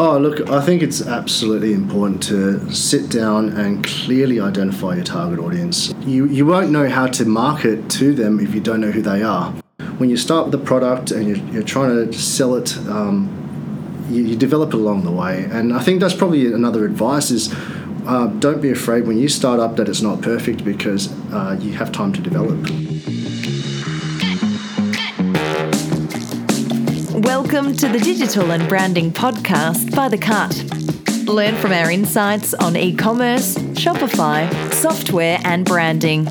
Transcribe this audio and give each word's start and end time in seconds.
Oh, 0.00 0.16
look, 0.16 0.48
I 0.48 0.60
think 0.60 0.84
it's 0.84 1.04
absolutely 1.04 1.72
important 1.72 2.22
to 2.24 2.72
sit 2.72 3.10
down 3.10 3.48
and 3.48 3.84
clearly 3.84 4.38
identify 4.38 4.94
your 4.94 5.02
target 5.02 5.40
audience. 5.40 5.92
You, 6.06 6.26
you 6.26 6.46
won't 6.46 6.70
know 6.70 6.88
how 6.88 7.08
to 7.08 7.24
market 7.24 7.90
to 7.90 8.14
them 8.14 8.38
if 8.38 8.54
you 8.54 8.60
don't 8.60 8.80
know 8.80 8.92
who 8.92 9.02
they 9.02 9.24
are. 9.24 9.50
When 9.96 10.08
you 10.08 10.16
start 10.16 10.46
with 10.46 10.52
the 10.52 10.64
product 10.64 11.10
and 11.10 11.26
you're, 11.26 11.44
you're 11.52 11.64
trying 11.64 11.90
to 11.90 12.16
sell 12.16 12.54
it, 12.54 12.78
um, 12.86 14.06
you, 14.08 14.22
you 14.22 14.36
develop 14.36 14.68
it 14.68 14.76
along 14.76 15.02
the 15.02 15.10
way. 15.10 15.48
And 15.50 15.74
I 15.74 15.80
think 15.80 15.98
that's 15.98 16.14
probably 16.14 16.46
another 16.46 16.84
advice 16.84 17.32
is 17.32 17.52
uh, 18.06 18.28
don't 18.38 18.62
be 18.62 18.70
afraid 18.70 19.04
when 19.04 19.18
you 19.18 19.28
start 19.28 19.58
up 19.58 19.74
that 19.78 19.88
it's 19.88 20.00
not 20.00 20.22
perfect 20.22 20.64
because 20.64 21.12
uh, 21.32 21.58
you 21.60 21.72
have 21.72 21.90
time 21.90 22.12
to 22.12 22.20
develop. 22.20 22.56
Welcome 27.24 27.74
to 27.78 27.88
the 27.88 27.98
Digital 27.98 28.52
and 28.52 28.68
Branding 28.68 29.10
Podcast 29.10 29.92
by 29.92 30.08
The 30.08 30.18
Cut. 30.18 30.54
Learn 31.26 31.56
from 31.56 31.72
our 31.72 31.90
insights 31.90 32.54
on 32.54 32.76
e 32.76 32.94
commerce, 32.94 33.56
Shopify, 33.74 34.72
software, 34.72 35.40
and 35.42 35.64
branding. 35.64 36.26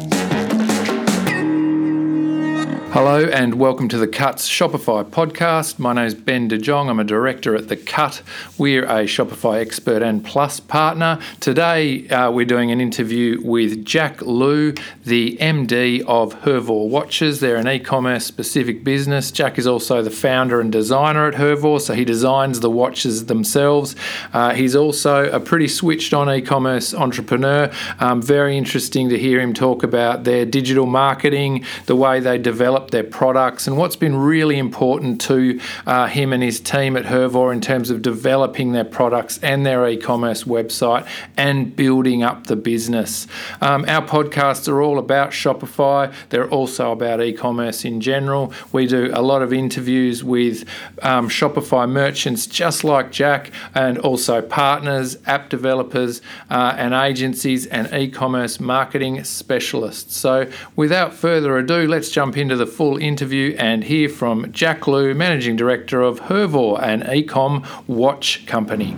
Hello 2.98 3.26
and 3.26 3.60
welcome 3.60 3.88
to 3.90 3.98
the 4.00 4.08
Cut's 4.08 4.50
Shopify 4.50 5.08
podcast. 5.08 5.78
My 5.78 5.94
name 5.94 6.06
is 6.06 6.16
Ben 6.16 6.48
De 6.48 6.58
Jong. 6.58 6.90
I'm 6.90 7.00
a 7.00 7.04
director 7.04 7.56
at 7.56 7.68
the 7.68 7.78
Cut. 7.78 8.24
We're 8.58 8.86
a 8.86 9.04
Shopify 9.04 9.62
expert 9.62 10.02
and 10.02 10.26
plus 10.26 10.60
partner. 10.60 11.20
Today 11.40 12.10
uh, 12.10 12.32
we're 12.32 12.48
doing 12.48 12.72
an 12.72 12.82
interview 12.82 13.40
with 13.44 13.86
Jack 13.86 14.24
Lu, 14.24 14.74
the 15.06 15.38
MD 15.38 16.02
of 16.08 16.42
Hervor 16.42 16.90
Watches. 16.90 17.40
They're 17.40 17.58
an 17.58 17.68
e-commerce 17.68 18.26
specific 18.26 18.84
business. 18.84 19.30
Jack 19.30 19.60
is 19.60 19.68
also 19.68 20.02
the 20.02 20.10
founder 20.10 20.60
and 20.60 20.72
designer 20.72 21.28
at 21.28 21.36
Hervor, 21.36 21.80
so 21.80 21.94
he 21.94 22.04
designs 22.04 22.62
the 22.62 22.72
watches 22.72 23.28
themselves. 23.28 23.96
Uh, 24.34 24.56
he's 24.56 24.76
also 24.76 25.30
a 25.30 25.40
pretty 25.40 25.68
switched 25.68 26.16
on 26.16 26.32
e-commerce 26.32 26.96
entrepreneur. 26.96 27.72
Um, 28.00 28.24
very 28.24 28.58
interesting 28.58 29.08
to 29.10 29.20
hear 29.20 29.40
him 29.40 29.54
talk 29.54 29.84
about 29.84 30.24
their 30.24 30.48
digital 30.48 30.88
marketing, 30.88 31.64
the 31.86 31.96
way 31.96 32.20
they 32.20 32.40
develop 32.40 32.87
their 32.92 33.04
products, 33.04 33.68
and 33.68 33.78
what's 33.78 33.96
been 33.96 34.16
really 34.16 34.58
important 34.58 35.22
to 35.22 35.60
uh, 35.86 36.08
him 36.08 36.34
and 36.34 36.44
his 36.44 36.60
team 36.60 36.98
at 36.98 37.06
Hervor 37.06 37.52
in 37.54 37.62
terms 37.62 37.90
of 37.90 38.02
developing 38.02 38.72
their 38.72 38.86
products 38.86 39.40
and 39.44 39.66
their 39.66 39.88
e 39.88 39.98
commerce 39.98 40.44
website 40.44 41.08
and 41.36 41.76
building 41.76 42.24
up 42.24 42.48
the 42.48 42.56
business. 42.56 43.28
Um, 43.62 43.86
our 43.88 44.06
podcasts 44.06 44.68
are 44.68 44.82
all 44.82 45.00
about 45.00 45.32
Shopify, 45.32 46.14
they're 46.30 46.50
also 46.50 46.92
about 46.92 47.22
e 47.22 47.34
commerce 47.34 47.86
in 47.86 48.02
general. 48.02 48.54
We 48.72 48.88
do 48.88 49.12
a 49.14 49.22
lot 49.22 49.42
of 49.42 49.54
interviews 49.54 50.24
with 50.24 50.66
um, 51.02 51.30
Shopify 51.30 51.90
merchants 51.90 52.48
just 52.48 52.84
like 52.84 53.12
Jack, 53.12 53.52
and 53.74 53.98
also 54.00 54.42
partners, 54.42 55.18
app 55.26 55.50
developers, 55.50 56.22
uh, 56.50 56.76
and 56.78 56.94
agencies 56.94 57.66
and 57.66 57.92
e 57.94 58.10
commerce 58.10 58.60
marketing 58.60 59.24
specialists. 59.24 60.16
So, 60.16 60.50
without 60.76 61.14
further 61.14 61.58
ado, 61.58 61.88
let's 61.88 62.10
jump 62.10 62.38
into 62.38 62.56
the 62.56 62.67
full 62.68 62.98
interview 62.98 63.56
and 63.58 63.84
hear 63.86 64.10
from 64.10 64.52
Jack 64.52 64.88
Lu, 64.88 65.14
Managing 65.14 65.56
Director 65.56 66.02
of 66.02 66.22
Hervor, 66.22 66.82
an 66.82 67.02
ecom 67.02 67.66
watch 67.88 68.46
company. 68.46 68.96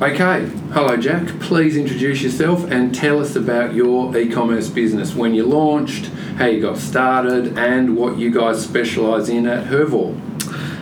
Okay, 0.00 0.46
hello 0.72 0.96
Jack. 0.96 1.26
Please 1.40 1.76
introduce 1.76 2.22
yourself 2.22 2.70
and 2.70 2.94
tell 2.94 3.20
us 3.20 3.34
about 3.34 3.74
your 3.74 4.16
e 4.16 4.28
commerce 4.30 4.68
business, 4.68 5.14
when 5.14 5.34
you 5.34 5.44
launched, 5.44 6.06
how 6.36 6.46
you 6.46 6.60
got 6.60 6.78
started, 6.78 7.58
and 7.58 7.96
what 7.96 8.16
you 8.16 8.30
guys 8.30 8.62
specialise 8.62 9.28
in 9.28 9.46
at 9.46 9.66
Hervor. 9.66 10.16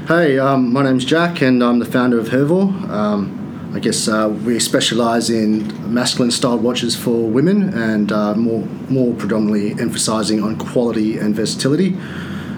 Hey, 0.06 0.38
um, 0.38 0.72
my 0.72 0.82
name's 0.82 1.04
Jack, 1.04 1.40
and 1.40 1.64
I'm 1.64 1.78
the 1.78 1.86
founder 1.86 2.18
of 2.18 2.28
Hervor. 2.28 2.90
Um, 2.90 3.45
I 3.76 3.78
guess 3.78 4.08
uh, 4.08 4.34
we 4.46 4.58
specialise 4.58 5.28
in 5.28 5.92
masculine 5.92 6.30
styled 6.30 6.62
watches 6.62 6.96
for 6.96 7.28
women 7.28 7.74
and 7.74 8.10
uh, 8.10 8.34
more, 8.34 8.64
more 8.88 9.12
predominantly 9.12 9.72
emphasising 9.72 10.42
on 10.42 10.56
quality 10.56 11.18
and 11.18 11.34
versatility. 11.34 11.94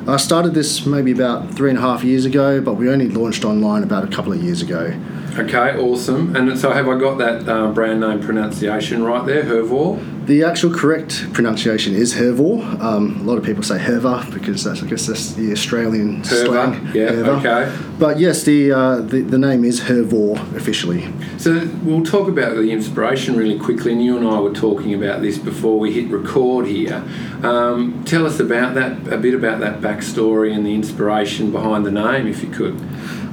I 0.06 0.16
started 0.16 0.54
this 0.54 0.86
maybe 0.86 1.10
about 1.10 1.52
three 1.54 1.70
and 1.70 1.78
a 1.78 1.82
half 1.82 2.04
years 2.04 2.24
ago, 2.24 2.60
but 2.60 2.74
we 2.74 2.88
only 2.88 3.08
launched 3.08 3.44
online 3.44 3.82
about 3.82 4.04
a 4.04 4.06
couple 4.06 4.32
of 4.32 4.40
years 4.40 4.62
ago. 4.62 4.92
Okay, 5.38 5.78
awesome. 5.78 6.34
And 6.34 6.58
so, 6.58 6.72
have 6.72 6.88
I 6.88 6.98
got 6.98 7.18
that 7.18 7.48
uh, 7.48 7.70
brand 7.70 8.00
name 8.00 8.20
pronunciation 8.20 9.04
right 9.04 9.24
there, 9.24 9.44
Hervor? 9.44 10.26
The 10.26 10.42
actual 10.42 10.74
correct 10.74 11.32
pronunciation 11.32 11.94
is 11.94 12.14
Hervor. 12.14 12.80
Um, 12.82 13.20
a 13.20 13.22
lot 13.22 13.38
of 13.38 13.44
people 13.44 13.62
say 13.62 13.78
Herva 13.78 14.30
because 14.34 14.64
that's, 14.64 14.82
I 14.82 14.86
guess 14.86 15.06
that's 15.06 15.32
the 15.32 15.52
Australian 15.52 16.22
Herva, 16.22 16.44
slang. 16.46 16.86
yeah, 16.94 17.12
Herva. 17.12 17.38
okay. 17.38 17.78
But 17.98 18.18
yes, 18.18 18.42
the, 18.42 18.72
uh, 18.72 18.96
the 18.96 19.22
the 19.22 19.38
name 19.38 19.64
is 19.64 19.80
Hervor 19.80 20.36
officially. 20.56 21.08
So 21.38 21.66
we'll 21.82 22.04
talk 22.04 22.28
about 22.28 22.56
the 22.56 22.72
inspiration 22.72 23.36
really 23.36 23.58
quickly. 23.58 23.92
And 23.92 24.04
you 24.04 24.18
and 24.18 24.26
I 24.26 24.40
were 24.40 24.52
talking 24.52 24.92
about 24.92 25.22
this 25.22 25.38
before 25.38 25.78
we 25.78 25.92
hit 25.94 26.10
record 26.10 26.66
here. 26.66 27.02
Um, 27.42 28.02
tell 28.04 28.26
us 28.26 28.40
about 28.40 28.74
that, 28.74 29.10
a 29.12 29.16
bit 29.16 29.34
about 29.34 29.60
that 29.60 29.80
backstory 29.80 30.52
and 30.52 30.66
the 30.66 30.74
inspiration 30.74 31.52
behind 31.52 31.86
the 31.86 31.92
name, 31.92 32.26
if 32.26 32.42
you 32.42 32.50
could. 32.50 32.78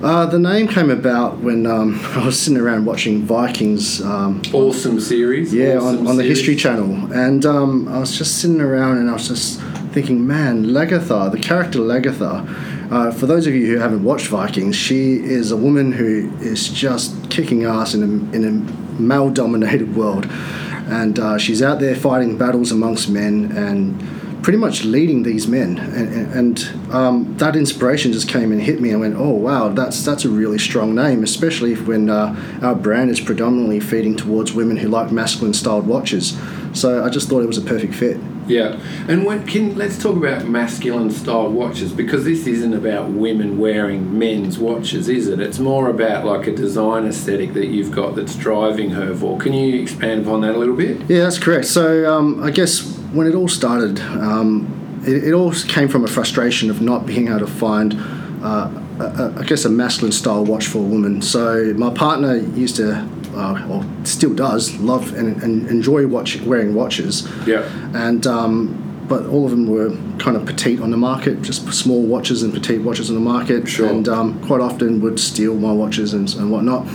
Uh, 0.04 0.26
the 0.26 0.38
name 0.38 0.68
came 0.68 0.90
about 0.92 1.40
when 1.40 1.66
um, 1.66 2.00
I 2.16 2.26
was 2.26 2.40
sitting 2.40 2.60
around 2.60 2.86
watching 2.86 3.22
Vikings. 3.24 4.02
Um, 4.02 4.42
Awesome 4.54 5.00
series. 5.00 5.54
yeah, 5.54 5.78
awesome 5.78 6.00
on, 6.02 6.08
on 6.08 6.18
the 6.18 6.24
series. 6.24 6.38
History 6.38 6.56
Channel, 6.56 7.14
and 7.14 7.46
um, 7.46 7.88
I 7.88 8.00
was 8.00 8.18
just 8.18 8.40
sitting 8.40 8.62
around 8.62 8.98
and 9.00 9.10
I 9.10 9.14
was 9.14 9.28
just 9.28 9.62
thinking, 9.94 10.28
man, 10.28 10.66
Lagertha, 10.66 11.32
the 11.32 11.40
character 11.40 11.80
Lagertha. 11.80 12.92
Uh, 12.92 13.12
for 13.12 13.26
those 13.26 13.48
of 13.48 13.56
you 13.56 13.66
who 13.66 13.78
haven't 13.78 14.04
watched 14.04 14.28
Vikings, 14.28 14.76
she 14.76 15.14
is 15.16 15.52
a 15.52 15.58
woman 15.58 15.92
who 15.92 16.32
is 16.40 16.68
just 16.70 17.30
kicking 17.32 17.64
ass 17.66 17.96
in 17.96 18.04
a, 18.04 18.36
in 18.36 18.44
a 18.46 19.02
male-dominated 19.02 19.96
world, 19.96 20.28
and 20.88 21.18
uh, 21.18 21.38
she's 21.40 21.64
out 21.64 21.80
there 21.80 21.96
fighting 21.96 22.38
battles 22.38 22.72
amongst 22.72 23.10
men 23.10 23.52
and 23.58 24.00
pretty 24.46 24.60
much 24.60 24.84
leading 24.84 25.24
these 25.24 25.48
men. 25.48 25.80
And, 25.80 26.32
and, 26.32 26.94
um, 26.94 27.36
that 27.38 27.56
inspiration 27.56 28.14
just 28.14 28.30
came 28.30 28.52
and 28.52 28.62
hit 28.62 28.80
me. 28.80 28.94
I 28.94 28.96
went, 28.96 29.16
oh 29.18 29.32
wow, 29.32 29.70
that's 29.70 30.06
that's 30.06 30.24
a 30.24 30.30
really 30.30 30.60
strong 30.60 30.94
name, 30.94 31.24
especially 31.24 31.74
if 31.74 31.88
when 31.88 32.12
uh, 32.12 32.60
our 32.62 32.76
brand 32.76 33.10
is 33.10 33.20
predominantly 33.20 33.80
feeding 33.80 34.16
towards 34.16 34.54
women 34.54 34.78
who 34.78 34.88
like 34.88 35.12
masculine-styled 35.12 35.88
watches. 35.88 36.38
So 36.74 37.04
I 37.04 37.10
just 37.10 37.28
thought 37.28 37.42
it 37.42 37.48
was 37.48 37.58
a 37.58 37.64
perfect 37.64 37.96
fit. 37.96 38.20
Yeah, 38.46 38.80
and 39.08 39.26
when, 39.26 39.48
can 39.48 39.76
let's 39.76 39.98
talk 39.98 40.16
about 40.16 40.46
masculine-styled 40.46 41.52
watches 41.52 41.92
because 41.92 42.24
this 42.26 42.46
isn't 42.46 42.76
about 42.76 43.10
women 43.10 43.58
wearing 43.58 44.20
men's 44.20 44.60
watches, 44.60 45.10
is 45.10 45.28
it? 45.28 45.40
It's 45.40 45.58
more 45.58 45.90
about 45.90 46.24
like 46.24 46.46
a 46.46 46.56
design 46.56 47.08
aesthetic 47.08 47.54
that 47.54 47.66
you've 47.70 47.92
got 47.92 48.16
that's 48.16 48.36
driving 48.36 48.92
Hervor. 48.92 49.40
Can 49.40 49.54
you 49.54 49.82
expand 49.82 50.28
upon 50.28 50.42
that 50.42 50.54
a 50.54 50.60
little 50.60 50.76
bit? 50.76 51.02
Yeah, 51.10 51.24
that's 51.24 51.40
correct. 51.40 51.66
So 51.66 52.14
um, 52.14 52.44
I 52.44 52.52
guess 52.52 52.96
when 53.16 53.28
it 53.28 53.36
all 53.36 53.48
started, 53.48 54.00
um, 54.00 55.02
it, 55.08 55.24
it 55.26 55.34
all 55.34 55.52
came 55.54 55.88
from 55.88 56.04
a 56.04 56.08
frustration 56.08 56.70
of 56.70 56.82
not 56.82 57.06
being 57.06 57.28
able 57.28 57.40
to 57.40 57.48
find, 57.48 57.94
uh, 58.44 58.70
a, 59.00 59.04
a, 59.04 59.36
I 59.40 59.44
guess, 59.44 59.66
a 59.66 59.70
masculine 59.70 60.12
style 60.12 60.44
watch 60.46 60.68
for 60.68 60.80
a 60.80 60.82
woman. 60.82 61.22
So 61.22 61.74
my 61.76 61.94
partner 61.94 62.36
used 62.38 62.76
to, 62.78 63.08
uh, 63.34 63.68
or 63.70 63.86
still 64.06 64.34
does, 64.34 64.74
love 64.80 65.14
and, 65.16 65.42
and 65.44 65.68
enjoy 65.70 66.08
watch, 66.08 66.40
wearing 66.42 66.74
watches. 66.76 67.28
Yeah. 67.48 67.64
And 67.94 68.26
um, 68.28 68.82
but 69.08 69.26
all 69.28 69.46
of 69.46 69.52
them 69.52 69.68
were 69.68 69.92
kind 70.18 70.36
of 70.36 70.46
petite 70.48 70.80
on 70.82 70.90
the 70.90 70.98
market, 70.98 71.42
just 71.44 71.72
small 71.72 72.02
watches 72.02 72.42
and 72.42 72.52
petite 72.52 72.82
watches 72.82 73.10
on 73.10 73.16
the 73.16 73.22
market, 73.22 73.68
Sure. 73.68 73.88
and 73.88 74.10
um, 74.10 74.42
quite 74.48 74.62
often 74.62 75.00
would 75.02 75.20
steal 75.20 75.54
my 75.56 75.72
watches 75.72 76.14
and, 76.14 76.34
and 76.36 76.50
whatnot. 76.50 76.88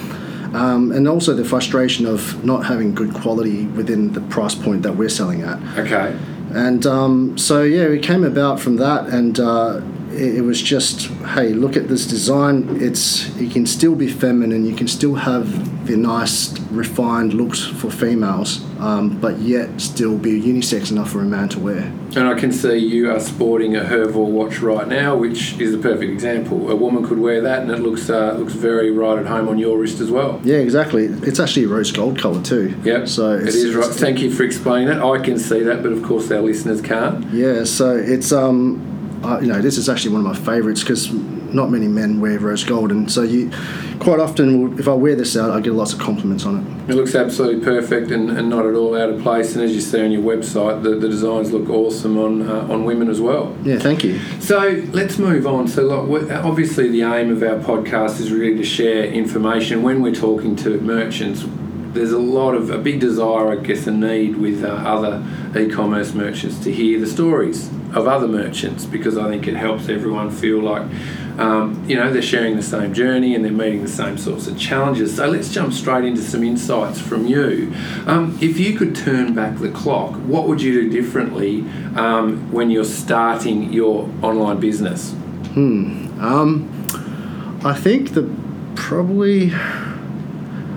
Um, 0.54 0.90
and 0.90 1.06
also 1.06 1.34
the 1.34 1.44
frustration 1.44 2.06
of 2.06 2.44
not 2.44 2.66
having 2.66 2.94
good 2.94 3.14
quality 3.14 3.66
within 3.66 4.12
the 4.12 4.20
price 4.22 4.54
point 4.54 4.82
that 4.82 4.96
we're 4.96 5.08
selling 5.08 5.42
at. 5.42 5.58
Okay. 5.78 6.18
And 6.52 6.84
um, 6.86 7.38
so, 7.38 7.62
yeah, 7.62 7.84
it 7.84 8.02
came 8.02 8.24
about 8.24 8.58
from 8.58 8.76
that, 8.76 9.06
and 9.06 9.38
uh, 9.38 9.80
it, 10.12 10.36
it 10.36 10.40
was 10.42 10.60
just, 10.60 11.08
hey, 11.34 11.48
look 11.50 11.76
at 11.76 11.88
this 11.88 12.06
design. 12.06 12.78
It's 12.80 13.28
you 13.36 13.48
can 13.48 13.66
still 13.66 13.94
be 13.94 14.08
feminine. 14.08 14.64
You 14.64 14.74
can 14.74 14.88
still 14.88 15.14
have 15.14 15.86
the 15.86 15.96
nice, 15.96 16.58
refined 16.70 17.34
looks 17.34 17.64
for 17.64 17.90
females, 17.90 18.62
um, 18.78 19.18
but 19.20 19.38
yet 19.38 19.80
still 19.80 20.16
be 20.16 20.40
unisex 20.40 20.90
enough 20.90 21.10
for 21.10 21.20
a 21.20 21.24
man 21.24 21.48
to 21.50 21.58
wear. 21.58 21.92
And 22.16 22.28
I 22.28 22.34
can 22.34 22.52
see 22.52 22.76
you 22.76 23.10
are 23.10 23.20
sporting 23.20 23.76
a 23.76 23.80
Hervor 23.80 24.26
watch 24.26 24.60
right 24.60 24.86
now, 24.86 25.16
which 25.16 25.58
is 25.58 25.74
a 25.74 25.78
perfect 25.78 26.12
example. 26.12 26.70
A 26.70 26.76
woman 26.76 27.06
could 27.06 27.18
wear 27.18 27.40
that, 27.40 27.62
and 27.62 27.70
it 27.70 27.80
looks 27.80 28.10
uh, 28.10 28.34
looks 28.34 28.52
very 28.52 28.90
right 28.90 29.18
at 29.18 29.26
home 29.26 29.48
on 29.48 29.58
your 29.58 29.78
wrist 29.78 30.00
as 30.00 30.10
well. 30.10 30.40
Yeah, 30.44 30.56
exactly. 30.56 31.04
It's 31.04 31.40
actually 31.40 31.64
a 31.64 31.68
rose 31.68 31.92
gold 31.92 32.18
color 32.18 32.42
too. 32.42 32.76
Yep. 32.84 33.08
So 33.08 33.34
it 33.34 33.48
it's, 33.48 33.74
right. 33.74 33.90
Thank 33.90 34.20
you 34.20 34.30
for 34.30 34.42
explaining 34.42 34.88
that. 34.88 35.02
I 35.02 35.18
can 35.18 35.38
see 35.38 35.62
that, 35.62 35.82
but 35.82 35.92
of 35.92 36.02
course 36.02 36.30
our 36.30 36.40
listeners 36.40 36.80
can't. 36.80 37.32
Yeah, 37.32 37.64
so 37.64 37.96
it's 37.96 38.32
um, 38.32 38.89
you 39.22 39.46
know, 39.48 39.60
this 39.60 39.76
is 39.76 39.88
actually 39.88 40.12
one 40.12 40.24
of 40.24 40.26
my 40.26 40.34
favourites 40.34 40.80
because 40.80 41.12
not 41.12 41.70
many 41.70 41.88
men 41.88 42.20
wear 42.20 42.38
rose 42.38 42.64
gold, 42.64 42.90
and 42.90 43.10
so 43.10 43.22
you 43.22 43.50
quite 43.98 44.18
often, 44.18 44.78
if 44.78 44.88
I 44.88 44.94
wear 44.94 45.14
this 45.14 45.36
out, 45.36 45.50
I 45.50 45.60
get 45.60 45.74
lots 45.74 45.92
of 45.92 45.98
compliments 45.98 46.46
on 46.46 46.58
it. 46.58 46.90
It 46.90 46.94
looks 46.94 47.14
absolutely 47.14 47.62
perfect 47.62 48.10
and, 48.10 48.30
and 48.30 48.48
not 48.48 48.64
at 48.64 48.74
all 48.74 48.98
out 48.98 49.10
of 49.10 49.20
place. 49.20 49.54
And 49.54 49.62
as 49.62 49.74
you 49.74 49.80
see 49.80 50.02
on 50.02 50.10
your 50.10 50.22
website, 50.22 50.82
the, 50.82 50.90
the 50.90 51.08
designs 51.08 51.52
look 51.52 51.68
awesome 51.68 52.18
on 52.18 52.48
uh, 52.48 52.72
on 52.72 52.84
women 52.84 53.08
as 53.10 53.20
well. 53.20 53.54
Yeah, 53.62 53.78
thank 53.78 54.02
you. 54.02 54.18
So 54.40 54.82
let's 54.92 55.18
move 55.18 55.46
on. 55.46 55.68
So, 55.68 55.82
look, 55.82 56.30
obviously, 56.30 56.88
the 56.88 57.02
aim 57.02 57.30
of 57.30 57.42
our 57.42 57.58
podcast 57.58 58.20
is 58.20 58.32
really 58.32 58.56
to 58.56 58.64
share 58.64 59.04
information 59.04 59.82
when 59.82 60.00
we're 60.02 60.14
talking 60.14 60.56
to 60.56 60.80
merchants. 60.80 61.44
There's 61.92 62.12
a 62.12 62.18
lot 62.18 62.54
of 62.54 62.70
a 62.70 62.78
big 62.78 63.00
desire, 63.00 63.50
I 63.50 63.56
guess, 63.56 63.86
a 63.86 63.90
need 63.90 64.36
with 64.36 64.64
uh, 64.64 64.68
other 64.68 65.24
e-commerce 65.58 66.14
merchants 66.14 66.60
to 66.60 66.72
hear 66.72 67.00
the 67.00 67.06
stories 67.06 67.68
of 67.94 68.06
other 68.06 68.28
merchants 68.28 68.84
because 68.84 69.18
I 69.18 69.28
think 69.28 69.46
it 69.48 69.56
helps 69.56 69.88
everyone 69.88 70.30
feel 70.30 70.60
like 70.60 70.82
um, 71.38 71.84
you 71.88 71.96
know 71.96 72.12
they're 72.12 72.22
sharing 72.22 72.56
the 72.56 72.62
same 72.62 72.94
journey 72.94 73.34
and 73.34 73.44
they're 73.44 73.52
meeting 73.52 73.82
the 73.82 73.88
same 73.88 74.18
sorts 74.18 74.46
of 74.46 74.58
challenges. 74.58 75.16
So 75.16 75.28
let's 75.28 75.52
jump 75.52 75.72
straight 75.72 76.04
into 76.04 76.22
some 76.22 76.44
insights 76.44 77.00
from 77.00 77.26
you. 77.26 77.72
Um, 78.06 78.38
if 78.40 78.58
you 78.58 78.76
could 78.76 78.94
turn 78.94 79.34
back 79.34 79.58
the 79.58 79.70
clock, 79.70 80.14
what 80.14 80.46
would 80.48 80.62
you 80.62 80.72
do 80.82 80.90
differently 80.90 81.62
um, 81.96 82.50
when 82.52 82.70
you're 82.70 82.84
starting 82.84 83.72
your 83.72 84.08
online 84.22 84.60
business? 84.60 85.12
Hmm. 85.54 86.20
Um, 86.20 87.60
I 87.64 87.74
think 87.74 88.14
that 88.14 88.30
probably 88.76 89.52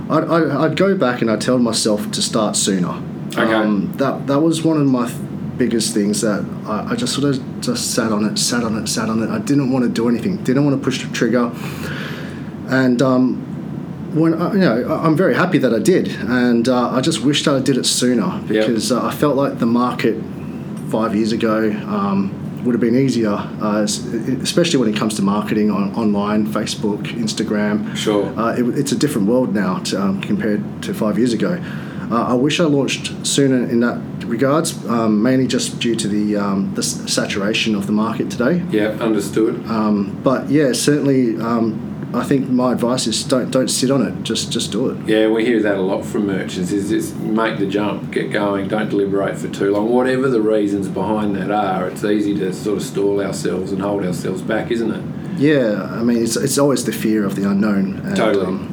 I'd, 0.10 0.24
I'd, 0.24 0.52
I'd, 0.52 0.78
go 0.78 0.98
back 0.98 1.22
and 1.22 1.32
I'd 1.32 1.42
tell 1.42 1.58
myself 1.58 2.12
to 2.12 2.22
start 2.22 2.56
sooner. 2.56 3.02
Okay. 3.30 3.54
Um, 3.54 3.92
that 3.98 4.28
that 4.28 4.40
was 4.42 4.64
one 4.64 4.78
of 4.80 4.86
my 4.88 5.12
biggest 5.58 5.94
things 5.94 6.22
that 6.22 6.46
I, 6.66 6.92
I, 6.92 6.96
just 6.96 7.14
sort 7.14 7.36
of 7.36 7.62
just 7.62 7.94
sat 7.94 8.12
on 8.12 8.26
it, 8.26 8.38
sat 8.38 8.64
on 8.64 8.78
it, 8.78 8.88
sat 8.88 9.10
on 9.10 9.22
it. 9.22 9.30
I 9.30 9.40
didn't 9.40 9.72
want 9.72 9.84
to 9.86 9.90
do 9.90 10.10
anything, 10.10 10.44
didn't 10.44 10.66
want 10.66 10.78
to 10.78 10.84
push 10.84 11.04
the 11.04 11.14
trigger, 11.14 11.52
and 12.70 13.02
um, 13.02 14.16
when 14.16 14.34
I, 14.34 14.54
you 14.54 14.60
know, 14.60 15.00
I'm 15.04 15.16
very 15.16 15.36
happy 15.36 15.58
that 15.60 15.74
I 15.74 15.80
did, 15.80 16.08
and 16.08 16.68
uh, 16.68 16.90
I 16.90 17.02
just 17.02 17.24
wish 17.24 17.44
that 17.46 17.56
I 17.56 17.60
did 17.60 17.78
it 17.78 17.86
sooner 17.86 18.42
because 18.48 18.92
yep. 18.92 19.02
uh, 19.02 19.08
I 19.08 19.12
felt 19.12 19.36
like 19.36 19.60
the 19.60 19.66
market 19.66 20.22
five 20.90 21.16
years 21.16 21.32
ago. 21.32 21.72
Um, 21.88 22.40
would 22.64 22.74
have 22.74 22.82
been 22.82 22.96
easier, 22.96 23.34
uh, 23.34 23.82
especially 23.84 24.80
when 24.80 24.88
it 24.88 24.96
comes 24.96 25.16
to 25.16 25.22
marketing 25.22 25.70
on 25.70 25.94
online, 25.96 26.48
Facebook, 26.48 27.04
Instagram. 27.08 27.94
Sure. 27.96 28.28
Uh, 28.40 28.56
it, 28.56 28.80
it's 28.80 28.94
a 28.94 28.96
different 28.96 29.28
world 29.28 29.54
now 29.54 29.80
to, 29.80 30.02
um, 30.02 30.22
compared 30.22 30.82
to 30.84 30.94
five 30.94 31.18
years 31.18 31.34
ago. 31.34 31.62
Uh, 32.10 32.28
I 32.28 32.34
wish 32.34 32.60
I 32.60 32.66
launched 32.66 33.26
sooner 33.26 33.68
in 33.70 33.80
that 33.82 34.13
regards, 34.26 34.86
um, 34.88 35.22
mainly 35.22 35.48
just 35.48 35.80
due 35.80 35.96
to 35.96 36.08
the 36.08 36.38
um, 36.38 36.74
the 36.76 36.84
saturation 36.84 37.76
of 37.76 37.88
the 37.88 37.94
market 37.94 38.30
today. 38.30 38.64
Yeah, 38.70 38.90
understood. 39.00 39.66
Um, 39.68 40.20
but 40.24 40.50
yeah, 40.50 40.74
certainly, 40.74 41.38
um, 41.40 42.12
I 42.14 42.24
think 42.24 42.50
my 42.50 42.74
advice 42.74 43.08
is 43.08 43.24
don't 43.24 43.52
don't 43.52 43.70
sit 43.70 43.90
on 43.92 44.02
it. 44.02 44.24
Just 44.24 44.52
just 44.52 44.72
do 44.72 44.90
it. 44.90 45.08
Yeah, 45.08 45.30
we 45.30 45.46
hear 45.46 45.62
that 45.64 45.78
a 45.78 45.82
lot 45.82 46.06
from 46.06 46.28
merchants. 46.28 46.72
Is 46.72 46.90
just 46.90 47.16
make 47.18 47.60
the 47.60 47.68
jump, 47.68 48.12
get 48.12 48.32
going, 48.32 48.68
don't 48.68 48.90
deliberate 48.90 49.38
for 49.38 49.50
too 49.50 49.72
long. 49.72 49.90
Whatever 49.90 50.30
the 50.30 50.42
reasons 50.42 50.88
behind 50.88 51.36
that 51.36 51.52
are, 51.52 51.88
it's 51.88 52.04
easy 52.04 52.36
to 52.40 52.54
sort 52.54 52.78
of 52.78 52.84
stall 52.84 53.22
ourselves 53.22 53.72
and 53.72 53.82
hold 53.82 54.04
ourselves 54.04 54.42
back, 54.42 54.72
isn't 54.72 54.92
it? 54.92 55.40
Yeah, 55.40 55.84
I 55.84 56.04
mean, 56.04 56.22
it's 56.22 56.36
it's 56.36 56.58
always 56.58 56.86
the 56.86 56.92
fear 56.92 57.26
of 57.26 57.36
the 57.36 57.50
unknown. 57.50 58.00
And, 58.06 58.16
totally. 58.16 58.46
Um, 58.46 58.70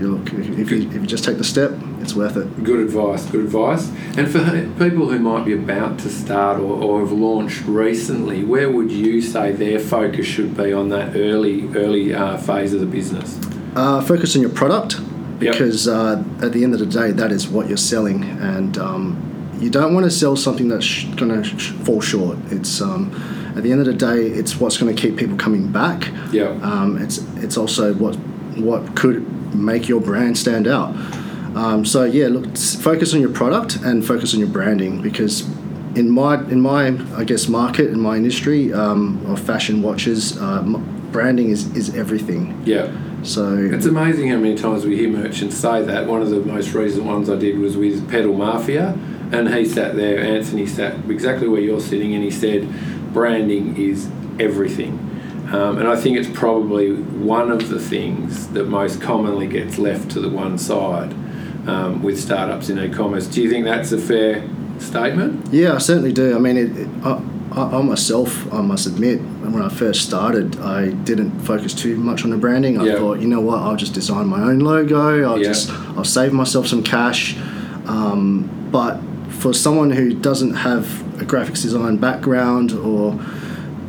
you 0.00 0.14
look, 0.14 0.32
if 0.32 0.70
you, 0.70 0.88
if 0.88 0.94
you 0.94 1.06
just 1.06 1.24
take 1.24 1.38
the 1.38 1.44
step, 1.44 1.72
it's 2.08 2.16
worth 2.16 2.38
it. 2.38 2.64
Good 2.64 2.80
advice, 2.80 3.26
good 3.26 3.44
advice. 3.44 3.90
And 4.16 4.30
for 4.30 4.40
people 4.82 5.10
who 5.10 5.18
might 5.18 5.44
be 5.44 5.52
about 5.52 5.98
to 6.00 6.08
start 6.08 6.58
or, 6.58 6.82
or 6.82 7.00
have 7.00 7.12
launched 7.12 7.66
recently, 7.66 8.44
where 8.44 8.70
would 8.70 8.90
you 8.90 9.20
say 9.20 9.52
their 9.52 9.78
focus 9.78 10.24
should 10.24 10.56
be 10.56 10.72
on 10.72 10.88
that 10.88 11.14
early 11.14 11.68
early 11.76 12.14
uh, 12.14 12.38
phase 12.38 12.72
of 12.72 12.80
the 12.80 12.86
business? 12.86 13.38
Uh, 13.76 14.00
focus 14.00 14.34
on 14.36 14.40
your 14.40 14.50
product 14.50 14.96
because 15.38 15.86
yep. 15.86 15.94
uh, 15.94 16.46
at 16.46 16.52
the 16.52 16.64
end 16.64 16.72
of 16.72 16.80
the 16.80 16.86
day, 16.86 17.10
that 17.10 17.30
is 17.30 17.46
what 17.46 17.68
you're 17.68 17.76
selling, 17.76 18.24
and 18.24 18.78
um, 18.78 19.52
you 19.60 19.68
don't 19.68 19.92
want 19.92 20.04
to 20.04 20.10
sell 20.10 20.34
something 20.34 20.68
that's 20.68 20.86
sh- 20.86 21.04
going 21.16 21.42
to 21.42 21.44
sh- 21.44 21.72
fall 21.72 22.00
short. 22.00 22.38
It's 22.46 22.80
um, 22.80 23.12
at 23.54 23.62
the 23.62 23.70
end 23.70 23.80
of 23.80 23.86
the 23.86 23.92
day, 23.92 24.28
it's 24.28 24.56
what's 24.56 24.78
going 24.78 24.96
to 24.96 25.00
keep 25.00 25.18
people 25.18 25.36
coming 25.36 25.70
back. 25.70 26.10
Yeah. 26.32 26.58
Um, 26.62 26.96
it's 27.02 27.18
it's 27.36 27.58
also 27.58 27.92
what 27.92 28.16
what 28.56 28.96
could 28.96 29.54
make 29.54 29.90
your 29.90 30.00
brand 30.00 30.38
stand 30.38 30.66
out. 30.66 30.94
Um, 31.54 31.84
so 31.84 32.04
yeah, 32.04 32.28
look, 32.28 32.56
focus 32.56 33.14
on 33.14 33.20
your 33.20 33.32
product 33.32 33.76
and 33.76 34.04
focus 34.06 34.34
on 34.34 34.40
your 34.40 34.48
branding 34.48 35.02
because 35.02 35.48
in 35.96 36.10
my 36.10 36.36
in 36.48 36.60
my 36.60 36.88
I 37.16 37.24
guess 37.24 37.48
market 37.48 37.90
in 37.90 38.00
my 38.00 38.16
industry 38.16 38.72
um, 38.72 39.24
of 39.26 39.40
fashion 39.40 39.82
watches, 39.82 40.36
uh, 40.38 40.62
branding 41.10 41.50
is 41.50 41.74
is 41.76 41.94
everything. 41.94 42.60
Yeah. 42.64 42.92
So 43.22 43.56
it's 43.56 43.86
amazing 43.86 44.28
how 44.28 44.36
many 44.36 44.54
times 44.54 44.84
we 44.84 44.96
hear 44.96 45.10
merchants 45.10 45.56
say 45.56 45.82
that. 45.82 46.06
One 46.06 46.22
of 46.22 46.30
the 46.30 46.40
most 46.40 46.72
recent 46.72 47.04
ones 47.04 47.28
I 47.28 47.36
did 47.36 47.58
was 47.58 47.76
with 47.76 48.08
Pedal 48.08 48.34
Mafia, 48.34 48.96
and 49.32 49.52
he 49.52 49.64
sat 49.64 49.96
there. 49.96 50.20
Anthony 50.20 50.66
sat 50.66 50.94
exactly 51.10 51.48
where 51.48 51.60
you're 51.60 51.80
sitting, 51.80 52.14
and 52.14 52.22
he 52.22 52.30
said, 52.30 52.68
"Branding 53.12 53.76
is 53.76 54.08
everything." 54.38 55.04
Um, 55.50 55.78
and 55.78 55.88
I 55.88 55.96
think 55.96 56.18
it's 56.18 56.28
probably 56.28 56.92
one 56.92 57.50
of 57.50 57.70
the 57.70 57.80
things 57.80 58.48
that 58.48 58.64
most 58.64 59.00
commonly 59.00 59.46
gets 59.46 59.78
left 59.78 60.10
to 60.10 60.20
the 60.20 60.28
one 60.28 60.58
side 60.58 61.14
um, 61.68 62.02
with 62.02 62.18
startups 62.18 62.70
in 62.70 62.78
e-commerce. 62.78 63.26
Do 63.26 63.42
you 63.42 63.50
think 63.50 63.64
that's 63.64 63.92
a 63.92 63.98
fair 63.98 64.42
statement? 64.78 65.52
Yeah, 65.52 65.74
I 65.74 65.78
certainly 65.78 66.12
do. 66.12 66.34
I 66.34 66.38
mean, 66.38 66.56
it, 66.56 66.76
it, 66.76 66.88
I, 67.04 67.20
I, 67.52 67.82
myself, 67.82 68.52
I 68.52 68.60
must 68.60 68.86
admit, 68.86 69.20
when 69.20 69.62
I 69.62 69.68
first 69.68 70.02
started, 70.02 70.58
I 70.60 70.90
didn't 70.90 71.40
focus 71.40 71.74
too 71.74 71.96
much 71.96 72.24
on 72.24 72.30
the 72.30 72.36
branding. 72.36 72.80
I 72.80 72.96
thought, 72.96 73.20
you 73.20 73.28
know 73.28 73.40
what, 73.40 73.60
I'll 73.60 73.76
just 73.76 73.94
design 73.94 74.26
my 74.26 74.40
own 74.40 74.60
logo. 74.60 75.28
I'll 75.28 75.42
just, 75.42 75.70
I'll 75.96 76.04
save 76.04 76.32
myself 76.32 76.66
some 76.66 76.82
cash. 76.82 77.36
Um, 77.86 78.68
but 78.70 79.00
for 79.30 79.52
someone 79.52 79.90
who 79.90 80.14
doesn't 80.14 80.54
have 80.54 80.84
a 81.20 81.24
graphics 81.24 81.62
design 81.62 81.96
background 81.96 82.72
or, 82.72 83.18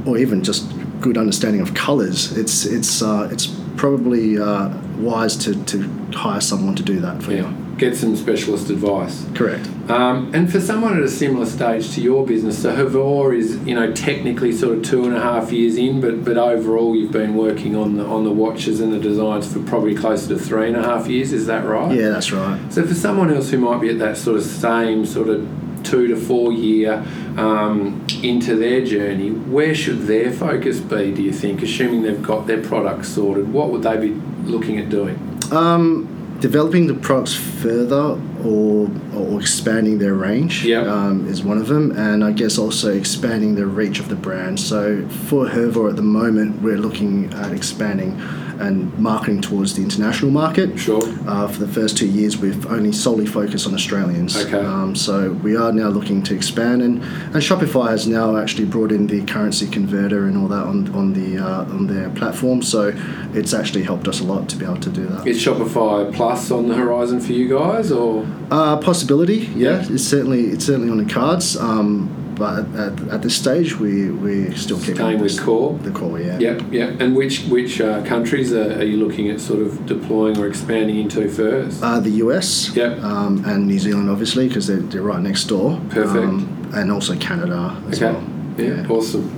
or 0.05 0.17
even 0.17 0.43
just 0.43 0.71
good 1.01 1.17
understanding 1.17 1.61
of 1.61 1.73
colors, 1.73 2.37
it's 2.37 2.65
it's 2.65 3.01
uh, 3.01 3.29
it's 3.31 3.47
probably 3.75 4.37
uh, 4.37 4.69
wise 4.97 5.35
to, 5.37 5.63
to 5.65 5.83
hire 6.13 6.41
someone 6.41 6.75
to 6.75 6.83
do 6.83 6.99
that 6.99 7.21
for 7.23 7.31
yeah. 7.31 7.49
you 7.49 7.68
get 7.79 7.95
some 7.95 8.15
specialist 8.15 8.69
advice. 8.69 9.25
Correct. 9.33 9.67
Um, 9.89 10.31
and 10.35 10.51
for 10.51 10.59
someone 10.59 10.97
at 10.97 11.03
a 11.03 11.09
similar 11.09 11.45
stage 11.45 11.95
to 11.95 12.01
your 12.01 12.25
business, 12.25 12.61
so 12.61 12.75
Hervor 12.75 13.35
is 13.35 13.57
you 13.65 13.73
know 13.73 13.91
technically 13.93 14.51
sort 14.51 14.77
of 14.77 14.83
two 14.83 15.05
and 15.05 15.15
a 15.15 15.19
half 15.19 15.51
years 15.51 15.77
in, 15.77 16.01
but 16.01 16.23
but 16.23 16.37
overall 16.37 16.95
you've 16.95 17.11
been 17.11 17.35
working 17.35 17.75
on 17.75 17.95
the 17.95 18.05
on 18.05 18.23
the 18.23 18.31
watches 18.31 18.81
and 18.81 18.93
the 18.93 18.99
designs 18.99 19.51
for 19.51 19.63
probably 19.63 19.95
closer 19.95 20.27
to 20.29 20.37
three 20.37 20.67
and 20.67 20.75
a 20.75 20.83
half 20.83 21.07
years. 21.07 21.33
Is 21.33 21.47
that 21.47 21.65
right? 21.65 21.95
Yeah, 21.95 22.09
that's 22.09 22.31
right. 22.31 22.59
So 22.71 22.85
for 22.85 22.93
someone 22.93 23.33
else 23.33 23.49
who 23.49 23.57
might 23.57 23.81
be 23.81 23.89
at 23.89 23.99
that 23.99 24.17
sort 24.17 24.37
of 24.37 24.43
same 24.43 25.05
sort 25.05 25.29
of 25.29 25.47
two 25.83 26.07
to 26.07 26.15
four 26.15 26.51
year 26.51 27.05
um, 27.37 28.05
into 28.21 28.55
their 28.55 28.83
journey, 28.85 29.31
where 29.31 29.73
should 29.73 30.07
their 30.07 30.31
focus 30.31 30.79
be? 30.79 31.13
Do 31.13 31.21
you 31.21 31.31
think, 31.31 31.61
assuming 31.61 32.03
they've 32.03 32.21
got 32.21 32.47
their 32.47 32.61
products 32.61 33.09
sorted, 33.09 33.51
what 33.51 33.69
would 33.71 33.83
they 33.83 33.97
be 33.97 34.09
looking 34.43 34.77
at 34.77 34.89
doing? 34.89 35.17
Um, 35.51 36.18
developing 36.39 36.87
the 36.87 36.93
products 36.93 37.35
further 37.35 38.19
or, 38.43 38.89
or 39.13 39.39
expanding 39.39 39.97
their 39.99 40.13
range 40.13 40.65
yep. 40.65 40.87
um, 40.87 41.27
is 41.27 41.43
one 41.43 41.57
of 41.57 41.67
them, 41.67 41.91
and 41.97 42.23
I 42.23 42.31
guess 42.31 42.57
also 42.57 42.93
expanding 42.93 43.55
the 43.55 43.65
reach 43.65 43.99
of 43.99 44.09
the 44.09 44.15
brand. 44.15 44.59
So 44.59 45.07
for 45.07 45.45
Hervor 45.47 45.89
at 45.89 45.95
the 45.95 46.01
moment, 46.01 46.61
we're 46.61 46.77
looking 46.77 47.33
at 47.33 47.51
expanding 47.51 48.17
and 48.59 48.97
marketing 48.99 49.41
towards 49.41 49.75
the 49.75 49.81
international 49.81 50.31
market. 50.31 50.77
Sure. 50.77 51.01
Uh, 51.27 51.47
for 51.47 51.59
the 51.59 51.67
first 51.67 51.97
two 51.97 52.07
years, 52.07 52.37
we've 52.37 52.65
only 52.67 52.91
solely 52.91 53.25
focused 53.25 53.65
on 53.67 53.73
Australians. 53.73 54.35
Okay. 54.37 54.59
Um, 54.59 54.95
so 54.95 55.31
we 55.33 55.55
are 55.55 55.71
now 55.71 55.87
looking 55.87 56.21
to 56.23 56.35
expand, 56.35 56.81
and, 56.81 57.01
and 57.01 57.35
Shopify 57.35 57.89
has 57.89 58.07
now 58.07 58.37
actually 58.37 58.65
brought 58.65 58.91
in 58.91 59.07
the 59.07 59.23
currency 59.25 59.67
converter 59.67 60.25
and 60.27 60.37
all 60.37 60.47
that 60.47 60.65
on 60.65 60.93
on 60.93 61.13
the 61.13 61.37
uh, 61.37 61.61
on 61.75 61.87
their 61.87 62.09
platform. 62.11 62.61
So 62.61 62.93
it's 63.33 63.53
actually 63.53 63.83
helped 63.83 64.07
us 64.07 64.19
a 64.19 64.23
lot 64.23 64.49
to 64.49 64.57
be 64.57 64.65
able 64.65 64.77
to 64.81 64.89
do 64.89 65.05
that. 65.07 65.27
Is 65.27 65.43
Shopify 65.43 66.13
Plus 66.13 66.51
on 66.51 66.67
the 66.67 66.75
horizon 66.75 67.19
for 67.19 67.31
you 67.31 67.47
guys, 67.49 67.91
or 67.91 68.25
uh, 68.51 68.77
possibility? 68.77 69.49
Yeah, 69.55 69.81
yeah, 69.81 69.93
it's 69.93 70.03
certainly 70.03 70.47
it's 70.47 70.65
certainly 70.65 70.89
on 70.89 70.97
the 70.97 71.11
cards. 71.11 71.57
Um, 71.57 72.18
but 72.39 72.65
at, 72.75 73.07
at, 73.09 73.21
this 73.21 73.35
stage, 73.35 73.77
we 73.77 74.09
we 74.09 74.55
still 74.55 74.79
keep 74.79 74.95
staying 74.95 75.19
with 75.19 75.39
core. 75.39 75.77
The 75.79 75.91
core, 75.91 76.19
yeah. 76.19 76.39
Yep, 76.39 76.61
yep. 76.71 77.01
And 77.01 77.15
which 77.15 77.41
which 77.47 77.81
uh, 77.81 78.03
countries 78.05 78.53
are, 78.53 78.79
are, 78.79 78.83
you 78.83 78.97
looking 78.97 79.29
at 79.29 79.41
sort 79.41 79.59
of 79.59 79.85
deploying 79.85 80.37
or 80.39 80.47
expanding 80.47 80.97
into 80.97 81.29
first? 81.29 81.83
Uh, 81.83 81.99
the 81.99 82.11
US. 82.23 82.73
Yep. 82.73 83.03
Um, 83.03 83.43
and 83.45 83.67
New 83.67 83.77
Zealand, 83.77 84.09
obviously, 84.09 84.47
because 84.47 84.67
they're, 84.67 84.77
they're 84.77 85.01
right 85.01 85.21
next 85.21 85.45
door. 85.45 85.81
Perfect. 85.89 86.17
Um, 86.17 86.71
and 86.73 86.91
also 86.91 87.17
Canada 87.17 87.75
as 87.89 88.01
okay. 88.01 88.13
well. 88.13 88.23
Yeah, 88.57 88.81
yeah. 88.81 88.87
awesome. 88.87 89.35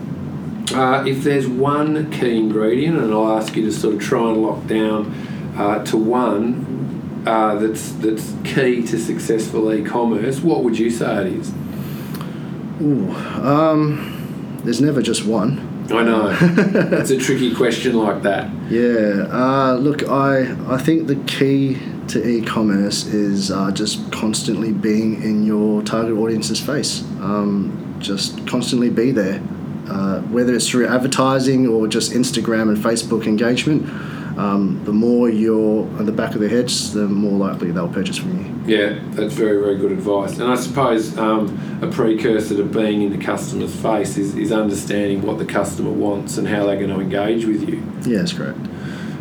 Uh, 0.72 1.03
if 1.05 1.24
there's 1.24 1.48
one 1.48 2.10
key 2.12 2.38
ingredient, 2.38 2.98
and 2.98 3.12
I'll 3.12 3.38
ask 3.38 3.55
you 3.55 3.65
to 3.65 3.72
sort 3.72 3.96
of 3.96 4.01
try 4.01 4.29
and 4.29 4.41
lock 4.41 4.67
down 4.67 5.12
uh, 5.58 5.84
to 5.86 5.98
one 5.98 7.24
uh, 7.25 7.55
that's 7.55 7.91
that's 7.93 8.34
key 8.43 8.86
to 8.88 9.00
successful 9.00 9.74
e-commerce, 9.74 10.39
what 10.41 10.63
would 10.63 10.77
you 10.77 10.89
say 10.89 11.25
it 11.25 11.34
is? 11.34 11.51
Ooh, 12.81 13.11
um, 13.45 14.59
there's 14.63 14.81
never 14.81 15.01
just 15.01 15.25
one. 15.25 15.67
I 15.91 16.03
know. 16.03 16.35
it's 16.39 17.11
a 17.11 17.17
tricky 17.17 17.53
question 17.53 17.95
like 17.97 18.23
that. 18.23 18.50
Yeah. 18.71 19.27
Uh, 19.29 19.75
look, 19.75 20.07
I 20.07 20.55
I 20.73 20.77
think 20.77 21.07
the 21.07 21.17
key 21.27 21.77
to 22.07 22.25
e-commerce 22.25 23.05
is 23.05 23.51
uh, 23.51 23.69
just 23.71 24.09
constantly 24.13 24.71
being 24.71 25.21
in 25.21 25.43
your 25.43 25.81
target 25.81 26.15
audience's 26.17 26.61
face. 26.61 27.01
Um, 27.19 27.97
just 28.00 28.47
constantly 28.47 28.89
be 28.89 29.11
there, 29.11 29.41
uh, 29.89 30.21
whether 30.21 30.53
it's 30.53 30.69
through 30.69 30.88
advertising 30.88 31.67
or 31.67 31.85
just 31.89 32.13
Instagram 32.13 32.69
and 32.69 32.77
Facebook 32.77 33.27
engagement. 33.27 33.85
Um, 34.38 34.83
the 34.85 34.93
more 34.93 35.29
you're 35.29 35.88
at 36.00 36.05
the 36.05 36.11
back 36.11 36.33
of 36.35 36.41
their 36.41 36.50
heads, 36.50 36.93
the 36.93 37.07
more 37.07 37.38
likely 37.38 37.71
they'll 37.71 37.89
purchase 37.89 38.17
from 38.17 38.38
you. 38.38 38.77
Yeah, 38.77 39.00
that's 39.11 39.33
very, 39.33 39.61
very 39.61 39.77
good 39.77 39.91
advice. 39.91 40.38
And 40.38 40.43
I 40.43 40.55
suppose 40.55 41.17
um, 41.17 41.79
a 41.81 41.88
precursor 41.88 42.55
to 42.55 42.63
being 42.63 43.01
in 43.01 43.11
the 43.11 43.23
customer's 43.23 43.75
face 43.75 44.17
is, 44.17 44.35
is 44.35 44.51
understanding 44.51 45.21
what 45.21 45.38
the 45.38 45.45
customer 45.45 45.91
wants 45.91 46.38
and 46.38 46.47
how 46.47 46.65
they're 46.65 46.77
going 46.77 46.89
to 46.89 47.00
engage 47.00 47.45
with 47.45 47.67
you. 47.67 47.83
Yeah, 48.05 48.19
that's 48.19 48.33
correct. 48.33 48.59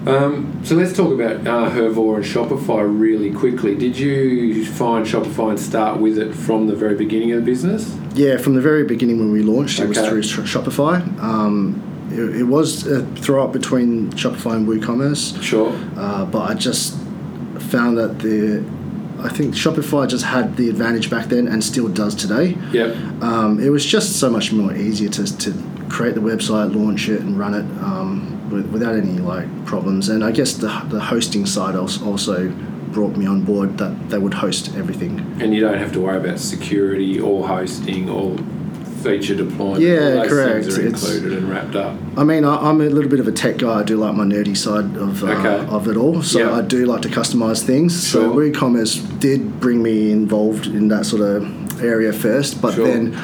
Um, 0.07 0.59
so 0.65 0.77
let's 0.77 0.97
talk 0.97 1.13
about 1.13 1.47
uh, 1.47 1.71
Hervor 1.71 2.17
and 2.17 2.25
Shopify 2.25 2.83
really 2.83 3.31
quickly. 3.33 3.75
Did 3.75 3.99
you 3.99 4.65
find 4.65 5.05
Shopify 5.05 5.51
and 5.51 5.61
start 5.61 6.01
with 6.01 6.17
it 6.19 6.35
from 6.35 6.69
the 6.69 6.75
very 6.75 6.95
beginning 6.95 7.33
of 7.33 7.41
the 7.41 7.45
business? 7.45 7.95
Yeah, 8.15 8.39
from 8.39 8.55
the 8.55 8.63
very 8.63 8.85
beginning 8.85 9.19
when 9.19 9.31
we 9.31 9.43
launched, 9.43 9.79
it 9.79 9.89
was 9.89 9.99
through 9.99 10.23
Shopify. 10.23 11.07
Um, 11.21 11.83
it, 12.13 12.37
it 12.37 12.45
was 12.45 12.87
a 12.87 13.05
throw 13.17 13.45
up 13.45 13.53
between 13.53 14.11
Shopify 14.13 14.57
and 14.57 14.67
WooCommerce. 14.67 15.43
Sure. 15.43 15.73
Uh, 15.97 16.25
but 16.27 16.51
I 16.51 16.55
just 16.55 16.97
found 17.71 17.99
that 17.99 18.19
the 18.19 18.65
I 19.23 19.29
think 19.29 19.55
Shopify 19.55 20.09
just 20.09 20.25
had 20.25 20.57
the 20.57 20.71
advantage 20.71 21.11
back 21.11 21.27
then 21.27 21.47
and 21.47 21.63
still 21.63 21.89
does 21.89 22.15
today. 22.15 22.57
Yep. 22.73 23.23
Um, 23.23 23.61
it 23.61 23.69
was 23.69 23.85
just 23.85 24.19
so 24.19 24.31
much 24.31 24.51
more 24.53 24.75
easier 24.75 25.11
to, 25.11 25.39
to 25.39 25.53
create 25.91 26.15
the 26.15 26.23
website, 26.23 26.75
launch 26.75 27.09
it, 27.09 27.21
and 27.21 27.39
run 27.39 27.55
it 27.55 27.67
um, 27.83 28.51
with, 28.51 28.71
without 28.71 28.95
any 28.95 29.19
like 29.19 29.67
problems. 29.67 30.09
And 30.09 30.25
I 30.25 30.31
guess 30.31 30.55
the, 30.55 30.69
the 30.89 31.01
hosting 31.01 31.45
side 31.45 31.75
als- 31.75 32.03
also 32.03 32.49
brought 32.93 33.17
me 33.17 33.27
on 33.27 33.45
board 33.45 33.79
that 33.79 34.09
they 34.09 34.19
would 34.19 34.35
host 34.35 34.75
everything. 34.75 35.21
And 35.41 35.55
you 35.55 35.61
don't 35.61 35.79
have 35.79 35.93
to 35.93 36.01
worry 36.01 36.17
about 36.17 36.39
security 36.39 37.21
or 37.21 37.47
hosting 37.47 38.09
or 38.09 38.37
feature 39.03 39.35
deployment. 39.35 39.81
Yeah, 39.83 40.27
correct. 40.27 40.65
Things 40.65 40.79
are 40.79 40.83
It's- 40.87 41.03
included 41.15 41.39
and 41.39 41.51
wrapped 41.51 41.77
up. 41.77 41.97
I 42.17 42.25
mean, 42.25 42.45
I, 42.45 42.57
I'm 42.69 42.81
a 42.81 42.89
little 42.89 43.11
bit 43.11 43.21
of 43.21 43.29
a 43.29 43.33
tech 43.33 43.59
guy. 43.59 43.81
I 43.81 43.83
do 43.83 43.97
like 43.97 44.15
my 44.15 44.25
nerdy 44.25 44.57
side 44.57 44.97
of 44.97 45.23
uh, 45.25 45.29
Okay. 45.29 45.67
of 45.69 45.89
it 45.89 45.97
all. 45.97 46.23
So 46.23 46.39
Yeah. 46.39 46.55
I 46.55 46.63
do 46.63 46.87
like 46.87 47.03
to 47.03 47.09
customize 47.09 47.63
things. 47.63 47.91
So 47.95 48.21
Sure. 48.21 48.35
WooCommerce 48.35 49.19
did 49.21 49.61
bring 49.61 49.83
me 49.83 50.11
involved 50.13 50.67
in 50.67 50.89
that 50.89 51.07
sort 51.07 51.23
of 51.23 51.83
area 51.83 52.13
first, 52.13 52.61
but 52.61 52.75
Sure. 52.75 52.87
then 52.87 53.15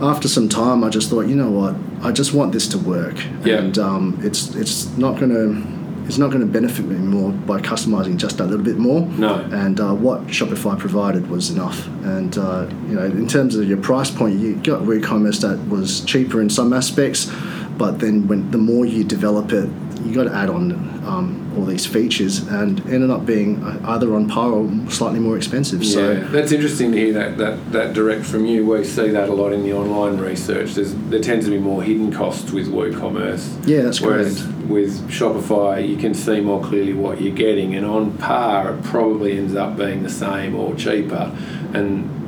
after 0.00 0.26
some 0.28 0.48
time, 0.48 0.82
I 0.82 0.88
just 0.88 1.08
thought, 1.10 1.26
you 1.28 1.36
know 1.36 1.50
what, 1.50 1.74
I 2.02 2.10
just 2.10 2.34
want 2.34 2.52
this 2.52 2.66
to 2.68 2.78
work, 2.78 3.14
Yeah. 3.44 3.58
and 3.58 3.78
um, 3.78 4.18
it's 4.22 4.54
it's 4.56 4.88
not 4.98 5.20
gonna. 5.20 5.62
It's 6.06 6.18
not 6.18 6.30
going 6.30 6.40
to 6.40 6.52
benefit 6.52 6.84
me 6.84 6.96
more 6.96 7.32
by 7.32 7.60
customizing 7.60 8.16
just 8.16 8.40
a 8.40 8.44
little 8.44 8.64
bit 8.64 8.76
more. 8.76 9.06
No. 9.06 9.36
And 9.52 9.80
uh, 9.80 9.94
what 9.94 10.26
Shopify 10.26 10.78
provided 10.78 11.30
was 11.30 11.50
enough. 11.50 11.86
And 12.04 12.36
uh, 12.36 12.68
you 12.88 12.94
know, 12.94 13.04
in 13.04 13.26
terms 13.28 13.56
of 13.56 13.68
your 13.68 13.78
price 13.78 14.10
point, 14.10 14.38
you 14.38 14.56
got 14.56 14.82
WooCommerce 14.82 15.40
that 15.42 15.68
was 15.68 16.04
cheaper 16.04 16.40
in 16.40 16.50
some 16.50 16.72
aspects, 16.72 17.30
but 17.78 17.98
then 18.00 18.26
when 18.28 18.50
the 18.50 18.58
more 18.58 18.84
you 18.84 19.04
develop 19.04 19.52
it, 19.52 19.68
you 20.04 20.14
got 20.14 20.24
to 20.24 20.34
add 20.34 20.50
on 20.50 20.72
um, 21.06 21.41
all 21.56 21.64
these 21.64 21.86
features, 21.86 22.46
and 22.48 22.80
ended 22.90 23.10
up 23.10 23.26
being 23.26 23.62
uh, 23.62 23.80
either 23.84 24.14
on 24.14 24.28
par 24.28 24.50
or 24.50 24.70
slightly 24.90 25.20
more 25.20 25.36
expensive. 25.36 25.84
So 25.84 26.12
yeah, 26.12 26.20
that's 26.28 26.52
interesting 26.52 26.92
to 26.92 26.98
hear 26.98 27.12
that, 27.14 27.38
that, 27.38 27.72
that 27.72 27.92
direct 27.94 28.24
from 28.24 28.46
you. 28.46 28.66
We 28.66 28.84
see 28.84 29.08
that 29.10 29.28
a 29.28 29.34
lot 29.34 29.52
in 29.52 29.62
the 29.62 29.72
online 29.72 30.18
research. 30.18 30.74
There's, 30.74 30.94
there 30.94 31.20
tends 31.20 31.46
to 31.46 31.50
be 31.50 31.58
more 31.58 31.82
hidden 31.82 32.12
costs 32.12 32.52
with 32.52 32.68
WooCommerce. 32.68 33.66
Yeah, 33.66 33.82
that's 33.82 34.00
Whereas 34.00 34.42
correct. 34.42 34.58
with 34.68 35.10
Shopify, 35.10 35.86
you 35.86 35.96
can 35.96 36.14
see 36.14 36.40
more 36.40 36.62
clearly 36.62 36.94
what 36.94 37.20
you're 37.20 37.34
getting, 37.34 37.74
and 37.74 37.84
on 37.86 38.16
par, 38.18 38.74
it 38.74 38.84
probably 38.84 39.38
ends 39.38 39.54
up 39.54 39.76
being 39.76 40.02
the 40.02 40.10
same 40.10 40.54
or 40.54 40.74
cheaper. 40.74 41.36
And 41.74 42.21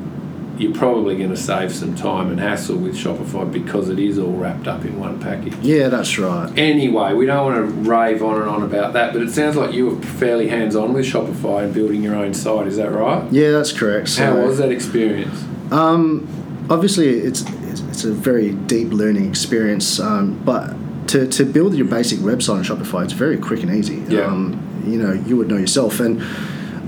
you're 0.58 0.74
probably 0.74 1.16
going 1.16 1.30
to 1.30 1.36
save 1.36 1.74
some 1.74 1.94
time 1.94 2.30
and 2.30 2.38
hassle 2.38 2.76
with 2.76 2.94
Shopify 2.94 3.50
because 3.50 3.88
it 3.88 3.98
is 3.98 4.18
all 4.18 4.32
wrapped 4.32 4.68
up 4.68 4.84
in 4.84 4.98
one 4.98 5.18
package. 5.20 5.54
yeah, 5.62 5.88
that's 5.88 6.18
right. 6.18 6.50
Anyway, 6.56 7.12
we 7.14 7.26
don't 7.26 7.44
want 7.44 7.56
to 7.56 7.90
rave 7.90 8.22
on 8.22 8.40
and 8.40 8.48
on 8.48 8.62
about 8.62 8.92
that, 8.92 9.12
but 9.12 9.22
it 9.22 9.30
sounds 9.30 9.56
like 9.56 9.72
you 9.72 9.90
were 9.90 10.02
fairly 10.02 10.48
hands 10.48 10.76
on 10.76 10.92
with 10.92 11.04
Shopify 11.06 11.64
and 11.64 11.74
building 11.74 12.02
your 12.02 12.14
own 12.14 12.34
site. 12.34 12.66
Is 12.66 12.76
that 12.76 12.90
right? 12.90 13.30
Yeah, 13.32 13.50
that's 13.50 13.72
correct. 13.72 14.08
So, 14.10 14.24
How 14.24 14.46
was 14.46 14.58
that 14.58 14.70
experience? 14.70 15.44
Um, 15.72 16.28
obviously, 16.70 17.08
it's, 17.08 17.42
it's 17.64 17.80
it's 17.80 18.04
a 18.04 18.12
very 18.12 18.52
deep 18.52 18.88
learning 18.92 19.28
experience, 19.28 19.98
um, 19.98 20.40
but 20.44 20.74
to, 21.08 21.26
to 21.28 21.44
build 21.44 21.74
your 21.74 21.86
basic 21.86 22.18
website 22.20 22.56
on 22.56 22.64
Shopify, 22.64 23.04
it's 23.04 23.12
very 23.12 23.36
quick 23.38 23.62
and 23.62 23.70
easy. 23.74 23.96
Yeah. 24.08 24.22
Um, 24.26 24.60
you 24.86 24.98
know, 24.98 25.12
you 25.12 25.36
would 25.36 25.48
know 25.48 25.56
yourself, 25.56 26.00
and 26.00 26.20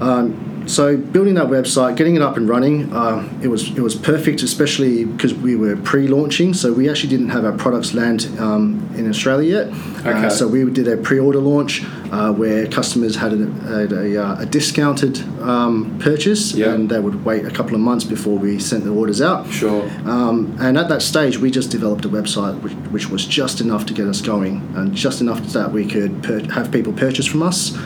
um, 0.03 0.46
so 0.67 0.97
building 0.97 1.35
that 1.35 1.47
website, 1.47 1.97
getting 1.97 2.17
it 2.17 2.23
up 2.23 2.37
and 2.37 2.49
running, 2.49 2.93
uh, 2.93 3.29
it 3.43 3.49
was 3.49 3.71
it 3.71 3.81
was 3.81 3.95
perfect, 3.95 4.43
especially 4.43 5.05
because 5.05 5.33
we 5.35 5.55
were 5.57 5.77
pre-launching. 5.77 6.55
So 6.55 6.73
we 6.73 6.89
actually 6.91 7.11
didn't 7.11 7.29
have 7.31 7.45
our 7.45 7.53
products 7.53 7.95
land 7.95 8.29
um, 8.39 8.89
in 8.97 9.09
Australia 9.09 9.67
yet. 9.67 9.67
Okay. 10.01 10.27
Uh, 10.27 10.31
so 10.31 10.49
we 10.49 10.69
did 10.71 10.89
a 10.89 10.97
pre-order 10.97 11.39
launch 11.39 11.85
uh, 12.11 12.33
where 12.33 12.67
customers 12.67 13.17
had 13.17 13.33
a, 13.33 13.47
had 13.63 13.93
a, 13.93 14.25
uh, 14.25 14.43
a 14.43 14.47
discounted 14.47 15.19
um, 15.41 15.99
purchase, 16.01 16.53
Yeah. 16.53 16.73
and 16.75 16.89
they 16.91 17.01
would 17.01 17.25
wait 17.25 17.45
a 17.45 17.51
couple 17.51 17.75
of 17.75 17.81
months 17.81 18.05
before 18.05 18.39
we 18.39 18.59
sent 18.59 18.85
the 18.85 18.91
orders 18.91 19.21
out. 19.21 19.51
Sure. 19.51 19.83
Um, 20.05 20.57
and 20.61 20.77
at 20.79 20.89
that 20.89 21.03
stage, 21.03 21.39
we 21.39 21.51
just 21.51 21.71
developed 21.71 22.05
a 22.05 22.09
website 22.09 22.61
which, 22.63 22.73
which 22.93 23.09
was 23.11 23.25
just 23.25 23.61
enough 23.61 23.87
to 23.87 23.95
get 23.95 24.07
us 24.07 24.21
going, 24.21 24.57
and 24.77 24.95
just 24.95 25.21
enough 25.21 25.41
that 25.53 25.71
we 25.73 25.87
could 25.87 26.23
pur- 26.23 26.45
have 26.53 26.71
people 26.73 26.93
purchase 26.93 27.27
from 27.27 27.43
us. 27.43 27.77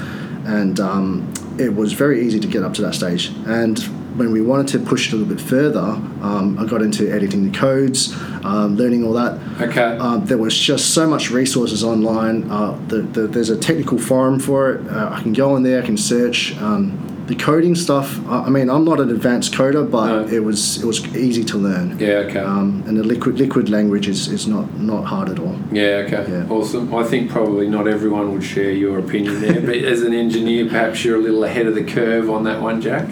And 0.46 0.80
um, 0.80 1.32
it 1.60 1.74
was 1.74 1.92
very 1.92 2.26
easy 2.26 2.40
to 2.40 2.48
get 2.48 2.62
up 2.62 2.74
to 2.74 2.82
that 2.82 2.94
stage. 2.94 3.32
And 3.46 3.78
when 4.16 4.32
we 4.32 4.40
wanted 4.40 4.68
to 4.68 4.78
push 4.80 5.08
it 5.08 5.12
a 5.12 5.16
little 5.16 5.34
bit 5.34 5.42
further, 5.42 5.80
um, 5.80 6.58
I 6.58 6.66
got 6.66 6.82
into 6.82 7.10
editing 7.12 7.50
the 7.50 7.56
codes, 7.56 8.12
um, 8.44 8.76
learning 8.76 9.04
all 9.04 9.12
that. 9.12 9.38
Okay. 9.60 9.96
Um, 9.98 10.24
there 10.26 10.38
was 10.38 10.56
just 10.56 10.94
so 10.94 11.06
much 11.06 11.30
resources 11.30 11.84
online. 11.84 12.50
Uh, 12.50 12.78
the, 12.88 13.02
the, 13.02 13.26
there's 13.26 13.50
a 13.50 13.56
technical 13.56 13.98
forum 13.98 14.40
for 14.40 14.72
it. 14.72 14.88
Uh, 14.88 15.10
I 15.12 15.22
can 15.22 15.32
go 15.32 15.56
in 15.56 15.62
there. 15.62 15.82
I 15.82 15.86
can 15.86 15.96
search. 15.96 16.56
Um, 16.58 17.09
the 17.30 17.36
coding 17.36 17.76
stuff. 17.76 18.08
I 18.28 18.36
I 18.46 18.50
mean, 18.56 18.68
I'm 18.74 18.84
not 18.90 18.98
an 19.04 19.10
advanced 19.18 19.50
coder, 19.58 19.84
but 19.96 20.06
No. 20.06 20.36
it 20.36 20.42
was 20.48 20.60
it 20.82 20.86
was 20.92 20.98
easy 21.26 21.44
to 21.52 21.56
learn. 21.68 21.86
yeah. 21.98 22.26
Okay. 22.26 22.40
Um, 22.52 22.68
and 22.86 22.94
the 23.00 23.04
liquid 23.12 23.34
liquid 23.44 23.66
language 23.76 24.06
is, 24.14 24.20
is 24.36 24.44
not 24.54 24.66
not 24.92 25.04
hard 25.12 25.28
at 25.34 25.38
all. 25.44 25.56
yeah. 25.80 26.04
Okay. 26.06 26.24
yeah. 26.32 26.54
Awesome. 26.56 26.84
I 27.02 27.04
think 27.10 27.22
probably 27.36 27.68
not 27.76 27.84
everyone 27.96 28.26
would 28.32 28.46
share 28.54 28.72
your 28.84 28.98
opinion 29.04 29.34
there, 29.44 29.60
but 29.68 29.76
as 29.92 30.00
an 30.08 30.12
engineer, 30.24 30.62
perhaps 30.74 30.96
you're 31.04 31.18
a 31.22 31.24
little 31.28 31.44
ahead 31.50 31.66
of 31.70 31.74
the 31.80 31.84
curve 31.96 32.26
on 32.36 32.40
that 32.48 32.58
one, 32.68 32.80
Jack. 32.86 33.06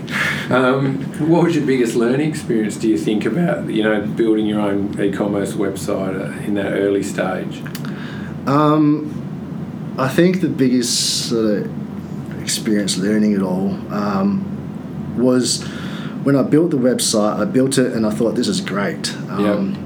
Um, 0.51 0.83
what 1.33 1.41
was 1.45 1.53
your 1.57 1.67
biggest 1.73 1.95
learning 2.05 2.29
experience? 2.35 2.75
Do 2.83 2.89
you 2.95 2.99
think 3.09 3.23
about 3.33 3.59
you 3.77 3.83
know 3.87 3.97
building 4.21 4.47
your 4.53 4.61
own 4.69 4.79
e-commerce 5.05 5.53
website 5.65 6.15
uh, 6.25 6.47
in 6.47 6.55
that 6.61 6.73
early 6.85 7.05
stage? 7.15 7.55
Um, 8.47 9.15
I 10.07 10.09
think 10.09 10.41
the 10.41 10.49
biggest 10.65 11.31
of 11.33 11.71
experience 12.49 12.97
learning 12.97 13.33
it 13.33 13.43
all 13.43 13.69
um, 13.93 14.29
was 15.19 15.63
when 16.25 16.35
I 16.35 16.43
built 16.43 16.71
the 16.71 16.79
website. 16.79 17.39
I 17.39 17.45
built 17.45 17.77
it 17.77 17.93
and 17.93 18.07
I 18.07 18.11
thought 18.11 18.35
this 18.37 18.49
is 18.49 18.61
great. 18.63 19.15
Um, 19.29 19.77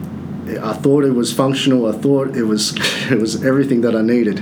I 0.63 0.73
thought 0.73 1.05
it 1.05 1.15
was 1.23 1.33
functional. 1.33 1.87
I 1.87 1.97
thought 2.05 2.37
it 2.37 2.45
was 2.45 2.63
it 3.11 3.19
was 3.19 3.45
everything 3.45 3.81
that 3.81 3.97
I 3.97 4.03
needed. 4.03 4.39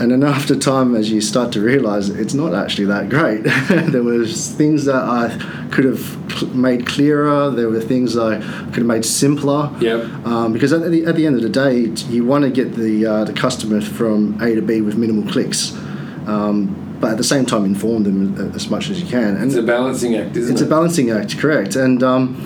And 0.00 0.10
then 0.10 0.22
after 0.24 0.56
time, 0.56 0.96
as 0.96 1.12
you 1.12 1.20
start 1.20 1.52
to 1.52 1.60
realize, 1.60 2.08
it's 2.08 2.34
not 2.34 2.54
actually 2.54 2.86
that 2.86 3.10
great. 3.10 3.42
there 3.92 4.02
was 4.02 4.50
things 4.50 4.86
that 4.86 5.02
I 5.20 5.68
could 5.70 5.84
have 5.84 6.54
made 6.54 6.86
clearer. 6.86 7.50
There 7.50 7.68
were 7.68 7.80
things 7.80 8.16
I 8.16 8.40
could 8.72 8.82
have 8.84 8.86
made 8.86 9.04
simpler. 9.04 9.70
Yep. 9.80 10.26
Um, 10.26 10.52
because 10.52 10.72
at 10.72 10.90
the, 10.90 11.04
at 11.04 11.14
the 11.14 11.26
end 11.26 11.36
of 11.36 11.42
the 11.42 11.50
day, 11.50 11.92
you 12.10 12.24
want 12.24 12.42
to 12.44 12.50
get 12.50 12.74
the 12.74 13.06
uh, 13.06 13.24
the 13.24 13.34
customer 13.34 13.80
from 13.80 14.40
A 14.42 14.54
to 14.54 14.62
B 14.62 14.80
with 14.80 14.96
minimal 14.96 15.30
clicks, 15.30 15.72
um, 16.26 16.74
but 17.02 17.10
at 17.10 17.16
the 17.18 17.24
same 17.24 17.44
time 17.44 17.64
inform 17.64 18.04
them 18.04 18.54
as 18.54 18.70
much 18.70 18.88
as 18.88 19.02
you 19.02 19.08
can. 19.08 19.36
And 19.36 19.46
It's 19.46 19.56
a 19.56 19.62
balancing 19.62 20.14
act, 20.14 20.36
isn't 20.36 20.42
it's 20.42 20.50
it? 20.50 20.52
It's 20.52 20.62
a 20.62 20.66
balancing 20.66 21.10
act, 21.10 21.36
correct? 21.36 21.74
And 21.74 22.00
um, 22.04 22.40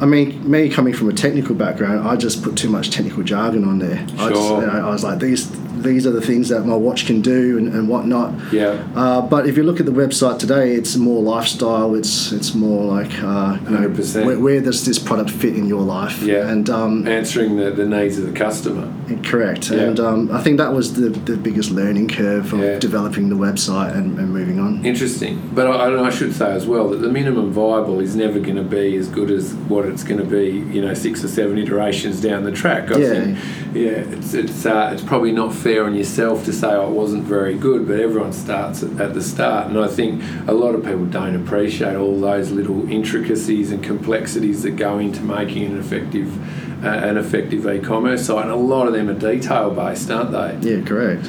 I 0.00 0.06
mean, 0.06 0.48
me 0.48 0.68
coming 0.70 0.94
from 0.94 1.08
a 1.08 1.12
technical 1.12 1.56
background, 1.56 2.06
I 2.08 2.14
just 2.14 2.44
put 2.44 2.56
too 2.56 2.70
much 2.70 2.90
technical 2.90 3.24
jargon 3.24 3.64
on 3.64 3.80
there. 3.80 3.98
I, 4.16 4.28
just, 4.28 4.40
Sure. 4.40 4.60
you 4.60 4.66
know, 4.68 4.86
I 4.88 4.90
was 4.90 5.02
like, 5.02 5.18
these 5.18 5.50
these 5.82 6.06
are 6.06 6.10
the 6.10 6.20
things 6.20 6.48
that 6.48 6.64
my 6.66 6.74
watch 6.74 7.06
can 7.06 7.20
do 7.20 7.58
and, 7.58 7.68
and 7.72 7.88
whatnot. 7.88 8.52
Yeah. 8.52 8.86
Uh, 8.94 9.20
but 9.22 9.46
if 9.46 9.56
you 9.56 9.62
look 9.62 9.80
at 9.80 9.86
the 9.86 9.92
website 9.92 10.38
today, 10.38 10.74
it's 10.74 10.96
more 10.96 11.22
lifestyle. 11.22 11.94
It's 11.94 12.32
it's 12.32 12.54
more 12.54 12.84
like 12.84 13.12
uh, 13.22 13.58
you 13.64 13.70
know, 13.70 13.88
100%. 13.88 14.24
where, 14.26 14.38
where 14.38 14.60
does 14.60 14.84
this 14.84 14.98
product 14.98 15.30
fit 15.30 15.54
in 15.56 15.66
your 15.66 15.82
life? 15.82 16.20
Yeah. 16.22 16.48
And 16.48 16.68
um, 16.70 17.06
Answering 17.06 17.56
the, 17.56 17.70
the 17.70 17.86
needs 17.86 18.18
of 18.18 18.26
the 18.26 18.32
customer. 18.32 18.92
correct. 19.24 19.70
Yeah. 19.70 19.80
And 19.80 20.00
um, 20.00 20.30
I 20.32 20.42
think 20.42 20.58
that 20.58 20.72
was 20.72 20.94
the, 20.94 21.08
the 21.10 21.36
biggest 21.36 21.70
learning 21.70 22.08
curve 22.08 22.52
of 22.52 22.60
Yeah. 22.60 22.78
developing 22.78 23.28
the 23.28 23.36
website 23.36 23.94
and, 23.96 24.18
and 24.18 24.32
moving 24.32 24.58
on. 24.58 24.84
Interesting, 24.84 25.50
but 25.54 25.66
I, 25.66 25.94
I 26.06 26.10
should 26.10 26.34
say 26.34 26.50
as 26.52 26.66
well 26.66 26.88
that 26.90 26.98
the 26.98 27.08
minimum 27.08 27.52
viable 27.52 28.00
is 28.00 28.14
never 28.16 28.38
going 28.40 28.56
to 28.56 28.62
be 28.62 28.96
as 28.96 29.08
good 29.08 29.30
as 29.30 29.54
what 29.68 29.86
it's 29.86 30.04
going 30.04 30.20
to 30.20 30.26
be. 30.26 30.48
You 30.74 30.82
know, 30.82 30.94
six 30.94 31.22
or 31.24 31.28
seven 31.28 31.58
iterations 31.58 32.20
down 32.20 32.44
the 32.44 32.52
track. 32.52 32.90
I 32.90 32.98
Yeah. 32.98 33.08
think, 33.08 33.38
yeah, 33.74 34.16
it's 34.16 34.34
it's 34.34 34.64
uh, 34.66 34.90
it's 34.92 35.02
probably 35.02 35.32
not 35.32 35.52
fair 35.54 35.67
on 35.76 35.94
yourself 35.94 36.44
to 36.46 36.52
say 36.52 36.68
oh, 36.68 36.88
it 36.88 36.94
wasn't 36.94 37.24
very 37.24 37.54
good, 37.54 37.86
but 37.86 38.00
everyone 38.00 38.32
starts 38.32 38.82
at, 38.82 38.98
at 39.00 39.12
the 39.12 39.22
start, 39.22 39.66
and 39.66 39.78
I 39.78 39.88
think 39.88 40.22
a 40.46 40.52
lot 40.52 40.74
of 40.74 40.84
people 40.84 41.04
don't 41.06 41.34
appreciate 41.34 41.96
all 41.96 42.18
those 42.20 42.50
little 42.50 42.90
intricacies 42.90 43.70
and 43.72 43.82
complexities 43.82 44.62
that 44.62 44.76
go 44.76 44.98
into 44.98 45.20
making 45.20 45.64
an 45.66 45.78
effective. 45.78 46.32
Uh, 46.78 46.90
an 46.90 47.16
effective 47.16 47.66
e-commerce 47.66 48.26
site, 48.26 48.44
and 48.44 48.52
a 48.52 48.54
lot 48.54 48.86
of 48.86 48.92
them 48.92 49.08
are 49.08 49.18
detail 49.18 49.68
based, 49.68 50.08
aren't 50.12 50.30
they? 50.30 50.76
Yeah, 50.76 50.80
correct. 50.84 51.26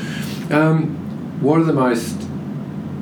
Um, 0.52 1.42
what 1.42 1.60
are 1.60 1.64
the 1.64 1.74
most, 1.74 2.22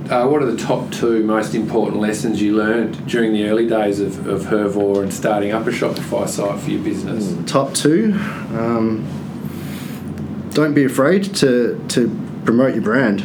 uh, 0.10 0.26
what 0.28 0.42
are 0.42 0.50
the 0.50 0.56
top 0.56 0.90
two 0.90 1.26
most 1.26 1.54
important 1.56 2.00
lessons 2.00 2.42
you 2.42 2.56
learned 2.56 3.06
during 3.06 3.34
the 3.34 3.50
early 3.50 3.68
days 3.68 4.00
of, 4.00 4.26
of 4.28 4.44
Hervor 4.44 5.04
and 5.04 5.14
starting 5.14 5.52
up 5.52 5.68
a 5.68 5.72
Shopify 5.72 6.26
site 6.26 6.58
for 6.62 6.70
your 6.70 6.82
business? 6.82 7.36
Top 7.52 7.74
two. 7.74 8.14
Um, 8.14 9.06
don't 10.58 10.74
be 10.74 10.86
afraid 10.86 11.24
to 11.36 11.80
to 11.90 12.10
promote 12.44 12.74
your 12.74 12.82
brand. 12.82 13.20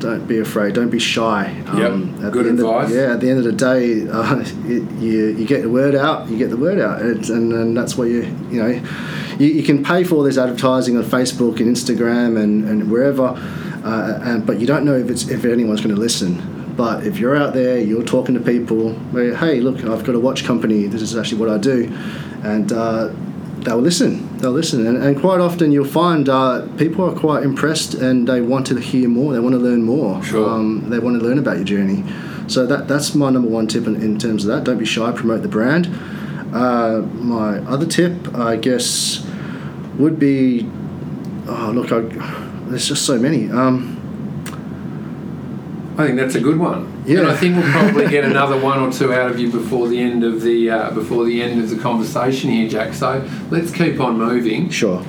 Don't 0.00 0.26
be 0.26 0.38
afraid. 0.38 0.74
Don't 0.74 0.88
be 0.88 0.98
shy. 0.98 1.62
Um, 1.66 1.78
Yep, 1.78 2.24
at 2.24 2.32
good 2.32 2.46
advice. 2.46 2.90
Of, 2.90 2.96
yeah, 2.96 3.12
at 3.12 3.20
the 3.20 3.28
end 3.28 3.38
of 3.38 3.44
the 3.44 3.52
day, 3.52 4.08
uh, 4.08 4.40
it, 4.64 4.82
you 4.98 5.36
you 5.36 5.46
get 5.46 5.60
the 5.60 5.68
word 5.68 5.94
out. 5.94 6.30
You 6.30 6.38
get 6.38 6.48
the 6.48 6.56
word 6.56 6.80
out, 6.80 7.02
and, 7.02 7.28
and, 7.28 7.52
and 7.52 7.76
that's 7.76 7.98
what 7.98 8.08
you 8.08 8.22
you 8.50 8.62
know. 8.62 8.82
You, 9.38 9.48
you 9.48 9.62
can 9.62 9.84
pay 9.84 10.02
for 10.02 10.14
all 10.14 10.22
this 10.22 10.38
advertising 10.38 10.96
on 10.96 11.04
Facebook 11.04 11.60
and 11.60 11.76
Instagram 11.76 12.42
and, 12.42 12.66
and 12.66 12.90
wherever, 12.90 13.26
uh, 13.84 14.20
and 14.22 14.46
but 14.46 14.58
you 14.58 14.66
don't 14.66 14.86
know 14.86 14.96
if 14.96 15.10
it's 15.10 15.28
if 15.28 15.44
anyone's 15.44 15.82
going 15.82 15.94
to 15.94 16.00
listen. 16.00 16.32
But 16.74 17.06
if 17.06 17.18
you're 17.18 17.36
out 17.36 17.52
there, 17.52 17.78
you're 17.78 18.02
talking 18.02 18.34
to 18.34 18.40
people. 18.40 18.94
Hey, 19.12 19.60
look, 19.60 19.84
I've 19.84 20.04
got 20.04 20.14
a 20.14 20.20
watch 20.20 20.44
company. 20.46 20.86
This 20.86 21.02
is 21.02 21.14
actually 21.14 21.38
what 21.38 21.50
I 21.50 21.58
do, 21.58 21.92
and 22.42 22.72
uh, 22.72 23.10
they'll 23.64 23.78
listen. 23.78 24.38
They'll 24.38 24.50
listen, 24.50 24.86
and, 24.86 25.02
and 25.02 25.18
quite 25.18 25.40
often 25.40 25.72
you'll 25.72 25.84
find 25.84 26.28
uh, 26.28 26.66
people 26.76 27.04
are 27.04 27.18
quite 27.18 27.42
impressed 27.42 27.94
and 27.94 28.28
they 28.28 28.40
want 28.40 28.66
to 28.68 28.78
hear 28.78 29.08
more. 29.08 29.32
They 29.32 29.40
want 29.40 29.54
to 29.54 29.58
learn 29.58 29.82
more. 29.82 30.22
Sure. 30.22 30.48
Um, 30.48 30.90
they 30.90 30.98
want 30.98 31.18
to 31.18 31.24
learn 31.24 31.38
about 31.38 31.56
your 31.56 31.64
journey. 31.64 32.04
So 32.48 32.66
that 32.66 32.88
that's 32.88 33.14
my 33.14 33.30
number 33.30 33.48
one 33.48 33.66
tip 33.66 33.86
in, 33.86 33.96
in 33.96 34.18
terms 34.18 34.44
of 34.44 34.48
that. 34.48 34.64
Don't 34.64 34.78
be 34.78 34.84
shy. 34.84 35.10
Promote 35.12 35.42
the 35.42 35.48
brand. 35.48 35.86
Uh, 36.54 37.00
my 37.14 37.58
other 37.60 37.86
tip, 37.86 38.34
I 38.34 38.56
guess, 38.56 39.26
would 39.98 40.18
be. 40.18 40.68
Oh, 41.46 41.72
look, 41.74 41.90
I, 41.92 42.00
there's 42.68 42.88
just 42.88 43.04
so 43.04 43.18
many. 43.18 43.50
Um, 43.50 43.91
I 45.98 46.06
think 46.06 46.16
that's 46.16 46.34
a 46.34 46.40
good 46.40 46.58
one. 46.58 47.02
Yeah. 47.06 47.20
And 47.20 47.28
I 47.28 47.36
think 47.36 47.56
we'll 47.56 47.70
probably 47.70 48.08
get 48.08 48.24
another 48.24 48.58
one 48.58 48.78
or 48.78 48.90
two 48.90 49.12
out 49.12 49.30
of 49.30 49.38
you 49.38 49.50
before 49.50 49.88
the 49.88 50.00
end 50.00 50.24
of 50.24 50.40
the 50.40 50.70
uh, 50.70 50.90
before 50.92 51.24
the 51.24 51.42
end 51.42 51.62
of 51.62 51.68
the 51.68 51.76
conversation 51.76 52.50
here, 52.50 52.68
Jack. 52.68 52.94
So 52.94 53.28
let's 53.50 53.70
keep 53.72 54.00
on 54.00 54.16
moving. 54.16 54.70
sure. 54.70 55.04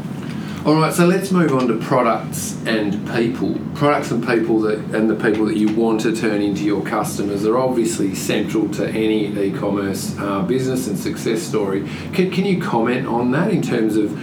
All 0.65 0.75
right, 0.75 0.93
so 0.93 1.05
let's 1.05 1.29
move 1.29 1.51
on 1.51 1.67
to 1.67 1.77
products 1.77 2.57
and 2.65 3.05
people. 3.11 3.59
Products 3.75 4.11
and 4.11 4.25
people 4.25 4.61
that 4.61 4.79
and 4.95 5.09
the 5.09 5.15
people 5.15 5.45
that 5.47 5.57
you 5.57 5.73
want 5.75 5.99
to 6.01 6.15
turn 6.15 6.41
into 6.41 6.63
your 6.63 6.81
customers 6.85 7.45
are 7.45 7.57
obviously 7.57 8.15
central 8.15 8.69
to 8.69 8.87
any 8.89 9.27
e-commerce 9.37 10.17
uh, 10.19 10.41
business 10.43 10.87
and 10.87 10.97
success 10.97 11.41
story. 11.41 11.85
Can, 12.13 12.31
can 12.31 12.45
you 12.45 12.61
comment 12.61 13.07
on 13.07 13.31
that 13.31 13.51
in 13.51 13.61
terms 13.61 13.97
of 13.97 14.17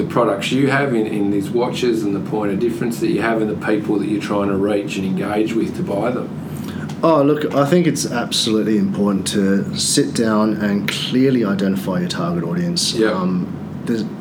the 0.00 0.08
products 0.08 0.50
you 0.50 0.70
have 0.70 0.94
in, 0.94 1.06
in 1.06 1.30
these 1.30 1.50
watches 1.50 2.02
and 2.02 2.14
the 2.14 2.30
point 2.30 2.52
of 2.52 2.58
difference 2.58 3.00
that 3.00 3.08
you 3.08 3.20
have 3.20 3.40
and 3.42 3.50
the 3.50 3.66
people 3.66 3.98
that 3.98 4.08
you're 4.08 4.22
trying 4.22 4.48
to 4.48 4.56
reach 4.56 4.96
and 4.96 5.04
engage 5.04 5.52
with 5.54 5.76
to 5.76 5.82
buy 5.82 6.10
them? 6.10 6.28
Oh, 7.02 7.22
look, 7.22 7.54
I 7.54 7.64
think 7.68 7.86
it's 7.86 8.10
absolutely 8.10 8.76
important 8.76 9.26
to 9.28 9.74
sit 9.76 10.14
down 10.14 10.54
and 10.54 10.88
clearly 10.88 11.44
identify 11.44 12.00
your 12.00 12.08
target 12.08 12.44
audience. 12.44 12.92
Yeah. 12.92 13.12
Um, 13.12 13.56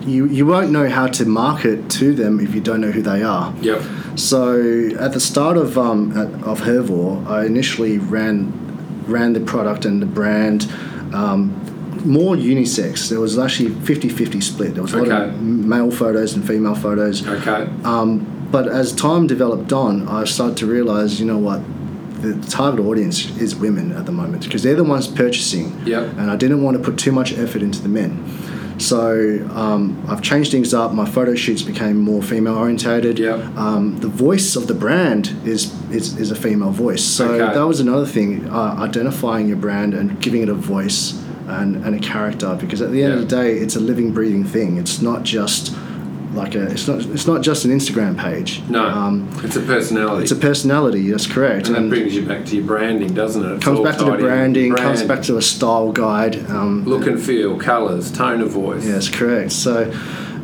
you, 0.06 0.26
you 0.28 0.46
won't 0.46 0.72
know 0.72 0.90
how 0.90 1.08
to 1.08 1.26
market 1.26 1.90
to 1.92 2.14
them 2.14 2.40
if 2.40 2.56
you 2.56 2.62
don't 2.62 2.82
know 2.82 2.92
who 2.92 3.02
they 3.02 3.22
are. 3.22 3.54
Yep. 3.62 3.84
So 4.16 4.90
at 5.00 5.14
the 5.14 5.20
start 5.20 5.58
of 5.58 5.78
um, 5.78 6.18
at, 6.18 6.28
of 6.44 6.62
Hervor, 6.62 7.28
I 7.28 7.46
initially 7.46 8.00
ran 8.00 8.54
ran 9.06 9.34
the 9.34 9.40
product 9.40 9.86
and 9.86 10.02
the 10.02 10.06
brand 10.06 10.72
um, 11.14 11.54
more 12.06 12.36
unisex. 12.36 13.10
There 13.10 13.20
was 13.20 13.38
actually 13.38 13.70
50-50 13.72 14.42
split. 14.44 14.74
There 14.74 14.82
was 14.84 14.94
a 14.94 14.98
lot 14.98 15.08
Okay. 15.08 15.30
of 15.30 15.42
male 15.42 15.92
photos 15.92 16.34
and 16.36 16.46
female 16.46 16.76
photos. 16.76 17.28
Okay. 17.28 17.68
Um, 17.84 18.26
but 18.52 18.68
as 18.68 18.94
time 18.94 19.28
developed 19.28 19.72
on, 19.74 20.08
I 20.08 20.24
started 20.26 20.58
to 20.58 20.66
realize, 20.66 21.20
you 21.20 21.26
know 21.26 21.38
what, 21.38 21.62
the 22.22 22.34
target 22.50 22.86
audience 22.86 23.30
is 23.40 23.56
women 23.56 23.92
at 23.94 24.06
the 24.06 24.12
moment 24.12 24.44
because 24.44 24.64
they're 24.64 24.76
the 24.76 24.84
ones 24.84 25.08
purchasing. 25.08 25.80
Yep. 25.86 26.04
And 26.18 26.30
I 26.32 26.36
didn't 26.36 26.62
want 26.64 26.76
to 26.78 26.84
put 26.84 26.98
too 26.98 27.12
much 27.12 27.32
effort 27.38 27.62
into 27.62 27.82
the 27.82 27.88
men. 27.90 28.26
So 28.80 29.46
um, 29.54 30.02
I've 30.08 30.22
changed 30.22 30.52
things 30.52 30.74
up. 30.74 30.94
My 30.94 31.06
photo 31.06 31.36
shoots 31.36 31.62
became 31.62 31.98
more 31.98 32.22
female 32.24 32.56
orientated. 32.58 33.20
Yep. 33.20 33.58
Um, 33.58 34.00
the 34.00 34.08
voice 34.08 34.56
of 34.56 34.68
the 34.68 34.74
brand 34.74 35.36
is, 35.46 35.74
is, 35.92 36.18
is 36.18 36.32
a 36.32 36.36
female 36.36 36.72
voice. 36.72 37.04
So 37.04 37.28
Okay. 37.34 37.54
that 37.54 37.62
was 37.68 37.80
another 37.82 38.06
thing, 38.06 38.50
uh, 38.50 38.76
identifying 38.80 39.48
your 39.48 39.58
brand 39.58 39.94
and 39.94 40.20
giving 40.22 40.42
it 40.42 40.50
a 40.50 40.54
voice 40.54 41.22
and, 41.50 41.84
and 41.86 41.96
a 41.96 42.00
character 42.00 42.56
because 42.56 42.82
at 42.82 42.92
the 42.92 43.04
end 43.04 43.14
Yeah. 43.14 43.20
of 43.20 43.30
the 43.30 43.36
day, 43.36 43.58
it's 43.58 43.76
a 43.76 43.80
living, 43.80 44.12
breathing 44.14 44.44
thing. 44.44 44.78
It's 44.78 45.02
not 45.02 45.24
just 45.24 45.76
like 46.34 46.54
a 46.54 46.64
it's 46.68 46.88
not 46.88 47.00
it's 47.08 47.26
not 47.26 47.42
just 47.42 47.66
an 47.66 47.72
Instagram 47.72 48.18
page. 48.18 48.62
No, 48.70 48.86
um, 48.88 49.28
it's 49.44 49.56
a 49.56 49.62
personality. 49.62 50.24
it's 50.24 50.32
a 50.32 50.36
personality. 50.36 51.10
That's 51.10 51.26
correct. 51.28 51.68
and 51.68 51.76
that 51.76 51.90
brings 51.90 52.16
you 52.16 52.26
back 52.26 52.46
to 52.46 52.56
your 52.56 52.66
branding, 52.66 53.14
doesn't 53.14 53.44
it? 53.44 53.56
It's 53.56 53.64
comes 53.64 53.80
back 53.80 53.98
to 53.98 54.06
the 54.06 54.18
branding. 54.18 54.76
Comes 54.76 55.04
back 55.04 55.24
to 55.24 55.38
a 55.38 55.42
style 55.42 55.92
guide. 55.92 56.36
Um, 56.50 56.86
look 56.86 57.08
and 57.08 57.22
feel, 57.22 57.58
colours, 57.58 58.12
tone 58.12 58.42
of 58.42 58.52
voice. 58.52 58.86
yes, 58.86 59.10
correct. 59.10 59.52
So 59.52 59.92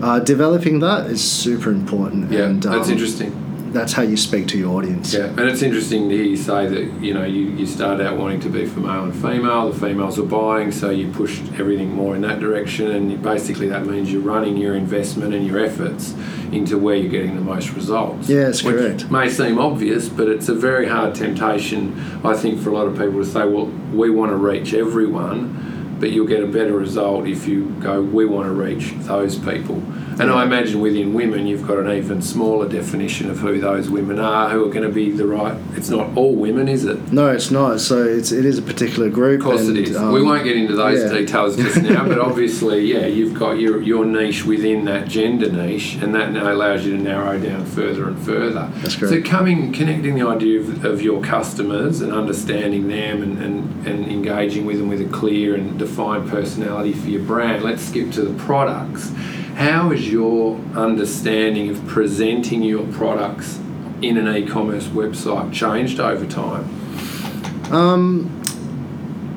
uh, 0.01 0.19
developing 0.19 0.79
that 0.79 1.07
is 1.07 1.23
super 1.23 1.71
important. 1.71 2.31
Yeah, 2.31 2.45
and, 2.45 2.63
that's 2.63 2.87
um, 2.87 2.93
interesting. 2.93 3.44
That's 3.75 3.91
how 3.91 4.03
you 4.03 4.15
speak 4.15 4.47
to 4.47 4.57
your 4.57 4.77
audience. 4.77 5.13
Yeah, 5.13 5.25
and 5.25 5.41
it's 5.41 5.61
interesting 5.61 6.07
to 6.07 6.15
hear 6.15 6.23
you 6.23 6.37
say 6.37 6.65
that 6.65 7.03
you 7.03 7.13
know 7.13 7.25
you, 7.25 7.47
you 7.47 7.65
started 7.65 8.07
out 8.07 8.17
wanting 8.17 8.39
to 8.41 8.49
be 8.49 8.65
for 8.65 8.79
male 8.79 9.03
and 9.03 9.13
female. 9.13 9.69
The 9.69 9.77
females 9.77 10.17
were 10.17 10.25
buying, 10.25 10.71
so 10.71 10.91
you 10.91 11.11
pushed 11.11 11.43
everything 11.59 11.91
more 11.93 12.15
in 12.15 12.21
that 12.21 12.39
direction, 12.39 12.91
and 12.91 13.11
you, 13.11 13.17
basically 13.17 13.67
that 13.67 13.85
means 13.85 14.13
you're 14.13 14.21
running 14.21 14.55
your 14.55 14.75
investment 14.75 15.33
and 15.33 15.45
your 15.45 15.59
efforts 15.59 16.15
into 16.53 16.77
where 16.77 16.95
you're 16.95 17.11
getting 17.11 17.35
the 17.35 17.41
most 17.41 17.73
results. 17.73 18.29
Yeah, 18.29 18.45
that's 18.45 18.63
which 18.63 18.77
correct. 18.77 19.11
May 19.11 19.29
seem 19.29 19.59
obvious, 19.59 20.07
but 20.07 20.29
it's 20.29 20.47
a 20.47 20.55
very 20.55 20.87
hard 20.87 21.13
temptation, 21.13 22.21
I 22.23 22.33
think, 22.33 22.61
for 22.61 22.69
a 22.69 22.73
lot 22.73 22.87
of 22.87 22.93
people 22.93 23.19
to 23.19 23.25
say, 23.25 23.45
"Well, 23.45 23.65
we 23.93 24.09
want 24.09 24.31
to 24.31 24.37
reach 24.37 24.73
everyone," 24.73 25.97
but 25.99 26.11
you'll 26.11 26.27
get 26.27 26.41
a 26.41 26.47
better 26.47 26.77
result 26.77 27.27
if 27.27 27.45
you 27.45 27.75
go, 27.81 28.01
"We 28.01 28.25
want 28.25 28.47
to 28.47 28.53
reach 28.53 28.93
those 28.99 29.37
people." 29.37 29.83
And 30.17 30.31
I 30.31 30.43
imagine 30.43 30.79
within 30.79 31.13
women, 31.13 31.45
you've 31.45 31.67
got 31.67 31.77
an 31.77 31.91
even 31.91 32.21
smaller 32.21 32.69
definition 32.69 33.29
of 33.29 33.39
who 33.39 33.59
those 33.59 33.89
women 33.89 34.17
are, 34.17 34.49
who 34.49 34.65
are 34.65 34.71
going 34.71 34.87
to 34.87 34.93
be 34.93 35.11
the 35.11 35.27
right. 35.27 35.57
It's 35.73 35.89
not 35.89 36.15
all 36.15 36.35
women, 36.35 36.69
is 36.69 36.85
it? 36.85 37.11
No, 37.11 37.29
it's 37.29 37.51
not. 37.51 37.81
So 37.81 38.03
it's 38.03 38.31
it 38.31 38.45
is 38.45 38.57
a 38.57 38.61
particular 38.61 39.09
group. 39.09 39.41
Of 39.41 39.45
course 39.45 39.67
and, 39.67 39.77
it 39.77 39.89
is. 39.89 39.97
um, 39.97 40.13
we 40.13 40.23
won't 40.23 40.45
get 40.45 40.55
into 40.55 40.75
those 40.75 41.03
yeah. 41.03 41.09
details 41.09 41.57
just 41.57 41.81
now, 41.81 42.07
but 42.07 42.19
obviously, 42.35 42.85
yeah, 42.85 43.05
you've 43.07 43.37
got 43.37 43.59
your, 43.59 43.81
your 43.81 44.05
niche 44.05 44.45
within 44.45 44.85
that 44.85 45.07
gender 45.07 45.51
niche, 45.51 45.95
and 45.95 46.15
that 46.15 46.31
now 46.31 46.51
allows 46.51 46.85
you 46.85 46.95
to 46.95 47.01
narrow 47.01 47.37
down 47.39 47.65
further 47.65 48.07
and 48.07 48.17
further. 48.19 48.71
That's 48.75 48.97
So 48.97 49.21
coming, 49.21 49.73
connecting 49.73 50.15
the 50.15 50.25
idea 50.25 50.61
of, 50.61 50.85
of 50.85 51.01
your 51.01 51.21
customers 51.21 52.01
and 52.01 52.13
understanding 52.13 52.87
them 52.87 53.21
and, 53.21 53.41
and, 53.41 53.87
and 53.87 54.05
engaging 54.07 54.65
with 54.65 54.79
them 54.79 54.87
with 54.87 55.01
a 55.01 55.09
clear 55.09 55.55
and 55.55 55.77
defined 55.77 56.29
personality 56.29 56.93
for 56.93 57.09
your 57.09 57.21
brand. 57.23 57.63
Let's 57.63 57.83
skip 57.83 58.11
to 58.13 58.21
the 58.21 58.37
products. 58.43 59.11
How 59.55 59.89
has 59.89 60.11
your 60.11 60.59
understanding 60.75 61.69
of 61.69 61.85
presenting 61.87 62.61
your 62.61 62.85
products 62.87 63.59
in 64.01 64.17
an 64.17 64.35
e-commerce 64.35 64.87
website 64.87 65.53
changed 65.53 65.99
over 65.99 66.25
time? 66.25 66.65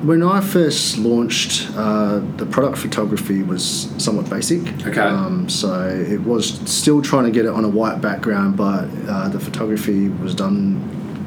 When 0.03 0.23
I 0.23 0.39
first 0.39 0.97
launched, 0.97 1.69
uh, 1.75 2.19
the 2.37 2.45
product 2.45 2.77
photography 2.77 3.43
was 3.43 3.91
somewhat 3.97 4.29
basic. 4.29 4.61
Okay. 4.87 5.01
Um, 5.01 5.49
so 5.49 5.89
it 5.89 6.21
was 6.21 6.57
still 6.71 7.01
trying 7.01 7.25
to 7.25 7.31
get 7.31 7.45
it 7.45 7.51
on 7.51 7.65
a 7.65 7.69
white 7.69 7.99
background, 7.99 8.55
but 8.55 8.87
uh, 9.09 9.27
the 9.27 9.41
photography 9.41 10.07
was 10.07 10.33
done 10.33 10.77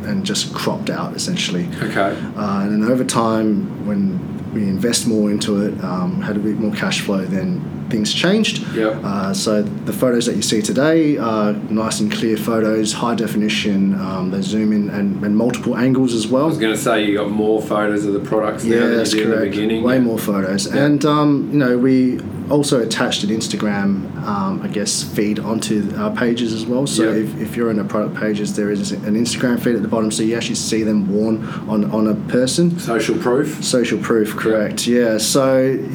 and 0.07 0.25
just 0.25 0.55
cropped 0.55 0.89
out 0.89 1.15
essentially. 1.15 1.69
Okay. 1.83 2.17
Uh, 2.35 2.63
and 2.63 2.83
then 2.83 2.91
over 2.91 3.05
time, 3.05 3.87
when 3.87 4.32
we 4.53 4.63
invest 4.65 5.07
more 5.07 5.31
into 5.31 5.63
it, 5.67 5.83
um, 5.85 6.21
had 6.23 6.37
a 6.37 6.41
bit 6.41 6.59
more 6.59 6.73
cash 6.73 7.01
flow, 7.01 7.25
then 7.25 7.61
things 7.91 8.13
changed. 8.13 8.67
Yep. 8.75 9.01
Uh, 9.05 9.35
so 9.35 9.63
the 9.63 9.93
photos 9.93 10.25
that 10.27 10.35
you 10.37 10.43
see 10.43 10.63
today 10.63 11.19
are 11.19 11.53
nice 11.53 12.01
and 12.01 12.11
clear 12.11 12.37
photos, 12.39 12.93
high 12.93 13.15
definition. 13.15 13.95
Um, 14.01 14.31
they 14.31 14.41
zoom 14.41 14.73
in 14.73 14.89
and, 14.91 15.23
and 15.25 15.37
multiple 15.37 15.77
angles 15.77 16.15
as 16.15 16.27
well. 16.27 16.45
I 16.45 16.47
was 16.47 16.59
going 16.59 16.73
to 16.75 16.81
say 16.81 17.05
you 17.05 17.17
got 17.19 17.31
more 17.31 17.61
photos 17.61 18.05
of 18.07 18.15
the 18.15 18.21
products 18.21 18.65
now 18.65 18.79
than 18.81 18.99
you 18.99 19.05
did 19.05 19.15
in 19.21 19.31
the 19.31 19.37
beginning. 19.41 19.83
Way 19.83 19.99
more 20.01 20.19
photos, 20.19 20.73
Yeah. 20.75 20.85
and 20.87 21.05
um, 21.05 21.49
you 21.53 21.59
know 21.59 21.77
we 21.79 22.19
also 22.53 22.83
attached 22.83 23.25
an 23.25 23.31
Instagram, 23.31 24.15
um, 24.25 24.61
I 24.63 24.69
guess, 24.69 25.03
feed 25.03 25.39
onto 25.39 25.91
our 25.97 26.15
pages 26.15 26.53
as 26.53 26.67
well. 26.67 26.87
So 26.87 27.03
Yeah. 27.05 27.23
if, 27.25 27.41
if 27.41 27.57
you're 27.57 27.71
in 27.71 27.79
a 27.79 27.85
product 27.85 28.15
pages, 28.15 28.55
there 28.55 28.71
is 28.71 28.93
an 28.93 29.15
Instagram 29.15 29.59
feed 29.59 29.75
at 29.75 29.83
the 29.83 29.89
bottom, 29.89 30.11
so 30.11 30.23
you 30.23 30.37
actually 30.37 30.57
see 30.57 30.83
them 30.85 31.01
worn 31.15 31.37
on 31.69 31.91
on 31.91 32.07
a 32.07 32.15
person. 32.31 32.79
Social 32.79 33.17
proof. 33.19 33.65
Social 33.65 33.99
proof, 33.99 34.37
correct? 34.37 34.87
Yeah. 34.87 35.19
So 35.19 35.45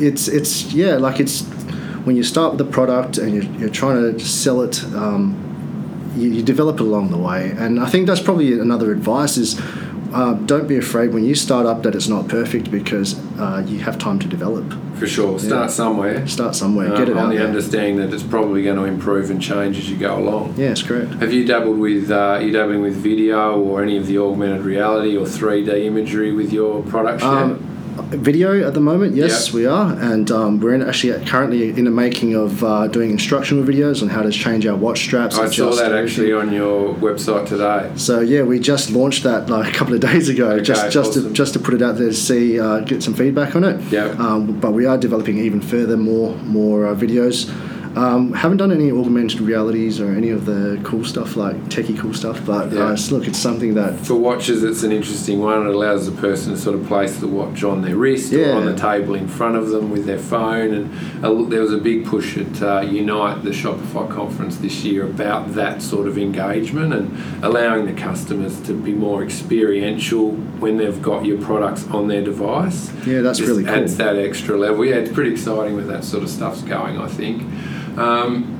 it's 0.08 0.28
it's 0.28 0.74
yeah, 0.74 0.96
like 0.98 1.20
it's 1.20 1.44
when 2.06 2.16
you 2.16 2.24
start 2.24 2.50
with 2.54 2.60
the 2.66 2.72
product 2.72 3.18
and 3.18 3.30
you're, 3.36 3.50
you're 3.60 3.76
trying 3.82 3.98
to 4.02 4.20
sell 4.20 4.62
it. 4.62 4.84
Um, 4.96 5.36
you, 6.18 6.30
you 6.32 6.42
develop 6.42 6.76
it 6.80 6.82
along 6.82 7.12
the 7.12 7.18
way, 7.30 7.52
and 7.64 7.80
I 7.80 7.88
think 7.92 8.08
that's 8.08 8.22
probably 8.22 8.60
another 8.60 8.92
advice 8.92 9.38
is. 9.38 9.60
Uh, 10.18 10.34
don't 10.34 10.68
be 10.68 10.78
afraid 10.78 11.14
when 11.14 11.24
you 11.24 11.36
start 11.36 11.68
up 11.68 11.84
that 11.84 11.94
it's 11.94 12.08
not 12.08 12.28
perfect 12.28 12.72
because 12.72 13.10
uh, 13.38 13.64
you 13.68 13.78
have 13.80 14.00
time 14.00 14.18
to 14.18 14.28
develop. 14.28 14.66
For 14.96 15.06
sure. 15.06 15.38
Start 15.38 15.66
Yeah. 15.66 15.68
somewhere. 15.68 16.26
Start 16.28 16.56
somewhere, 16.56 16.88
Um, 16.92 16.98
get 16.98 17.10
it 17.10 17.16
on 17.18 17.26
out 17.26 17.30
the 17.30 17.38
there. 17.38 17.46
understanding 17.48 17.98
that 17.98 18.12
it's 18.12 18.24
probably 18.24 18.64
going 18.64 18.78
to 18.78 18.86
improve 18.86 19.30
and 19.30 19.40
change 19.40 19.78
as 19.78 19.88
you 19.92 19.96
go 19.96 20.18
along. 20.18 20.56
Yes, 20.58 20.82
correct. 20.82 21.14
Have 21.22 21.32
you 21.34 21.46
dabbled 21.46 21.78
with 21.78 22.10
uh, 22.10 22.40
you 22.42 22.52
dabbling 22.52 22.82
with 22.82 22.96
video 22.96 23.60
or 23.60 23.84
any 23.84 23.96
of 23.96 24.08
the 24.08 24.18
augmented 24.18 24.66
reality 24.66 25.16
or 25.16 25.28
3D 25.28 25.86
imagery 25.86 26.32
with 26.32 26.52
your 26.52 26.82
products 26.82 27.24
yet? 27.24 27.58
Video 28.08 28.66
at 28.66 28.74
the 28.74 28.80
moment, 28.80 29.16
yes, 29.16 29.50
Yeah. 29.50 29.56
we 29.56 29.66
are, 29.66 29.92
and 30.00 30.30
um, 30.32 30.60
we're 30.60 30.74
in 30.74 30.82
actually 30.82 31.24
currently 31.26 31.70
in 31.70 31.84
the 31.86 31.92
making 31.92 32.36
of 32.36 32.64
uh, 32.64 32.88
doing 32.88 33.12
instructional 33.12 33.64
videos 33.64 34.02
on 34.02 34.10
how 34.10 34.22
to 34.22 34.32
change 34.32 34.66
our 34.66 34.76
watch 34.76 35.00
straps. 35.04 35.38
I 35.38 35.50
saw 35.50 35.74
that 35.76 35.92
actually 35.94 36.32
on 36.32 36.54
your 36.54 36.94
website 36.96 37.48
today. 37.48 37.92
So 37.96 38.20
yeah, 38.22 38.44
we 38.44 38.60
just 38.60 38.92
launched 38.92 39.24
that 39.24 39.50
like 39.50 39.74
a 39.74 39.76
couple 39.78 39.94
of 39.94 40.00
days 40.12 40.30
ago, 40.30 40.52
Okay, 40.52 40.64
just 40.64 40.92
just 40.92 41.10
awesome. 41.12 41.24
to 41.30 41.34
just 41.34 41.54
to 41.54 41.60
put 41.60 41.74
it 41.74 41.82
out 41.82 41.98
there 41.98 42.08
to 42.10 42.14
see 42.14 42.60
uh, 42.60 42.80
get 42.82 43.02
some 43.04 43.14
feedback 43.14 43.56
on 43.56 43.64
it. 43.64 43.82
Yeah. 43.92 44.06
Um, 44.20 44.60
but 44.60 44.72
we 44.72 44.86
are 44.86 44.98
developing 44.98 45.38
even 45.40 45.60
further 45.60 45.98
more 45.98 46.36
more 46.38 46.88
uh, 46.88 46.96
videos. 46.96 47.50
Um, 47.98 48.32
haven't 48.34 48.58
done 48.58 48.72
any 48.72 48.92
augmented 48.92 49.42
realities 49.42 50.00
or 50.00 50.12
any 50.14 50.30
of 50.30 50.46
the 50.46 50.80
cool 50.84 51.04
stuff 51.04 51.36
like 51.36 51.56
techie 51.70 51.98
cool 51.98 52.14
stuff, 52.14 52.40
but 52.46 52.72
Yeah. 52.72 52.82
uh, 52.82 52.94
it's- 52.94 53.12
look, 53.12 53.28
it's 53.28 53.40
something 53.40 53.74
that 53.74 54.00
For 54.06 54.14
watches, 54.14 54.64
it's 54.64 54.84
an 54.84 54.92
interesting 54.92 55.40
one. 55.40 55.66
It 55.66 55.74
allows 55.74 56.06
the 56.06 56.12
person 56.12 56.54
to 56.54 56.60
sort 56.60 56.76
of 56.76 56.86
place 56.86 57.16
the 57.18 57.26
watch 57.28 57.64
on 57.64 57.82
their 57.82 57.96
wrist 57.96 58.32
or 58.34 58.52
on 58.54 58.66
the 58.66 58.76
table 58.76 59.16
in 59.16 59.28
front 59.28 59.56
of 59.56 59.70
them 59.70 59.90
with 59.90 60.06
their 60.06 60.20
phone. 60.20 60.72
And 60.76 60.90
uh, 61.26 61.34
there 61.50 61.62
was 61.62 61.74
a 61.74 61.80
big 61.80 62.06
push 62.06 62.38
at 62.38 62.62
uh, 62.62 62.86
Unite, 62.88 63.44
the 63.44 63.50
Shopify 63.50 64.08
conference 64.08 64.58
this 64.58 64.86
year, 64.86 65.04
about 65.04 65.56
that 65.56 65.82
sort 65.82 66.08
of 66.08 66.20
engagement 66.20 66.94
and 66.94 67.10
allowing 67.42 67.88
the 67.88 67.94
customers 67.94 68.60
to 68.68 68.74
be 68.74 68.94
more 68.94 69.24
experiential 69.24 70.32
when 70.60 70.78
they've 70.78 71.02
got 71.02 71.26
your 71.26 71.38
products 71.40 71.84
on 71.92 72.08
their 72.10 72.22
device. 72.24 72.92
Yeah, 73.08 73.22
that's 73.22 73.40
Just 73.40 73.50
really 73.50 73.64
cool. 73.64 73.74
Adds 73.74 73.98
that 73.98 74.18
extra 74.18 74.56
level. 74.56 74.86
Yeah, 74.86 74.96
it's 74.98 75.12
pretty 75.12 75.32
exciting 75.32 75.76
with 75.76 75.88
that 75.88 76.04
sort 76.04 76.22
of 76.22 76.30
stuff's 76.30 76.62
going. 76.62 77.00
I 77.00 77.08
think. 77.08 77.42
Um, 77.98 78.54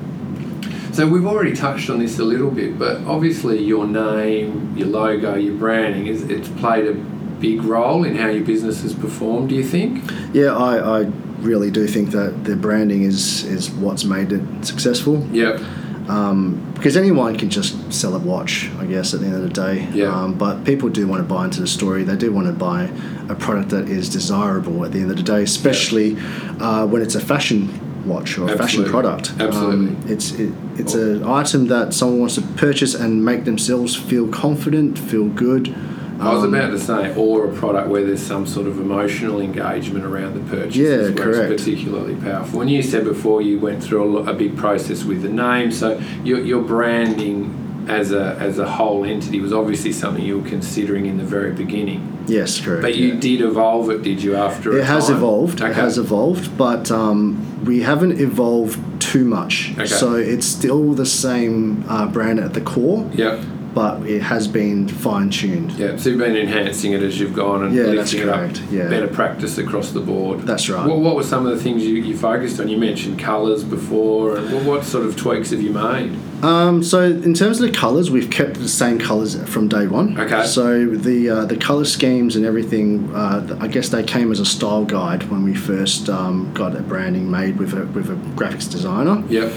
so 0.94 1.08
we've 1.08 1.28
already 1.28 1.54
touched 1.54 1.90
on 1.92 2.00
this 2.00 2.18
a 2.18 2.24
little 2.24 2.50
bit, 2.50 2.80
but 2.80 3.02
obviously 3.02 3.64
your 3.64 3.86
name, 3.86 4.76
your 4.76 4.88
logo, 4.88 5.36
your 5.36 5.54
branding 5.56 6.08
is 6.08 6.24
it's 6.24 6.50
played 6.50 6.88
a 6.88 6.94
big 6.94 7.62
role 7.64 8.04
in 8.04 8.16
how 8.16 8.30
your 8.30 8.44
business 8.44 8.82
has 8.82 8.96
performed. 8.96 9.50
Do 9.50 9.56
you 9.56 9.64
think? 9.64 10.04
yeah, 10.34 10.56
I, 10.56 11.02
I 11.02 11.12
really 11.40 11.70
do 11.70 11.86
think 11.86 12.10
that 12.12 12.44
the 12.46 12.56
branding 12.56 13.04
is 13.04 13.44
is 13.44 13.70
what's 13.70 14.06
made 14.06 14.32
it 14.32 14.66
successful. 14.66 15.24
Yep. 15.32 15.62
um, 16.10 16.64
because 16.74 16.96
anyone 16.98 17.36
can 17.38 17.50
just 17.50 17.92
sell 17.92 18.16
a 18.16 18.20
watch, 18.20 18.70
I 18.80 18.86
guess, 18.86 19.14
at 19.14 19.20
the 19.20 19.26
end 19.28 19.36
of 19.36 19.42
the 19.42 19.50
day. 19.50 19.88
Yeah. 19.94 20.08
Um, 20.08 20.36
but 20.36 20.64
people 20.64 20.90
do 20.90 21.08
want 21.08 21.22
to 21.22 21.28
buy 21.28 21.46
into 21.46 21.60
the 21.60 21.68
story. 21.68 22.04
They 22.04 22.16
do 22.16 22.32
want 22.32 22.48
to 22.48 22.54
buy 22.54 22.90
a 23.30 23.36
product 23.36 23.70
that 23.70 23.90
is 23.90 24.08
desirable 24.10 24.86
at 24.86 24.92
the 24.92 25.00
end 25.00 25.10
of 25.12 25.18
the 25.18 25.24
day, 25.24 25.44
especially 25.44 26.16
uh, 26.60 26.86
when 26.88 27.02
it's 27.02 27.16
a 27.16 27.20
fashion 27.20 27.68
watch 28.08 28.38
or 28.38 28.52
a 28.52 28.58
fashion 28.58 28.86
product. 28.86 29.32
Absolutely. 29.40 29.96
Um, 29.96 30.06
it's 30.08 30.32
it, 30.34 30.54
it's 30.78 30.94
an 30.94 31.24
item 31.24 31.68
that 31.68 31.94
someone 31.94 32.20
wants 32.20 32.36
to 32.36 32.42
purchase 32.42 32.94
and 32.96 33.24
make 33.24 33.46
themselves 33.46 33.96
feel 33.96 34.28
confident, 34.28 34.98
feel 34.98 35.28
good. 35.28 35.76
I 36.20 36.34
was 36.34 36.44
Um, 36.44 36.54
about 36.56 36.72
to 36.72 36.80
say, 36.80 37.14
or 37.16 37.46
a 37.46 37.54
product 37.54 37.90
where 37.90 38.04
there's 38.04 38.24
some 38.26 38.48
sort 38.48 38.66
of 38.66 38.80
emotional 38.80 39.40
engagement 39.40 40.04
around 40.04 40.34
the 40.34 40.40
purchase. 40.50 40.76
Yeah, 40.76 40.98
where 40.98 41.14
correct. 41.14 41.52
It's 41.52 41.64
particularly 41.64 42.16
powerful. 42.16 42.62
And 42.62 42.72
you 42.72 42.82
said 42.82 43.04
before 43.04 43.44
you 43.44 43.60
went 43.60 43.84
through 43.84 44.18
a, 44.18 44.32
a 44.32 44.34
big 44.34 44.58
process 44.58 45.04
with 45.04 45.22
the 45.22 45.30
name, 45.30 45.72
so 45.72 46.02
your, 46.24 46.40
your 46.40 46.64
branding 46.64 47.54
as 47.88 48.12
a 48.12 48.36
as 48.40 48.60
a 48.60 48.68
whole 48.70 49.06
entity 49.06 49.40
was 49.40 49.54
obviously 49.54 49.92
something 49.92 50.24
you 50.24 50.40
were 50.40 50.48
considering 50.50 51.06
in 51.06 51.18
the 51.18 51.24
very 51.24 51.52
beginning. 51.54 52.14
Yes, 52.28 52.60
correct. 52.60 52.82
But 52.82 52.96
you 52.96 53.14
yeah. 53.14 53.20
did 53.20 53.42
evolve 53.42 53.90
it, 53.90 54.02
did 54.04 54.22
you? 54.22 54.36
After 54.36 54.78
It 54.78 54.84
has 54.86 55.08
time? 55.08 55.18
evolved. 55.18 55.62
Okay. 55.62 55.72
It 55.72 55.76
has 55.76 55.98
evolved, 55.98 56.58
but 56.58 56.92
um, 56.92 57.64
we 57.64 57.82
haven't 57.82 58.20
evolved 58.20 58.78
too 59.02 59.24
much. 59.24 59.72
Okay. 59.74 59.86
So 59.86 60.16
it's 60.16 60.46
still 60.46 60.94
the 60.94 61.06
same 61.06 61.86
uh, 61.88 62.08
brand 62.08 62.40
at 62.40 62.54
the 62.54 62.62
core, 62.62 63.10
Yep. 63.14 63.40
But 63.78 64.08
it 64.08 64.24
has 64.24 64.48
been 64.48 64.88
fine 64.88 65.30
tuned. 65.30 65.72
Yeah, 65.74 65.98
so 65.98 66.10
you've 66.10 66.18
been 66.18 66.36
enhancing 66.36 66.94
it 66.94 67.04
as 67.04 67.20
you've 67.20 67.36
gone 67.36 67.64
and 67.64 67.76
Yeah, 67.76 67.84
lifting 67.84 68.22
it 68.22 68.30
up. 68.30 68.50
yeah. 68.72 68.88
Better 68.90 69.08
practice 69.08 69.60
across 69.60 69.92
the 69.92 70.00
board. 70.00 70.42
That's 70.42 70.68
right. 70.68 70.88
What, 70.90 71.00
what 71.00 71.16
were 71.16 71.24
some 71.24 71.46
of 71.46 71.56
the 71.56 71.62
things 71.64 71.84
you, 71.86 71.94
you 71.96 72.18
focused 72.18 72.60
on? 72.60 72.70
You 72.70 72.78
mentioned 72.78 73.20
colours 73.20 73.64
before, 73.64 74.36
and 74.38 74.52
what, 74.52 74.64
what 74.64 74.84
sort 74.84 75.06
of 75.06 75.16
tweaks 75.16 75.52
have 75.52 75.62
you 75.62 75.70
made? 75.72 76.10
Um, 76.44 76.82
so 76.82 77.04
in 77.04 77.36
terms 77.36 77.62
of 77.62 77.72
the 77.72 77.78
colours, 77.78 78.10
we've 78.10 78.32
kept 78.32 78.56
the 78.56 78.68
same 78.68 78.98
colours 78.98 79.36
from 79.48 79.68
day 79.68 79.86
one. 79.86 80.20
Okay. 80.20 80.44
So 80.48 80.86
the 80.88 81.30
uh, 81.30 81.46
the 81.46 81.58
colour 81.58 81.86
schemes 81.86 82.36
and 82.36 82.46
everything, 82.46 83.14
uh, 83.14 83.58
I 83.60 83.68
guess 83.68 83.90
they 83.90 84.04
came 84.04 84.32
as 84.32 84.40
a 84.40 84.46
style 84.46 84.86
guide 84.86 85.30
when 85.30 85.44
we 85.44 85.54
first 85.54 86.10
um, 86.10 86.52
got 86.54 86.76
a 86.76 86.82
branding 86.82 87.30
made 87.30 87.58
with 87.58 87.74
a 87.74 87.86
with 87.88 88.10
a 88.10 88.16
graphics 88.40 88.70
designer. 88.72 89.24
Yep. 89.30 89.52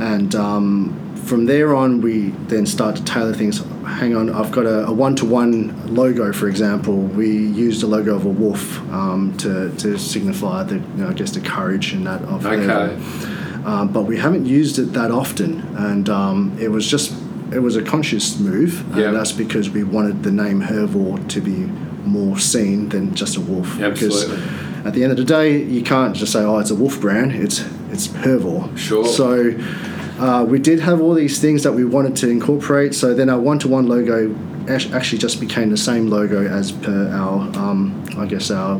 and 0.00 0.34
um, 0.34 1.07
from 1.28 1.46
there 1.46 1.74
on 1.74 2.00
we 2.00 2.30
then 2.48 2.64
start 2.66 2.96
to 2.96 3.04
tailor 3.04 3.34
things. 3.34 3.62
Hang 3.98 4.14
on 4.16 4.30
i've 4.30 4.52
got 4.52 4.66
a, 4.66 4.86
a 4.86 4.92
one-to-one 4.92 5.94
logo 5.94 6.32
for 6.32 6.48
example. 6.48 6.96
We 6.96 7.28
used 7.66 7.82
the 7.82 7.86
logo 7.86 8.14
of 8.16 8.24
a 8.26 8.28
wolf 8.44 8.78
um, 8.90 9.36
to, 9.38 9.70
to 9.82 9.98
signify 9.98 10.62
the 10.64 10.76
you 10.76 10.80
know, 10.96 11.08
i 11.08 11.12
guess 11.12 11.30
the 11.32 11.40
courage 11.40 11.92
and 11.94 12.06
that 12.06 12.22
of 12.22 12.44
Okay. 12.46 12.66
the, 12.66 13.70
um, 13.70 13.92
but 13.92 14.02
we 14.02 14.16
haven't 14.16 14.46
used 14.46 14.78
it 14.78 14.92
that 14.94 15.10
often. 15.10 15.60
And 15.76 16.08
um, 16.08 16.56
it 16.60 16.68
was 16.70 16.86
just 16.90 17.12
it 17.52 17.60
was 17.60 17.76
a 17.76 17.82
conscious 17.82 18.38
move. 18.38 18.72
And 18.96 19.16
that's 19.16 19.32
because 19.32 19.70
we 19.70 19.82
wanted 19.84 20.22
the 20.22 20.30
name 20.30 20.60
hervor 20.62 21.26
to 21.34 21.40
be 21.40 21.58
more 22.04 22.38
seen 22.38 22.88
than 22.90 23.14
just 23.14 23.36
a 23.36 23.40
wolf. 23.40 23.80
Absolutely. 23.80 24.36
because 24.36 24.86
at 24.86 24.92
the 24.94 25.02
end 25.02 25.10
of 25.12 25.18
the 25.18 25.24
day 25.24 25.62
you 25.62 25.82
can't 25.82 26.14
just 26.14 26.32
say 26.32 26.40
oh 26.44 26.58
it's 26.58 26.70
a 26.70 26.74
wolf 26.74 27.00
brand. 27.00 27.32
It's 27.32 27.60
it's 27.90 28.06
hervor 28.08 28.60
Sure. 28.76 29.06
so 29.06 29.50
uh, 30.18 30.44
we 30.44 30.58
did 30.58 30.80
have 30.80 31.00
all 31.00 31.14
these 31.14 31.40
things 31.40 31.62
that 31.62 31.72
we 31.72 31.84
wanted 31.84 32.16
to 32.16 32.28
incorporate. 32.28 32.94
So 32.94 33.14
then 33.14 33.28
our 33.28 33.38
one-to-one 33.38 33.86
logo 33.86 34.34
act- 34.34 34.47
actually 34.68 35.18
just 35.18 35.40
became 35.40 35.70
the 35.70 35.76
same 35.76 36.08
logo 36.08 36.46
as 36.46 36.72
per 36.72 37.08
our, 37.12 37.40
um, 37.58 38.04
I 38.16 38.26
guess, 38.26 38.50
our 38.50 38.78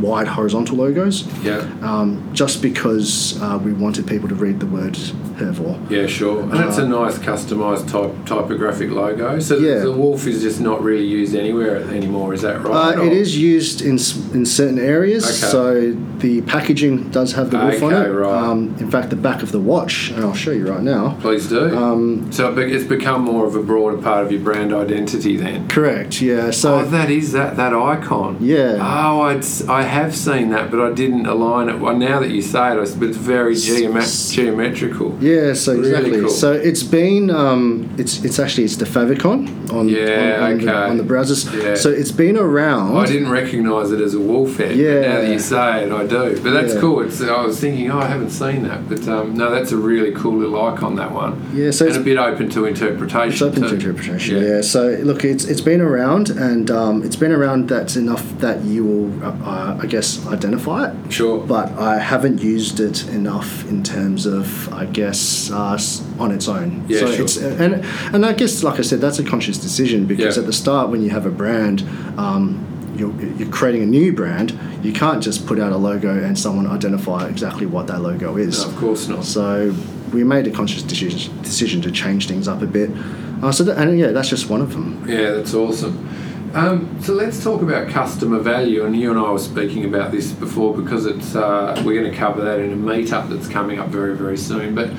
wide 0.00 0.26
horizontal 0.28 0.76
logos. 0.76 1.26
Yeah. 1.42 1.60
Um, 1.82 2.28
just 2.32 2.62
because 2.62 3.40
uh, 3.42 3.58
we 3.62 3.72
wanted 3.72 4.06
people 4.06 4.28
to 4.28 4.34
read 4.34 4.60
the 4.60 4.66
word 4.66 4.94
Hervor. 5.38 5.78
Yeah, 5.90 6.06
sure. 6.06 6.42
And 6.42 6.54
it's 6.64 6.78
a 6.78 6.86
nice 6.88 7.16
customised 7.18 7.88
type 7.90 8.12
typographic 8.26 8.90
logo. 8.90 9.38
So 9.38 9.56
Uh, 9.56 9.60
Yeah. 9.60 9.78
the 9.80 9.92
wolf 9.92 10.26
is 10.26 10.42
just 10.42 10.60
not 10.60 10.82
really 10.82 11.04
used 11.06 11.34
anywhere 11.34 11.76
anymore. 11.98 12.34
Is 12.34 12.42
that 12.42 12.62
right? 12.64 12.98
Uh, 12.98 13.02
it 13.02 13.12
is 13.12 13.38
used 13.38 13.80
in 13.80 13.98
in 14.34 14.44
certain 14.46 14.78
areas. 14.78 15.24
Okay. 15.24 15.50
So 15.52 15.96
the 16.18 16.40
packaging 16.42 17.10
does 17.10 17.32
have 17.34 17.50
the 17.52 17.58
wolf 17.58 17.82
on 17.82 17.94
Okay, 17.94 18.10
it. 18.10 18.12
right. 18.12 18.42
Um, 18.50 18.74
in 18.80 18.90
fact, 18.90 19.10
the 19.10 19.16
back 19.28 19.42
of 19.42 19.52
the 19.52 19.60
watch, 19.60 20.10
and 20.10 20.24
I'll 20.24 20.34
show 20.46 20.50
you 20.50 20.66
right 20.72 20.82
now. 20.82 21.16
Please 21.20 21.48
do. 21.48 21.62
Um, 21.76 22.32
so 22.32 22.42
it's 22.58 22.84
become 22.84 23.22
more 23.22 23.46
of 23.46 23.54
a 23.54 23.62
broader 23.62 23.98
part 23.98 24.24
of 24.24 24.32
your 24.32 24.40
brand 24.40 24.72
identity 24.72 25.27
then. 25.36 25.68
Correct. 25.68 26.20
Yeah. 26.20 26.50
So 26.50 26.76
oh, 26.80 26.84
that 26.86 27.10
is 27.10 27.32
that 27.32 27.56
that 27.56 27.72
icon. 27.74 28.38
Yeah. 28.40 28.78
Oh, 28.80 29.20
I'd, 29.22 29.44
I 29.68 29.82
have 29.82 30.14
seen 30.14 30.50
that, 30.50 30.70
but 30.70 30.80
I 30.80 30.92
didn't 30.92 31.26
align 31.26 31.68
it. 31.68 31.78
Well, 31.78 31.96
now 31.96 32.20
that 32.20 32.30
you 32.30 32.42
say 32.42 32.72
it, 32.72 32.78
I 32.78 32.82
s- 32.82 32.94
but 32.94 33.08
it's 33.08 33.16
very 33.18 33.54
geoma- 33.54 34.32
geometrical. 34.34 35.16
Yeah, 35.20 35.52
so 35.54 35.72
Really 35.74 35.88
exactly. 35.90 36.20
cool. 36.20 36.30
So 36.30 36.52
it's 36.52 36.82
been 36.82 37.30
um, 37.30 37.94
it's 37.98 38.24
it's 38.24 38.38
actually 38.38 38.64
it's 38.64 38.76
the 38.76 38.84
favicon 38.86 39.70
on 39.72 39.88
Yeah, 39.88 40.38
on, 40.42 40.52
on, 40.52 40.58
the, 40.58 40.64
okay. 40.64 40.90
on 40.90 40.96
the 40.96 41.04
browsers. 41.04 41.42
Yeah. 41.62 41.74
So 41.74 41.90
it's 41.90 42.12
been 42.12 42.36
around. 42.36 42.96
I 42.96 43.06
didn't 43.06 43.30
recognise 43.30 43.90
it 43.92 44.00
as 44.00 44.14
a 44.14 44.20
wolf 44.20 44.56
head. 44.56 44.76
Yeah. 44.76 45.00
now 45.00 45.20
that 45.20 45.30
you 45.32 45.38
say 45.38 45.84
it, 45.84 45.92
I 45.92 46.06
do. 46.06 46.40
But 46.42 46.50
that's 46.52 46.74
Yeah. 46.74 46.80
cool. 46.80 47.00
It's, 47.02 47.20
I 47.20 47.42
was 47.44 47.60
thinking, 47.60 47.90
oh, 47.90 47.98
I 47.98 48.06
haven't 48.06 48.30
seen 48.30 48.62
that. 48.64 48.88
But 48.88 49.06
um, 49.08 49.34
no, 49.36 49.50
that's 49.50 49.72
a 49.72 49.76
really 49.76 50.12
cool 50.12 50.38
little 50.38 50.60
icon, 50.66 50.96
that 50.96 51.12
one. 51.12 51.32
Yeah, 51.54 51.70
so 51.70 51.84
and 51.84 51.90
it's- 51.94 51.96
a 52.00 52.04
bit 52.04 52.16
open 52.18 52.48
to 52.50 52.64
interpretation. 52.66 53.32
It's 53.32 53.42
open 53.42 53.62
to 53.62 53.68
too. 53.68 53.74
interpretation. 53.74 54.42
Yeah. 54.42 54.60
So 54.62 54.98
look, 55.02 55.17
look, 55.18 55.24
it's 55.30 55.44
it's 55.44 55.60
been 55.60 55.80
around, 55.80 56.30
and 56.30 56.70
um, 56.70 57.02
it's 57.02 57.16
been 57.16 57.32
around 57.32 57.68
that's 57.68 57.96
enough 57.96 58.24
that 58.38 58.64
you 58.64 58.84
will, 58.84 59.24
uh, 59.24 59.78
I 59.80 59.86
guess, 59.86 60.26
identify 60.26 60.90
it. 60.90 61.12
Sure. 61.12 61.44
But 61.44 61.72
I 61.72 61.98
haven't 61.98 62.40
used 62.40 62.80
it 62.80 63.06
enough 63.08 63.68
in 63.68 63.82
terms 63.82 64.26
of, 64.26 64.72
I 64.72 64.86
guess, 64.86 65.50
uh, 65.50 65.78
on 66.18 66.30
its 66.30 66.48
own. 66.48 66.84
Yeah, 66.88 67.00
so 67.00 67.12
sure. 67.12 67.24
it's 67.24 67.36
and 67.36 67.84
and 68.14 68.24
I 68.24 68.32
guess, 68.32 68.62
like 68.62 68.78
I 68.78 68.82
said, 68.82 69.00
that's 69.00 69.18
a 69.18 69.24
conscious 69.24 69.58
decision 69.58 70.06
because 70.06 70.36
Yeah. 70.36 70.42
at 70.42 70.46
the 70.46 70.52
start, 70.52 70.90
when 70.90 71.02
you 71.02 71.10
have 71.10 71.26
a 71.26 71.30
brand. 71.30 71.82
Um, 72.18 72.64
you're, 72.96 73.14
you're 73.36 73.48
creating 73.52 73.84
a 73.84 73.86
new 73.86 74.12
brand. 74.12 74.58
You 74.82 74.92
can't 74.92 75.22
just 75.22 75.46
put 75.46 75.60
out 75.60 75.70
a 75.70 75.76
logo 75.76 76.20
and 76.20 76.36
someone 76.36 76.66
identify 76.66 77.28
exactly 77.28 77.64
what 77.64 77.86
that 77.86 78.00
logo 78.00 78.36
is. 78.36 78.64
No, 78.64 78.70
of 78.70 78.76
course 78.76 79.06
not. 79.06 79.24
So 79.24 79.72
we 80.12 80.24
made 80.24 80.46
a 80.46 80.50
conscious 80.50 80.82
decision, 80.82 81.42
decision 81.42 81.82
to 81.82 81.90
change 81.90 82.28
things 82.28 82.48
up 82.48 82.62
a 82.62 82.66
bit. 82.66 82.90
Uh, 83.42 83.52
so 83.52 83.64
that, 83.64 83.78
and 83.78 83.98
yeah, 83.98 84.08
that's 84.08 84.28
just 84.28 84.48
one 84.48 84.60
of 84.60 84.72
them. 84.72 85.04
Yeah, 85.08 85.32
that's 85.32 85.54
awesome. 85.54 86.08
Um, 86.54 86.98
so 87.02 87.12
let's 87.12 87.42
talk 87.42 87.62
about 87.62 87.88
customer 87.88 88.38
value, 88.38 88.84
and 88.84 88.96
you 88.96 89.10
and 89.10 89.18
I 89.18 89.30
were 89.30 89.38
speaking 89.38 89.84
about 89.84 90.12
this 90.12 90.32
before 90.32 90.74
because 90.74 91.04
it's 91.06 91.36
uh, 91.36 91.80
we're 91.84 92.00
going 92.00 92.10
to 92.10 92.16
cover 92.16 92.40
that 92.42 92.58
in 92.58 92.72
a 92.72 92.76
meetup 92.76 93.28
that's 93.28 93.48
coming 93.48 93.78
up 93.78 93.88
very 93.88 94.16
very 94.16 94.38
soon. 94.38 94.74
But 94.74 94.90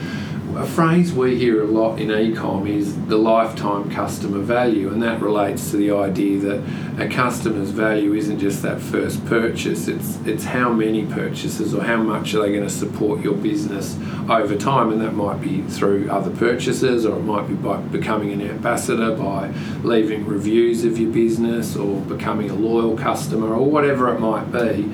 a 0.56 0.66
phrase 0.66 1.14
we 1.14 1.38
hear 1.38 1.62
a 1.62 1.68
lot 1.68 2.00
in 2.00 2.08
ecom 2.10 2.68
is 2.68 2.96
the 3.06 3.18
lifetime 3.18 3.90
customer 3.92 4.40
value, 4.40 4.92
and 4.92 5.02
that 5.04 5.22
relates 5.22 5.72
to 5.72 5.78
the 5.78 5.92
idea 5.92 6.40
that 6.40 6.64
a 7.00 7.08
customer's 7.08 7.70
value 7.70 8.14
isn't 8.14 8.40
just 8.40 8.62
that 8.64 8.82
first 8.82 9.24
purchase; 9.26 9.88
it's 9.88 10.18
it's 10.26 10.46
how 10.46 10.74
many 10.74 11.06
purchases 11.06 11.74
or 11.74 11.84
how 11.84 11.98
much 11.98 12.34
are 12.34 12.42
they 12.42 12.52
going 12.52 12.64
to 12.64 12.70
support 12.70 13.22
your 13.22 13.36
business 13.36 13.98
over 14.28 14.56
time, 14.56 14.92
and 14.92 15.02
that 15.02 15.14
might 15.14 15.40
be 15.40 15.62
through 15.64 16.10
other 16.10 16.32
purchases, 16.32 17.06
or 17.06 17.18
it 17.18 17.24
might 17.24 17.48
be 17.48 17.54
by 17.54 17.78
becoming 17.78 18.32
an 18.32 18.42
ambassador, 18.42 19.16
by 19.16 19.54
leaving 19.84 20.26
reviews 20.26 20.84
of 20.84 20.98
your 20.98 21.12
business, 21.12 21.76
or 21.76 22.02
becoming 22.02 22.50
a 22.50 22.56
loyal 22.56 22.98
customer, 22.98 23.54
or 23.54 23.70
whatever 23.70 24.14
it 24.14 24.20
might 24.20 24.52
be. 24.52 24.92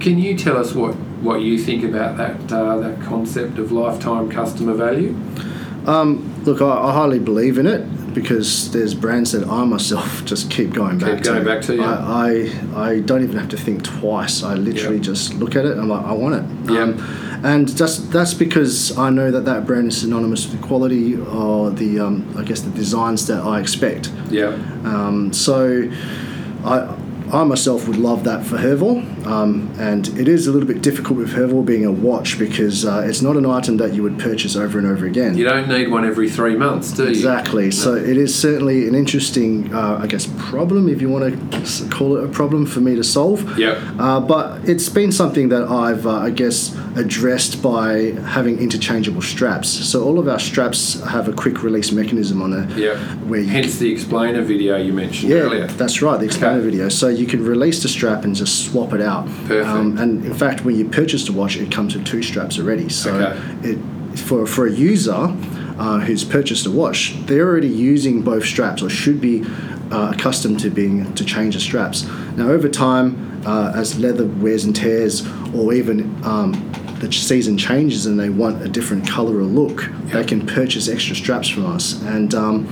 Can 0.00 0.18
you 0.18 0.36
tell 0.36 0.56
us 0.56 0.74
what, 0.74 0.94
what 1.22 1.40
you 1.40 1.58
think 1.58 1.84
about 1.84 2.16
that 2.16 2.52
uh, 2.52 2.78
that 2.78 3.00
concept 3.02 3.58
of 3.58 3.72
lifetime 3.72 4.30
customer 4.30 4.74
value? 4.74 5.14
Look, 6.44 6.62
I, 6.62 6.66
I 6.88 6.92
highly 6.92 7.18
believe 7.18 7.58
in 7.58 7.66
it 7.66 8.14
because 8.14 8.70
there's 8.72 8.94
brands 8.94 9.32
that 9.32 9.46
I 9.48 9.64
myself 9.64 10.24
just 10.32 10.50
keep 10.50 10.70
going 10.72 10.98
back 10.98 11.22
going 11.22 11.40
to. 11.40 11.44
back 11.44 11.62
to, 11.62 11.76
yeah. 11.76 11.98
I, 11.98 12.50
I, 12.74 12.88
I 12.90 13.00
don't 13.00 13.22
even 13.22 13.36
have 13.38 13.48
to 13.50 13.56
think 13.56 13.84
twice. 13.84 14.42
I 14.42 14.54
literally 14.54 14.96
Yeah. 14.96 15.02
just 15.02 15.34
look 15.34 15.56
at 15.56 15.64
it 15.66 15.72
and 15.72 15.80
I'm 15.82 15.88
like, 15.88 16.04
I 16.04 16.12
want 16.12 16.34
it. 16.36 16.72
Yeah. 16.72 17.40
and 17.44 17.74
just 17.76 18.10
that's 18.10 18.34
because 18.34 18.96
I 18.96 19.10
know 19.10 19.30
that 19.30 19.44
that 19.44 19.66
brand 19.66 19.88
is 19.88 20.00
synonymous 20.00 20.46
with 20.48 20.60
the 20.60 20.66
quality 20.66 21.16
or 21.16 21.70
the, 21.70 22.00
um, 22.00 22.34
I 22.36 22.44
guess, 22.44 22.60
the 22.62 22.70
designs 22.70 23.26
that 23.26 23.42
I 23.42 23.60
expect. 23.60 24.10
Yeah, 24.30 24.48
Um, 24.84 25.32
so 25.32 25.88
I, 26.64 26.94
I 27.32 27.44
myself 27.44 27.86
would 27.88 27.98
love 27.98 28.24
that 28.24 28.44
for 28.44 28.56
Hervor, 28.56 29.04
um, 29.28 29.70
and 29.78 30.08
it 30.18 30.26
is 30.28 30.46
a 30.46 30.52
little 30.52 30.66
bit 30.66 30.80
difficult 30.82 31.18
with 31.18 31.30
Hervor 31.32 31.64
being 31.64 31.84
a 31.84 31.92
watch 31.92 32.38
because 32.38 32.84
uh, 32.84 33.04
it's 33.08 33.20
not 33.22 33.36
an 33.36 33.44
item 33.46 33.76
that 33.76 33.92
you 33.94 34.02
would 34.02 34.18
purchase 34.18 34.56
over 34.56 34.78
and 34.78 34.86
over 34.86 35.04
again. 35.06 35.36
you 35.36 35.44
don't 35.44 35.68
need 35.68 35.90
one 35.90 36.04
every 36.06 36.28
three 36.30 36.56
months, 36.56 36.92
do 36.92 37.04
you? 37.04 37.10
Exactly. 37.10 37.70
So 37.70 37.94
it 37.94 38.16
is 38.16 38.34
certainly 38.34 38.88
an 38.88 38.94
interesting, 38.94 39.72
uh, 39.74 39.98
I 40.02 40.06
guess, 40.06 40.26
problem 40.38 40.88
if 40.88 41.00
you 41.02 41.08
want 41.08 41.24
to 41.52 41.88
call 41.90 42.16
it 42.16 42.24
a 42.24 42.28
problem 42.28 42.64
for 42.66 42.80
me 42.80 42.96
to 42.96 43.04
solve. 43.04 43.58
Yep. 43.58 43.78
Uh, 43.98 44.20
but 44.20 44.68
it's 44.68 44.88
been 44.88 45.12
something 45.12 45.50
that 45.50 45.64
I've, 45.64 46.06
uh, 46.06 46.18
I 46.28 46.30
guess, 46.30 46.74
addressed 46.96 47.62
by 47.62 48.12
having 48.36 48.58
interchangeable 48.58 49.22
straps. 49.22 49.68
So 49.68 50.04
all 50.04 50.18
of 50.18 50.26
our 50.28 50.38
straps 50.38 51.00
have 51.02 51.28
a 51.28 51.32
quick 51.32 51.62
release 51.62 51.92
mechanism 51.92 52.40
on 52.42 52.52
it. 52.52 52.76
Yep. 52.78 52.96
Where 53.28 53.40
you 53.40 53.48
Hence 53.48 53.78
the 53.78 53.90
explainer 53.92 54.42
video 54.42 54.76
you 54.76 54.92
mentioned 54.92 55.30
yeah, 55.32 55.38
earlier. 55.38 55.66
that's 55.66 56.00
right, 56.02 56.18
the 56.18 56.26
explainer 56.26 56.58
Okay. 56.58 56.64
video. 56.70 56.88
So 56.88 57.08
you 57.08 57.26
can 57.26 57.44
release 57.44 57.82
the 57.82 57.88
strap 57.88 58.24
and 58.24 58.34
just 58.34 58.64
swap 58.70 58.92
it 58.94 59.00
out. 59.00 59.17
Um, 59.24 59.46
Perfect. 59.46 60.00
and 60.00 60.24
in 60.24 60.34
fact, 60.34 60.64
when 60.64 60.76
you 60.76 60.88
purchase 60.88 61.24
the 61.26 61.32
watch, 61.32 61.56
it 61.56 61.70
comes 61.70 61.94
with 61.94 62.06
two 62.06 62.22
straps 62.22 62.58
already. 62.58 62.88
So 62.88 63.14
Okay. 63.14 63.70
it 63.70 63.78
for 64.18 64.46
for 64.46 64.66
a 64.66 64.70
user 64.72 65.12
uh, 65.78 66.00
who's 66.00 66.24
purchased 66.24 66.66
a 66.66 66.70
watch, 66.70 67.14
they're 67.26 67.46
already 67.46 67.68
using 67.68 68.22
both 68.22 68.44
straps 68.44 68.82
or 68.82 68.90
should 68.90 69.20
be 69.20 69.44
uh, 69.92 70.12
accustomed 70.14 70.60
to 70.60 70.70
being 70.70 71.12
to 71.14 71.24
change 71.24 71.54
the 71.54 71.60
straps. 71.60 72.06
Now, 72.36 72.48
over 72.50 72.68
time, 72.68 73.42
uh, 73.46 73.72
as 73.74 73.98
leather 73.98 74.26
wears 74.26 74.64
and 74.64 74.74
tears, 74.74 75.26
or 75.54 75.72
even 75.72 76.14
um, 76.24 76.52
the 77.00 77.12
season 77.12 77.56
changes 77.56 78.06
and 78.06 78.18
they 78.18 78.28
want 78.28 78.60
a 78.62 78.68
different 78.68 79.08
color 79.08 79.36
or 79.36 79.44
look, 79.44 79.88
they 80.06 80.24
can 80.24 80.44
purchase 80.46 80.88
extra 80.88 81.14
straps 81.14 81.48
from 81.48 81.64
us. 81.66 82.02
And 82.02 82.34
um, 82.34 82.66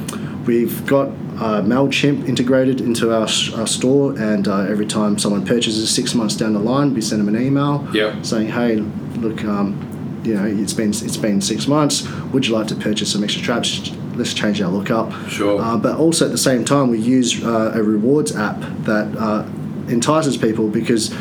we've 0.46 0.86
got 0.86 1.08
uh, 1.08 1.60
MailChimp 1.62 2.28
integrated 2.28 2.80
into 2.80 3.12
our, 3.12 3.28
our 3.56 3.66
store, 3.66 4.18
and 4.18 4.48
uh, 4.48 4.60
every 4.60 4.86
time 4.86 5.18
someone 5.18 5.44
purchases 5.44 5.90
six 5.90 6.14
months 6.14 6.36
down 6.36 6.54
the 6.54 6.60
line, 6.60 6.94
we 6.94 7.00
send 7.00 7.20
them 7.26 7.34
an 7.34 7.40
email 7.40 7.86
Yep. 7.92 8.24
saying, 8.24 8.48
"Hey, 8.48 8.76
look, 8.76 9.44
um, 9.44 10.20
you 10.24 10.34
know, 10.34 10.44
it's 10.44 10.72
been 10.72 10.90
it's 10.90 11.16
been 11.16 11.40
six 11.40 11.66
months. 11.68 12.08
Would 12.32 12.46
you 12.46 12.54
like 12.54 12.68
to 12.68 12.74
purchase 12.76 13.12
some 13.12 13.22
extra 13.24 13.42
traps? 13.42 13.90
Let's 14.14 14.32
change 14.34 14.60
our 14.62 14.70
look 14.70 14.90
up." 14.90 15.12
Sure. 15.28 15.60
Uh, 15.60 15.76
but 15.76 15.96
also 15.98 16.24
at 16.26 16.32
the 16.32 16.38
same 16.38 16.64
time, 16.64 16.88
we 16.90 16.98
use 16.98 17.44
uh, 17.44 17.72
a 17.74 17.82
rewards 17.82 18.34
app 18.34 18.58
that 18.84 19.14
uh, 19.18 19.44
entices 19.88 20.36
people 20.36 20.68
because. 20.68 21.14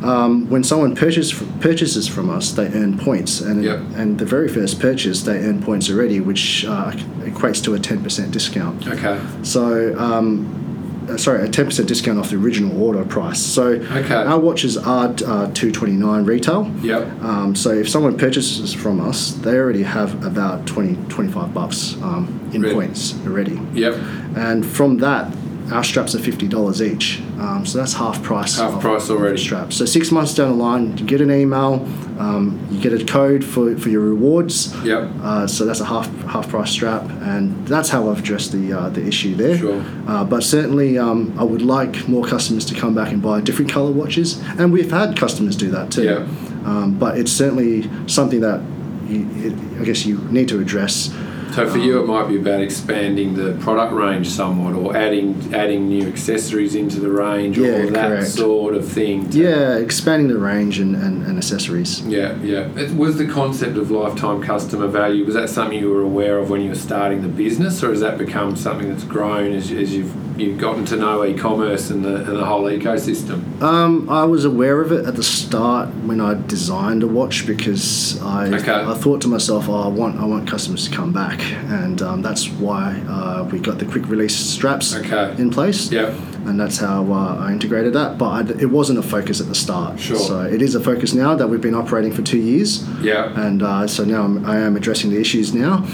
Um, 0.00 0.48
when 0.48 0.62
someone 0.62 0.94
purchase, 0.94 1.32
purchases 1.58 2.06
from 2.06 2.30
us, 2.30 2.52
they 2.52 2.68
earn 2.68 2.98
points, 2.98 3.40
and 3.40 3.64
Yep. 3.64 3.80
and 3.96 4.16
the 4.16 4.24
very 4.24 4.46
first 4.46 4.78
purchase, 4.78 5.22
they 5.22 5.38
earn 5.40 5.60
points 5.60 5.90
already, 5.90 6.20
which 6.20 6.64
uh, 6.68 6.92
equates 7.32 7.62
to 7.64 7.74
a 7.74 7.78
ten 7.78 8.02
percent 8.02 8.30
discount. 8.32 8.86
Okay. 8.86 9.20
So, 9.42 9.98
um, 9.98 11.06
uh, 11.10 11.16
sorry, 11.16 11.42
a 11.46 11.48
ten 11.48 11.64
percent 11.66 11.88
discount 11.88 12.18
off 12.18 12.30
the 12.30 12.36
original 12.36 12.82
order 12.82 13.04
price. 13.04 13.40
So, 13.40 13.66
Okay. 14.00 14.14
our 14.14 14.38
watches 14.38 14.76
are 14.76 15.14
uh, 15.26 15.50
two 15.54 15.70
twenty 15.72 15.94
nine 15.94 16.24
retail. 16.24 16.70
Yep. 16.82 17.22
Um, 17.22 17.54
so, 17.56 17.70
if 17.70 17.88
someone 17.88 18.16
purchases 18.18 18.74
from 18.74 19.00
us, 19.00 19.32
they 19.32 19.56
already 19.56 19.82
have 19.84 20.22
about 20.24 20.66
20, 20.66 20.96
25 21.08 21.54
bucks 21.54 21.94
um, 22.02 22.50
in 22.52 22.60
Really? 22.62 22.74
points 22.74 23.14
already. 23.26 23.58
Yep. 23.74 23.94
And 24.36 24.64
from 24.66 24.98
that, 24.98 25.32
our 25.72 25.84
straps 25.84 26.14
are 26.14 26.18
fifty 26.18 26.48
dollars 26.48 26.80
each. 26.80 27.20
Um, 27.38 27.64
so 27.66 27.78
that's 27.78 27.92
half 27.94 28.22
price. 28.22 28.56
Half 28.56 28.80
price 28.80 29.10
already. 29.10 29.38
Straps. 29.38 29.76
So 29.76 29.84
six 29.84 30.10
months 30.10 30.34
down 30.34 30.56
the 30.56 30.62
line, 30.62 30.96
you 30.98 31.04
get 31.04 31.20
an 31.20 31.30
email, 31.30 31.86
um, 32.18 32.66
you 32.70 32.80
get 32.80 32.92
a 32.92 33.04
code 33.04 33.44
for, 33.44 33.76
for 33.76 33.88
your 33.88 34.02
rewards. 34.02 34.74
Yep. 34.84 35.10
Uh, 35.22 35.46
so 35.46 35.64
that's 35.64 35.80
a 35.80 35.84
half 35.84 36.08
half 36.24 36.48
price 36.48 36.70
strap, 36.70 37.02
and 37.22 37.66
that's 37.66 37.88
how 37.88 38.10
I've 38.10 38.20
addressed 38.20 38.52
the 38.52 38.72
uh, 38.72 38.88
the 38.88 39.06
issue 39.06 39.34
there. 39.34 39.58
Sure. 39.58 39.84
Uh, 40.06 40.24
but 40.24 40.42
certainly, 40.42 40.98
um, 40.98 41.34
I 41.38 41.44
would 41.44 41.62
like 41.62 42.08
more 42.08 42.24
customers 42.24 42.64
to 42.66 42.74
come 42.74 42.94
back 42.94 43.12
and 43.12 43.22
buy 43.22 43.40
different 43.40 43.70
color 43.70 43.92
watches, 43.92 44.40
and 44.58 44.72
we've 44.72 44.90
had 44.90 45.16
customers 45.16 45.56
do 45.56 45.70
that 45.70 45.90
too. 45.90 46.04
Yeah. 46.04 46.26
Um, 46.64 46.98
but 46.98 47.16
it's 47.16 47.32
certainly 47.32 47.88
something 48.08 48.40
that 48.40 48.60
you, 49.06 49.26
it, 49.36 49.80
I 49.80 49.84
guess 49.84 50.04
you 50.04 50.18
need 50.30 50.48
to 50.48 50.60
address. 50.60 51.14
So 51.54 51.68
for 51.68 51.78
you, 51.78 52.00
it 52.00 52.06
might 52.06 52.28
be 52.28 52.36
about 52.36 52.60
expanding 52.60 53.34
the 53.34 53.52
product 53.62 53.92
range 53.92 54.28
somewhat, 54.28 54.74
or 54.74 54.96
adding 54.96 55.52
adding 55.54 55.88
new 55.88 56.06
accessories 56.06 56.74
into 56.74 57.00
the 57.00 57.10
range, 57.10 57.58
Yeah, 57.58 57.68
or 57.68 57.90
that 57.90 58.08
correct. 58.08 58.28
sort 58.28 58.74
of 58.74 58.86
thing. 58.86 59.26
Yeah, 59.32 59.76
expanding 59.76 60.28
the 60.28 60.38
range 60.38 60.78
and, 60.78 60.94
and, 60.94 61.24
and 61.26 61.36
accessories. 61.38 62.00
Yeah, 62.02 62.36
yeah. 62.42 62.68
It 62.76 62.94
was 62.96 63.16
the 63.18 63.26
concept 63.26 63.76
of 63.76 63.90
lifetime 63.90 64.42
customer 64.42 64.86
value. 64.86 65.24
Was 65.24 65.34
that 65.34 65.48
something 65.48 65.78
you 65.78 65.90
were 65.90 66.02
aware 66.02 66.38
of 66.38 66.50
when 66.50 66.60
you 66.60 66.68
were 66.68 66.74
starting 66.74 67.22
the 67.22 67.28
business, 67.28 67.82
or 67.82 67.90
has 67.90 68.00
that 68.00 68.18
become 68.18 68.54
something 68.54 68.88
that's 68.88 69.04
grown 69.04 69.52
as, 69.52 69.70
as 69.72 69.94
you've 69.94 70.14
you've 70.38 70.58
gotten 70.58 70.84
to 70.86 70.96
know 70.96 71.24
e-commerce 71.24 71.90
and 71.90 72.04
the 72.04 72.16
and 72.16 72.36
the 72.36 72.44
whole 72.44 72.64
ecosystem? 72.64 73.60
Um, 73.62 74.08
I 74.08 74.24
was 74.24 74.44
aware 74.44 74.80
of 74.80 74.92
it 74.92 75.06
at 75.06 75.16
the 75.16 75.22
start 75.22 75.88
when 76.06 76.20
I 76.20 76.34
designed 76.46 77.02
a 77.02 77.06
watch 77.06 77.46
because 77.46 78.20
I 78.22 78.48
Okay. 78.54 78.72
I 78.72 78.94
thought 78.94 79.20
to 79.22 79.28
myself, 79.28 79.68
oh, 79.68 79.74
I 79.82 79.88
want 79.88 80.18
I 80.20 80.24
want 80.24 80.48
customers 80.48 80.88
to 80.88 80.94
come 80.94 81.12
back, 81.12 81.40
and 81.70 82.00
um, 82.02 82.22
that's 82.22 82.48
why 82.48 83.00
uh, 83.08 83.48
we 83.50 83.58
got 83.58 83.78
the 83.78 83.84
quick 83.84 84.08
release 84.08 84.36
straps 84.36 84.94
Okay. 84.94 85.34
in 85.42 85.50
place. 85.50 85.90
Yeah. 85.92 86.14
And 86.46 86.58
that's 86.58 86.78
how 86.78 87.12
uh, 87.12 87.36
I 87.46 87.52
integrated 87.52 87.92
that, 87.92 88.16
but 88.16 88.28
I, 88.30 88.40
it 88.60 88.70
wasn't 88.70 88.98
a 88.98 89.02
focus 89.02 89.38
at 89.40 89.48
the 89.48 89.54
start. 89.54 90.00
Sure. 90.00 90.16
So 90.16 90.40
it 90.42 90.62
is 90.62 90.74
a 90.74 90.80
focus 90.80 91.12
now 91.12 91.34
that 91.34 91.46
we've 91.48 91.60
been 91.60 91.74
operating 91.74 92.10
for 92.12 92.22
two 92.22 92.38
years, 92.38 92.88
Yeah. 93.02 93.38
and 93.46 93.62
uh, 93.62 93.86
so 93.86 94.04
now 94.04 94.22
I'm, 94.22 94.46
I 94.46 94.56
am 94.58 94.74
addressing 94.76 95.10
the 95.10 95.20
issues 95.20 95.52
now. 95.52 95.84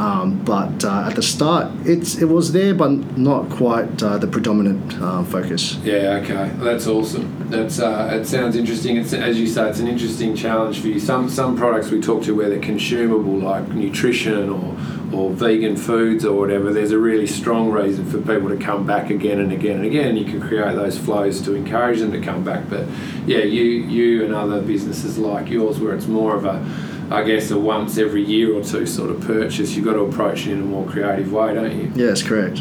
Um, 0.00 0.42
but 0.44 0.82
uh, 0.82 1.08
at 1.08 1.14
the 1.14 1.22
start, 1.22 1.70
it's 1.84 2.16
it 2.16 2.24
was 2.24 2.52
there, 2.52 2.74
but 2.74 3.18
not 3.18 3.50
quite 3.50 4.02
uh, 4.02 4.16
the 4.16 4.26
predominant 4.26 4.94
uh, 4.98 5.22
focus. 5.24 5.74
Yeah, 5.84 6.22
okay, 6.22 6.50
that's 6.56 6.86
awesome. 6.86 7.50
That's 7.50 7.78
uh, 7.80 8.08
it 8.14 8.24
sounds 8.24 8.56
interesting. 8.56 8.96
It's 8.96 9.12
as 9.12 9.38
you 9.38 9.46
say, 9.46 9.68
it's 9.68 9.78
an 9.78 9.88
interesting 9.88 10.34
challenge 10.34 10.80
for 10.80 10.88
you. 10.88 10.98
Some 10.98 11.28
some 11.28 11.54
products 11.54 11.90
we 11.90 12.00
talk 12.00 12.22
to 12.22 12.34
where 12.34 12.48
they're 12.48 12.60
consumable, 12.60 13.36
like 13.40 13.68
nutrition 13.68 14.48
or 14.48 14.74
or 15.12 15.32
vegan 15.32 15.76
foods 15.76 16.24
or 16.24 16.38
whatever. 16.38 16.72
There's 16.72 16.92
a 16.92 16.98
really 16.98 17.26
strong 17.26 17.70
reason 17.70 18.10
for 18.10 18.22
people 18.22 18.48
to 18.48 18.56
come 18.56 18.86
back 18.86 19.10
again 19.10 19.38
and 19.38 19.52
again 19.52 19.76
and 19.76 19.84
again. 19.84 20.16
You 20.16 20.24
can 20.24 20.40
create 20.40 20.76
those 20.76 20.96
flows 20.96 21.42
to 21.42 21.54
encourage 21.54 21.98
them 21.98 22.12
to 22.12 22.20
come 22.22 22.42
back. 22.42 22.70
But 22.70 22.86
yeah, 23.26 23.40
you 23.40 23.64
you 23.64 24.24
and 24.24 24.34
other 24.34 24.62
businesses 24.62 25.18
like 25.18 25.50
yours, 25.50 25.78
where 25.78 25.94
it's 25.94 26.06
more 26.06 26.34
of 26.34 26.46
a 26.46 26.64
I 27.10 27.24
guess 27.24 27.50
a 27.50 27.58
once 27.58 27.98
every 27.98 28.24
year 28.24 28.54
or 28.54 28.62
two 28.62 28.86
sort 28.86 29.10
of 29.10 29.20
purchase. 29.22 29.74
You've 29.74 29.84
got 29.84 29.94
to 29.94 30.00
approach 30.00 30.46
it 30.46 30.52
in 30.52 30.60
a 30.60 30.64
more 30.64 30.86
creative 30.86 31.32
way, 31.32 31.54
don't 31.54 31.76
you? 31.76 31.92
Yes, 31.94 32.22
correct. 32.22 32.60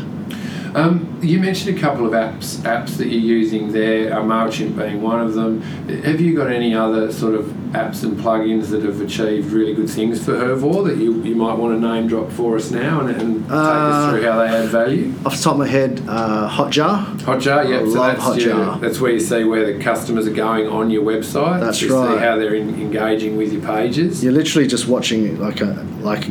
Um, 0.75 1.19
you 1.21 1.39
mentioned 1.39 1.77
a 1.77 1.79
couple 1.79 2.05
of 2.05 2.13
apps 2.13 2.57
apps 2.57 2.97
that 2.97 3.07
you're 3.07 3.19
using 3.19 3.71
there, 3.71 4.13
uh, 4.13 4.21
Mailchimp 4.21 4.77
being 4.77 5.01
one 5.01 5.19
of 5.19 5.33
them. 5.33 5.61
Have 5.61 6.21
you 6.21 6.35
got 6.35 6.51
any 6.51 6.75
other 6.75 7.11
sort 7.11 7.35
of 7.35 7.58
apps 7.71 8.03
and 8.03 8.17
plugins 8.19 8.69
that 8.71 8.83
have 8.83 8.99
achieved 9.01 9.51
really 9.51 9.73
good 9.75 9.89
things 9.89 10.23
for 10.23 10.33
Hervor 10.33 10.85
that 10.87 10.97
you, 10.97 11.21
you 11.21 11.35
might 11.35 11.53
want 11.55 11.79
to 11.79 11.87
name 11.87 12.07
drop 12.07 12.31
for 12.31 12.55
us 12.55 12.71
now 12.71 13.01
and, 13.01 13.09
and 13.21 13.43
take 13.43 13.51
us 13.51 13.51
Uh, 13.51 14.11
through 14.11 14.23
how 14.23 14.39
they 14.39 14.47
add 14.47 14.69
value? 14.69 15.13
Off 15.25 15.37
the 15.37 15.43
top 15.43 15.53
of 15.53 15.59
my 15.59 15.67
head, 15.67 16.01
uh, 16.07 16.49
Hotjar. 16.49 17.05
Hotjar, 17.19 17.69
yep. 17.69 17.81
I 17.81 17.85
so 17.85 17.99
love 17.99 18.17
that's, 18.17 18.43
your- 18.43 18.55
Hotjar. 18.55 18.81
that's 18.81 18.99
where 18.99 19.11
you 19.11 19.19
see 19.19 19.43
where 19.43 19.71
the 19.71 19.83
customers 19.83 20.25
are 20.27 20.33
going 20.33 20.67
on 20.67 20.89
your 20.89 21.03
website. 21.03 21.59
That's 21.59 21.81
you 21.81 21.95
right. 21.95 22.15
see 22.17 22.19
how 22.23 22.37
they're 22.37 22.55
in, 22.55 22.69
engaging 22.81 23.37
with 23.37 23.53
your 23.53 23.61
pages. 23.61 24.23
You're 24.23 24.33
literally 24.33 24.67
just 24.67 24.87
watching 24.87 25.39
like 25.39 25.61
a 25.61 25.85
like 26.01 26.25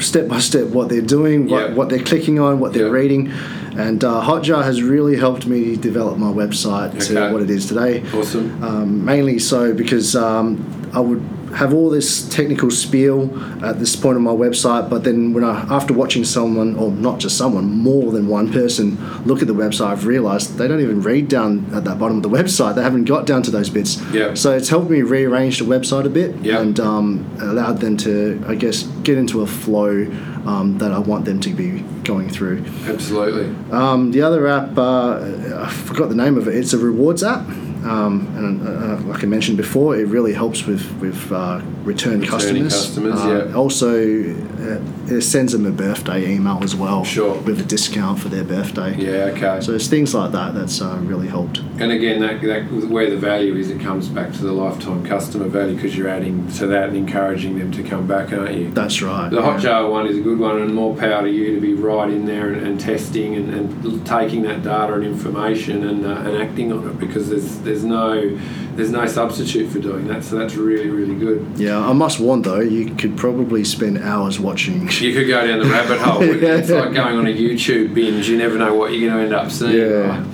step 0.00 0.28
by 0.28 0.40
step 0.40 0.66
what 0.68 0.88
they're 0.88 1.00
doing, 1.00 1.48
what, 1.48 1.70
Yeah. 1.70 1.74
what 1.74 1.88
they're 1.88 2.02
clicking 2.02 2.38
on, 2.38 2.60
what 2.60 2.72
they're 2.74 2.86
Yeah. 2.86 2.92
reading, 2.92 3.30
and 3.76 4.04
uh, 4.04 4.20
Hotjar 4.20 4.62
has 4.64 4.82
really 4.82 5.16
helped 5.16 5.46
me 5.46 5.76
develop 5.76 6.18
my 6.18 6.30
website 6.30 6.90
Okay. 6.96 7.14
to 7.14 7.32
what 7.32 7.40
it 7.40 7.48
is 7.48 7.66
today. 7.66 8.02
Awesome. 8.12 8.62
Um, 8.62 9.04
mainly 9.04 9.38
so 9.38 9.72
because 9.72 10.14
um, 10.16 10.56
I 10.94 11.00
would 11.00 11.20
have 11.54 11.72
all 11.74 11.90
this 11.90 12.26
technical 12.28 12.70
spiel 12.70 13.30
at 13.64 13.78
this 13.78 13.94
point 13.96 14.16
on 14.16 14.22
my 14.22 14.30
website, 14.32 14.88
but 14.88 15.04
then 15.04 15.32
when 15.34 15.44
I, 15.44 15.62
after 15.74 15.92
watching 15.94 16.24
someone, 16.24 16.76
or 16.76 16.90
not 16.90 17.18
just 17.18 17.36
someone, 17.36 17.64
more 17.70 18.10
than 18.12 18.26
one 18.28 18.50
person 18.52 18.96
look 19.24 19.40
at 19.42 19.48
the 19.48 19.54
website, 19.54 19.86
I've 19.88 20.06
realised 20.06 20.56
they 20.56 20.66
don't 20.68 20.80
even 20.80 21.02
read 21.02 21.28
down 21.28 21.66
at 21.74 21.84
that 21.84 21.98
bottom 21.98 22.16
of 22.18 22.22
the 22.22 22.28
website. 22.30 22.74
They 22.74 22.82
haven't 22.82 23.04
got 23.04 23.26
down 23.26 23.42
to 23.44 23.50
those 23.50 23.68
bits. 23.70 24.00
Yeah. 24.12 24.34
So 24.34 24.52
it's 24.56 24.68
helped 24.70 24.90
me 24.90 25.02
rearrange 25.02 25.58
the 25.58 25.64
website 25.64 26.04
a 26.06 26.10
bit 26.10 26.36
Yeah. 26.42 26.60
and 26.60 26.78
um, 26.80 27.36
allowed 27.40 27.80
them 27.80 27.96
to, 27.98 28.42
I 28.46 28.54
guess, 28.54 28.82
get 29.02 29.18
into 29.18 29.42
a 29.42 29.46
flow 29.46 30.06
um, 30.46 30.78
that 30.78 30.92
I 30.92 30.98
want 30.98 31.24
them 31.24 31.40
to 31.40 31.50
be 31.50 31.80
going 32.04 32.28
through. 32.30 32.64
Absolutely. 32.86 33.54
Um, 33.70 34.10
the 34.10 34.22
other 34.22 34.46
app, 34.48 34.76
uh, 34.76 35.20
I 35.56 35.70
forgot 35.70 36.08
the 36.08 36.14
name 36.16 36.36
of 36.36 36.48
it. 36.48 36.56
It's 36.56 36.72
a 36.72 36.78
rewards 36.78 37.22
app, 37.22 37.46
um, 37.84 38.26
and 38.36 38.66
uh, 38.66 38.96
like 39.08 39.22
I 39.24 39.26
mentioned 39.26 39.56
before, 39.56 39.96
it 39.96 40.06
really 40.06 40.32
helps 40.32 40.66
with 40.66 40.84
with 41.00 41.32
uh, 41.32 41.60
return 41.84 42.24
customers. 42.24 42.72
customers, 42.74 43.20
Uh, 43.20 43.46
yeah. 43.48 43.54
Also, 43.56 43.90
uh, 43.90 44.78
it 45.08 45.22
sends 45.22 45.52
them 45.52 45.66
a 45.66 45.70
birthday 45.70 46.32
email 46.34 46.60
as 46.62 46.74
well, 46.76 47.04
Sure. 47.04 47.34
with 47.40 47.60
a 47.60 47.64
discount 47.64 48.18
for 48.18 48.28
their 48.28 48.44
birthday. 48.44 48.94
Yeah, 48.96 49.32
okay. 49.34 49.60
So 49.60 49.72
it's 49.74 49.88
things 49.88 50.14
like 50.14 50.32
that 50.32 50.54
that's 50.54 50.80
uh, 50.80 50.98
really 51.02 51.28
helped. 51.28 51.60
And 51.78 51.90
again, 51.90 52.20
that, 52.20 52.40
that 52.42 52.70
where 52.88 53.10
the 53.10 53.16
value 53.16 53.56
is, 53.56 53.70
it 53.70 53.80
comes 53.80 54.08
back 54.08 54.32
to 54.34 54.42
the 54.44 54.52
lifetime 54.52 55.04
customer 55.04 55.48
value 55.48 55.74
because 55.74 55.96
you're 55.96 56.08
adding 56.08 56.46
to 56.58 56.66
that 56.68 56.88
and 56.88 56.96
encouraging 56.96 57.58
them 57.58 57.72
to 57.72 57.82
come 57.82 58.06
back, 58.06 58.32
aren't 58.32 58.54
you? 58.54 58.70
That's 58.70 59.02
right. 59.02 59.28
The 59.30 59.40
yeah. 59.40 59.58
Hotjar 59.58 59.90
one 59.90 60.06
is 60.06 60.16
a 60.16 60.20
good 60.20 60.38
one, 60.38 60.60
and 60.62 60.74
more 60.74 60.94
power 60.94 61.22
to 61.22 61.30
you 61.30 61.54
to 61.54 61.60
be 61.60 61.74
right 61.74 62.08
in 62.08 62.24
there 62.26 62.52
and, 62.52 62.64
and 62.66 62.80
testing 62.80 63.34
and, 63.34 63.52
and 63.52 64.06
taking 64.06 64.42
that 64.42 64.62
data 64.62 64.94
and 64.94 65.04
information 65.04 65.86
and, 65.88 66.06
uh, 66.06 66.10
and 66.10 66.36
acting 66.42 66.72
on 66.72 66.88
it 66.88 66.98
because 66.98 67.28
there's 67.28 67.58
there's 67.60 67.84
no 67.84 68.38
there's 68.76 68.90
no 68.90 69.06
substitute 69.06 69.70
for 69.70 69.78
doing 69.78 70.06
that. 70.08 70.24
So 70.24 70.36
that's 70.36 70.54
really 70.54 70.88
really 70.90 71.14
good. 71.14 71.46
Yeah, 71.56 71.78
I 71.78 71.92
must 71.92 72.20
warn 72.20 72.42
though, 72.42 72.60
you 72.60 72.94
could 72.94 73.16
probably 73.16 73.64
spend 73.64 73.98
hours 73.98 74.38
watching. 74.40 74.88
You 74.90 75.12
could 75.14 75.28
go 75.28 75.46
down 75.46 75.58
the 75.58 75.66
rabbit 75.66 75.98
hole. 76.00 76.24
Yeah. 76.24 76.56
It's 76.56 76.70
like 76.70 76.92
going 76.94 77.16
on 77.18 77.26
a 77.26 77.34
YouTube 77.34 77.94
binge. 77.94 78.28
You 78.28 78.38
never 78.38 78.56
know 78.58 78.74
what 78.74 78.92
you're 78.92 79.10
going 79.10 79.18
to 79.18 79.24
end 79.24 79.34
up 79.34 79.50
seeing. 79.52 79.90
Yeah. 79.90 80.24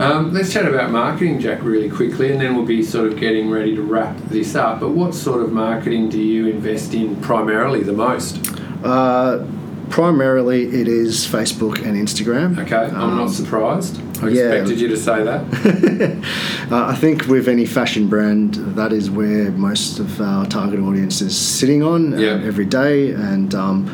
Um, 0.00 0.32
let's 0.32 0.52
chat 0.52 0.64
about 0.64 0.92
marketing, 0.92 1.40
Jack, 1.40 1.62
really 1.64 1.90
quickly, 1.90 2.30
and 2.30 2.40
then 2.40 2.54
we'll 2.54 2.64
be 2.64 2.84
sort 2.84 3.12
of 3.12 3.18
getting 3.18 3.50
ready 3.50 3.74
to 3.74 3.82
wrap 3.82 4.16
this 4.28 4.54
up. 4.54 4.78
But 4.78 4.90
what 4.90 5.12
sort 5.12 5.42
of 5.42 5.50
marketing 5.50 6.08
do 6.08 6.20
you 6.22 6.46
invest 6.46 6.94
in 6.94 7.16
primarily 7.20 7.82
the 7.82 7.92
most? 7.94 8.38
Uh, 8.84 9.44
primarily, 9.90 10.66
it 10.66 10.86
is 10.86 11.26
Facebook 11.26 11.84
and 11.84 11.96
Instagram. 11.96 12.58
Okay, 12.60 12.76
I'm 12.76 12.94
Um, 13.10 13.16
not 13.16 13.30
surprised. 13.30 14.00
I 14.22 14.28
yeah. 14.28 14.42
expected 14.52 14.80
you 14.80 14.88
to 14.88 14.96
say 14.96 15.22
that. 15.24 16.24
Uh, 16.70 16.84
I 16.88 16.94
think 16.96 17.26
with 17.28 17.48
any 17.48 17.64
fashion 17.64 18.08
brand, 18.08 18.54
that 18.76 18.92
is 18.92 19.10
where 19.10 19.50
most 19.52 19.98
of 20.00 20.20
our 20.20 20.44
target 20.44 20.80
audience 20.80 21.22
is 21.22 21.34
sitting 21.34 21.82
on 21.82 22.12
uh, 22.12 22.18
Yeah. 22.18 22.42
every 22.44 22.66
day. 22.66 23.12
And 23.12 23.54
um, 23.54 23.86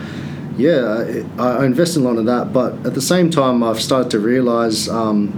yeah, 0.58 1.24
I 1.38 1.60
I 1.60 1.66
invest 1.66 1.96
in 1.96 2.02
a 2.02 2.04
lot 2.04 2.16
of 2.18 2.26
that. 2.26 2.52
But 2.52 2.72
at 2.84 2.94
the 2.94 3.00
same 3.00 3.30
time, 3.30 3.62
I've 3.62 3.80
started 3.80 4.10
to 4.10 4.18
realize 4.18 4.88
um, 4.88 5.30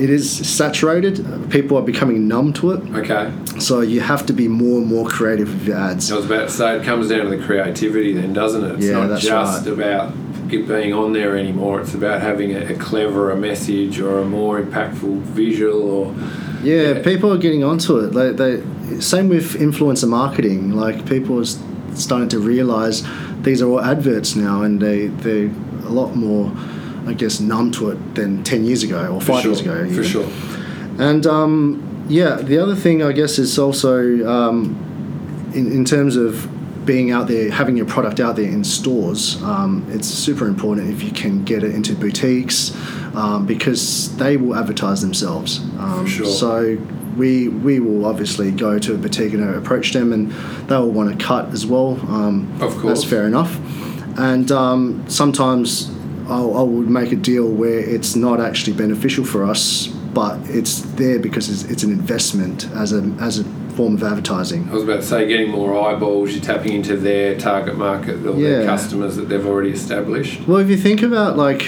it 0.00 0.08
is 0.08 0.24
saturated. 0.48 1.16
People 1.50 1.76
are 1.76 1.82
becoming 1.84 2.26
numb 2.26 2.54
to 2.54 2.70
it. 2.72 2.80
Okay, 3.00 3.30
So 3.58 3.82
you 3.82 4.00
have 4.00 4.24
to 4.26 4.32
be 4.32 4.48
more 4.48 4.78
and 4.78 4.86
more 4.86 5.06
creative 5.06 5.48
with 5.52 5.68
your 5.68 5.76
ads. 5.76 6.10
I 6.10 6.16
was 6.16 6.24
about 6.24 6.48
to 6.48 6.54
say 6.54 6.76
it 6.78 6.82
comes 6.84 7.10
down 7.10 7.24
to 7.28 7.36
the 7.36 7.42
creativity, 7.44 8.14
then, 8.14 8.32
doesn't 8.32 8.64
it? 8.64 8.76
It's 8.76 8.86
Yeah, 8.86 9.00
not 9.00 9.08
that's 9.08 9.22
just 9.22 9.66
right. 9.66 9.74
about 9.74 10.14
it 10.52 10.66
being 10.68 10.92
on 10.92 11.12
there 11.12 11.36
anymore. 11.36 11.80
It's 11.80 11.94
about 11.94 12.20
having 12.20 12.54
a, 12.54 12.72
a 12.72 12.74
cleverer 12.74 13.36
message 13.36 14.00
or 14.00 14.18
a 14.20 14.24
more 14.24 14.60
impactful 14.60 15.20
visual 15.22 15.82
or 15.90 16.14
Yeah, 16.62 16.92
Yeah. 16.94 17.02
people 17.02 17.32
are 17.32 17.38
getting 17.38 17.64
onto 17.64 17.98
it. 17.98 18.08
They, 18.12 18.32
they, 18.32 19.00
same 19.00 19.28
with 19.28 19.54
influencer 19.54 20.08
marketing. 20.08 20.72
Like 20.72 21.06
people 21.06 21.40
are 21.40 21.44
starting 21.94 22.28
to 22.30 22.38
realize 22.38 23.02
these 23.42 23.62
are 23.62 23.68
all 23.68 23.80
adverts 23.80 24.36
now, 24.36 24.62
and 24.62 24.80
they 24.80 25.06
they're 25.08 25.50
a 25.86 25.92
lot 25.92 26.14
more, 26.14 26.52
I 27.06 27.14
guess, 27.14 27.40
numb 27.40 27.70
to 27.72 27.90
it 27.90 28.14
than 28.14 28.42
ten 28.44 28.64
years 28.64 28.82
ago 28.82 29.14
or 29.14 29.20
five 29.20 29.42
sure, 29.42 29.52
years 29.52 29.60
ago. 29.60 29.88
for 29.94 30.04
sure. 30.04 30.28
And 30.98 31.26
um, 31.26 32.04
yeah, 32.08 32.34
the 32.36 32.58
other 32.58 32.74
thing 32.74 33.02
I 33.02 33.12
guess 33.12 33.38
is 33.38 33.58
also 33.58 34.00
um, 34.28 34.76
in, 35.54 35.72
in 35.72 35.84
terms 35.84 36.16
of 36.16 36.46
being 36.90 37.12
out 37.12 37.28
there, 37.28 37.52
having 37.52 37.76
your 37.76 37.86
product 37.86 38.18
out 38.18 38.34
there 38.34 38.50
in 38.50 38.64
stores, 38.64 39.40
um, 39.44 39.86
it's 39.90 40.08
super 40.08 40.48
important 40.48 40.90
if 40.90 41.04
you 41.04 41.12
can 41.12 41.44
get 41.44 41.62
it 41.62 41.72
into 41.72 41.94
boutiques 41.94 42.74
um, 43.14 43.46
because 43.46 44.16
they 44.16 44.36
will 44.36 44.56
advertise 44.56 45.00
themselves. 45.00 45.60
Um, 45.78 46.04
sure. 46.04 46.26
So 46.26 46.76
we 47.16 47.46
we 47.46 47.78
will 47.78 48.06
obviously 48.06 48.50
go 48.50 48.80
to 48.80 48.94
a 48.96 48.98
boutique 48.98 49.32
and 49.34 49.54
approach 49.54 49.92
them, 49.92 50.12
and 50.12 50.32
they 50.68 50.76
will 50.76 50.90
want 50.90 51.08
to 51.16 51.24
cut 51.24 51.50
as 51.50 51.64
well. 51.64 51.90
Um, 52.10 52.50
Of 52.60 52.72
course. 52.78 53.02
that's 53.02 53.04
fair 53.04 53.24
enough. 53.24 53.52
And 54.18 54.50
um, 54.50 55.04
sometimes 55.08 55.92
I'll, 56.28 56.58
I 56.58 56.62
would 56.62 56.90
make 56.90 57.12
a 57.12 57.20
deal 57.30 57.46
where 57.48 57.78
it's 57.78 58.16
not 58.16 58.40
actually 58.40 58.72
beneficial 58.72 59.24
for 59.24 59.44
us, 59.44 59.86
but 60.14 60.38
it's 60.48 60.80
there 60.80 61.18
because 61.18 61.48
it's, 61.48 61.70
it's 61.70 61.82
an 61.82 61.92
investment 61.92 62.68
as 62.70 62.92
a 62.92 63.02
as 63.20 63.38
a 63.38 63.44
form 63.70 63.94
of 63.94 64.02
advertising. 64.02 64.68
I 64.68 64.74
was 64.74 64.82
about 64.82 64.96
to 64.96 65.02
say, 65.02 65.26
getting 65.26 65.50
more 65.50 65.80
eyeballs, 65.80 66.32
you're 66.32 66.42
tapping 66.42 66.72
into 66.72 66.96
their 66.96 67.38
target 67.38 67.76
market 67.76 68.26
or 68.26 68.32
their 68.32 68.64
customers 68.66 69.16
that 69.16 69.28
they've 69.28 69.46
already 69.46 69.70
established. 69.70 70.46
Well, 70.46 70.58
if 70.58 70.68
you 70.68 70.76
think 70.76 71.02
about 71.02 71.36
like 71.36 71.60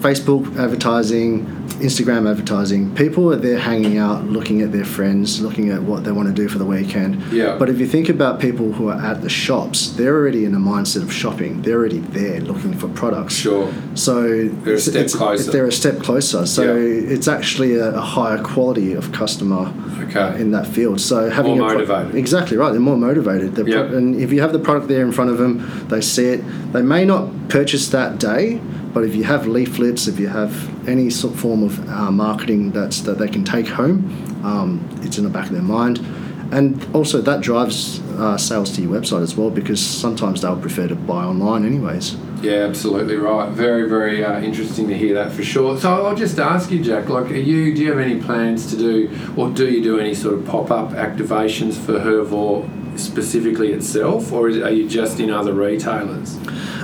Facebook 0.00 0.58
advertising, 0.58 1.59
Instagram 1.80 2.28
advertising, 2.30 2.94
people 2.94 3.32
are 3.32 3.36
there 3.36 3.58
hanging 3.58 3.98
out, 3.98 4.24
looking 4.24 4.62
at 4.62 4.72
their 4.72 4.84
friends, 4.84 5.40
looking 5.40 5.70
at 5.70 5.82
what 5.82 6.04
they 6.04 6.12
want 6.12 6.28
to 6.28 6.34
do 6.34 6.48
for 6.48 6.58
the 6.58 6.64
weekend. 6.64 7.20
Yeah. 7.32 7.56
But 7.58 7.68
if 7.68 7.78
you 7.78 7.86
think 7.86 8.08
about 8.08 8.40
people 8.40 8.72
who 8.72 8.88
are 8.88 9.00
at 9.00 9.22
the 9.22 9.28
shops, 9.28 9.90
they're 9.92 10.14
already 10.14 10.44
in 10.44 10.54
a 10.54 10.58
mindset 10.58 11.02
of 11.02 11.12
shopping. 11.12 11.62
They're 11.62 11.78
already 11.78 11.98
there 11.98 12.40
looking 12.40 12.74
for 12.74 12.88
products. 12.88 13.34
Sure. 13.34 13.72
So 13.94 14.48
They're 14.48 14.74
a 14.74 14.78
step 14.80 15.08
closer. 15.10 15.50
They're 15.50 15.66
a 15.66 15.72
step 15.72 15.98
closer. 16.00 16.46
So 16.46 16.62
Yeah. 16.76 17.12
it's 17.14 17.28
actually 17.28 17.76
a, 17.76 17.90
a 17.94 18.00
higher 18.00 18.42
quality 18.42 18.92
of 18.92 19.12
customer 19.12 19.72
Okay. 20.04 20.40
in 20.40 20.50
that 20.52 20.66
field. 20.66 21.00
So 21.00 21.30
having 21.30 21.58
More 21.58 21.74
a 21.80 21.84
pro- 21.86 22.08
exactly 22.10 22.56
right. 22.56 22.70
They're 22.72 22.80
more 22.80 22.96
motivated. 22.96 23.54
They're 23.54 23.64
pro- 23.64 23.96
and 23.96 24.14
if 24.16 24.32
you 24.32 24.40
have 24.40 24.52
the 24.52 24.58
product 24.58 24.88
there 24.88 25.04
in 25.04 25.12
front 25.12 25.30
of 25.30 25.38
them, 25.38 25.86
they 25.88 26.00
see 26.00 26.26
it. 26.26 26.44
They 26.72 26.82
may 26.82 27.04
not 27.04 27.48
purchase 27.48 27.88
that 27.90 28.18
day, 28.18 28.60
but 28.92 29.04
if 29.04 29.14
you 29.14 29.24
have 29.24 29.46
leaflets, 29.46 30.08
if 30.08 30.18
you 30.18 30.28
have 30.28 30.88
any 30.88 31.10
sort 31.10 31.34
of 31.34 31.40
form 31.40 31.62
of 31.62 31.88
uh, 31.88 32.10
marketing 32.10 32.72
that's 32.72 33.00
that 33.00 33.18
they 33.18 33.28
can 33.28 33.44
take 33.44 33.68
home, 33.68 34.04
um, 34.44 34.88
it's 35.02 35.18
in 35.18 35.24
the 35.24 35.30
back 35.30 35.46
of 35.46 35.52
their 35.52 35.62
mind. 35.62 35.98
And 36.52 36.84
also 36.94 37.20
that 37.20 37.42
drives 37.42 38.00
uh, 38.18 38.36
sales 38.36 38.74
to 38.74 38.82
your 38.82 39.00
website 39.00 39.22
as 39.22 39.36
well 39.36 39.50
because 39.50 39.80
sometimes 39.84 40.42
they'll 40.42 40.60
prefer 40.60 40.88
to 40.88 40.96
buy 40.96 41.24
online 41.24 41.64
anyways. 41.64 42.16
Yeah, 42.42 42.64
absolutely 42.64 43.16
right. 43.16 43.50
Very, 43.50 43.88
very 43.88 44.24
uh, 44.24 44.40
interesting 44.40 44.88
to 44.88 44.96
hear 44.96 45.14
that 45.14 45.30
for 45.30 45.44
sure. 45.44 45.78
So 45.78 46.06
I'll 46.06 46.16
just 46.16 46.38
ask 46.38 46.70
you, 46.70 46.82
Jack. 46.82 47.08
Like, 47.08 47.30
are 47.30 47.34
you? 47.34 47.74
Do 47.74 47.82
you 47.82 47.90
have 47.90 48.00
any 48.00 48.20
plans 48.20 48.70
to 48.70 48.76
do, 48.76 49.16
or 49.36 49.50
do 49.50 49.70
you 49.70 49.82
do 49.82 50.00
any 50.00 50.14
sort 50.14 50.34
of 50.34 50.46
pop-up 50.46 50.90
activations 50.90 51.74
for 51.74 52.00
Hervor 52.00 52.98
specifically 52.98 53.72
itself, 53.72 54.32
or 54.32 54.48
is, 54.48 54.56
are 54.56 54.70
you 54.70 54.88
just 54.88 55.20
in 55.20 55.30
other 55.30 55.52
retailers? 55.52 56.38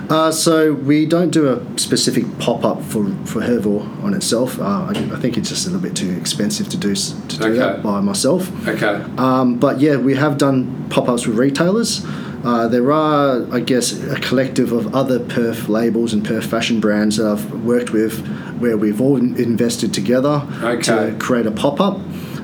Uh, 0.09 0.31
so 0.31 0.73
we 0.73 1.05
don't 1.07 1.31
do 1.31 1.49
a 1.49 1.79
specific 1.79 2.25
pop-up 2.39 2.83
for, 2.83 3.05
for 3.25 3.41
Hervor 3.41 3.81
on 4.05 4.15
itself. 4.15 4.59
Uh, 4.61 4.63
I, 4.65 4.91
I 5.13 5.19
think 5.21 5.37
it's 5.37 5.49
just 5.49 5.67
a 5.67 5.71
little 5.71 5.83
bit 5.83 5.97
too 5.97 6.11
expensive 6.13 6.69
to 6.71 6.77
do 6.77 6.95
to 6.95 7.39
do 7.39 7.45
Okay. 7.45 7.59
that 7.59 7.83
by 7.83 8.01
myself. 8.01 8.51
Okay. 8.69 9.03
Um, 9.19 9.57
but 9.59 9.81
yeah, 9.81 9.97
we 9.97 10.15
have 10.15 10.39
done 10.39 10.87
pop-ups 10.91 11.27
with 11.27 11.37
retailers. 11.37 12.05
Uh, 12.45 12.69
there 12.69 12.93
are, 12.93 13.45
I 13.53 13.59
guess, 13.59 13.93
a 14.05 14.21
collective 14.21 14.71
of 14.71 14.95
other 14.95 15.19
Perth 15.19 15.69
labels 15.69 16.13
and 16.13 16.25
Perth 16.25 16.47
fashion 16.47 16.79
brands 16.79 17.17
that 17.17 17.27
I've 17.27 17.65
worked 17.65 17.91
with, 17.91 18.25
where 18.61 18.77
we've 18.77 19.01
all 19.01 19.17
invested 19.17 19.93
together 19.93 20.47
Okay. 20.63 20.83
to 20.83 21.17
create 21.19 21.47
a 21.47 21.51
pop-up. 21.51 21.99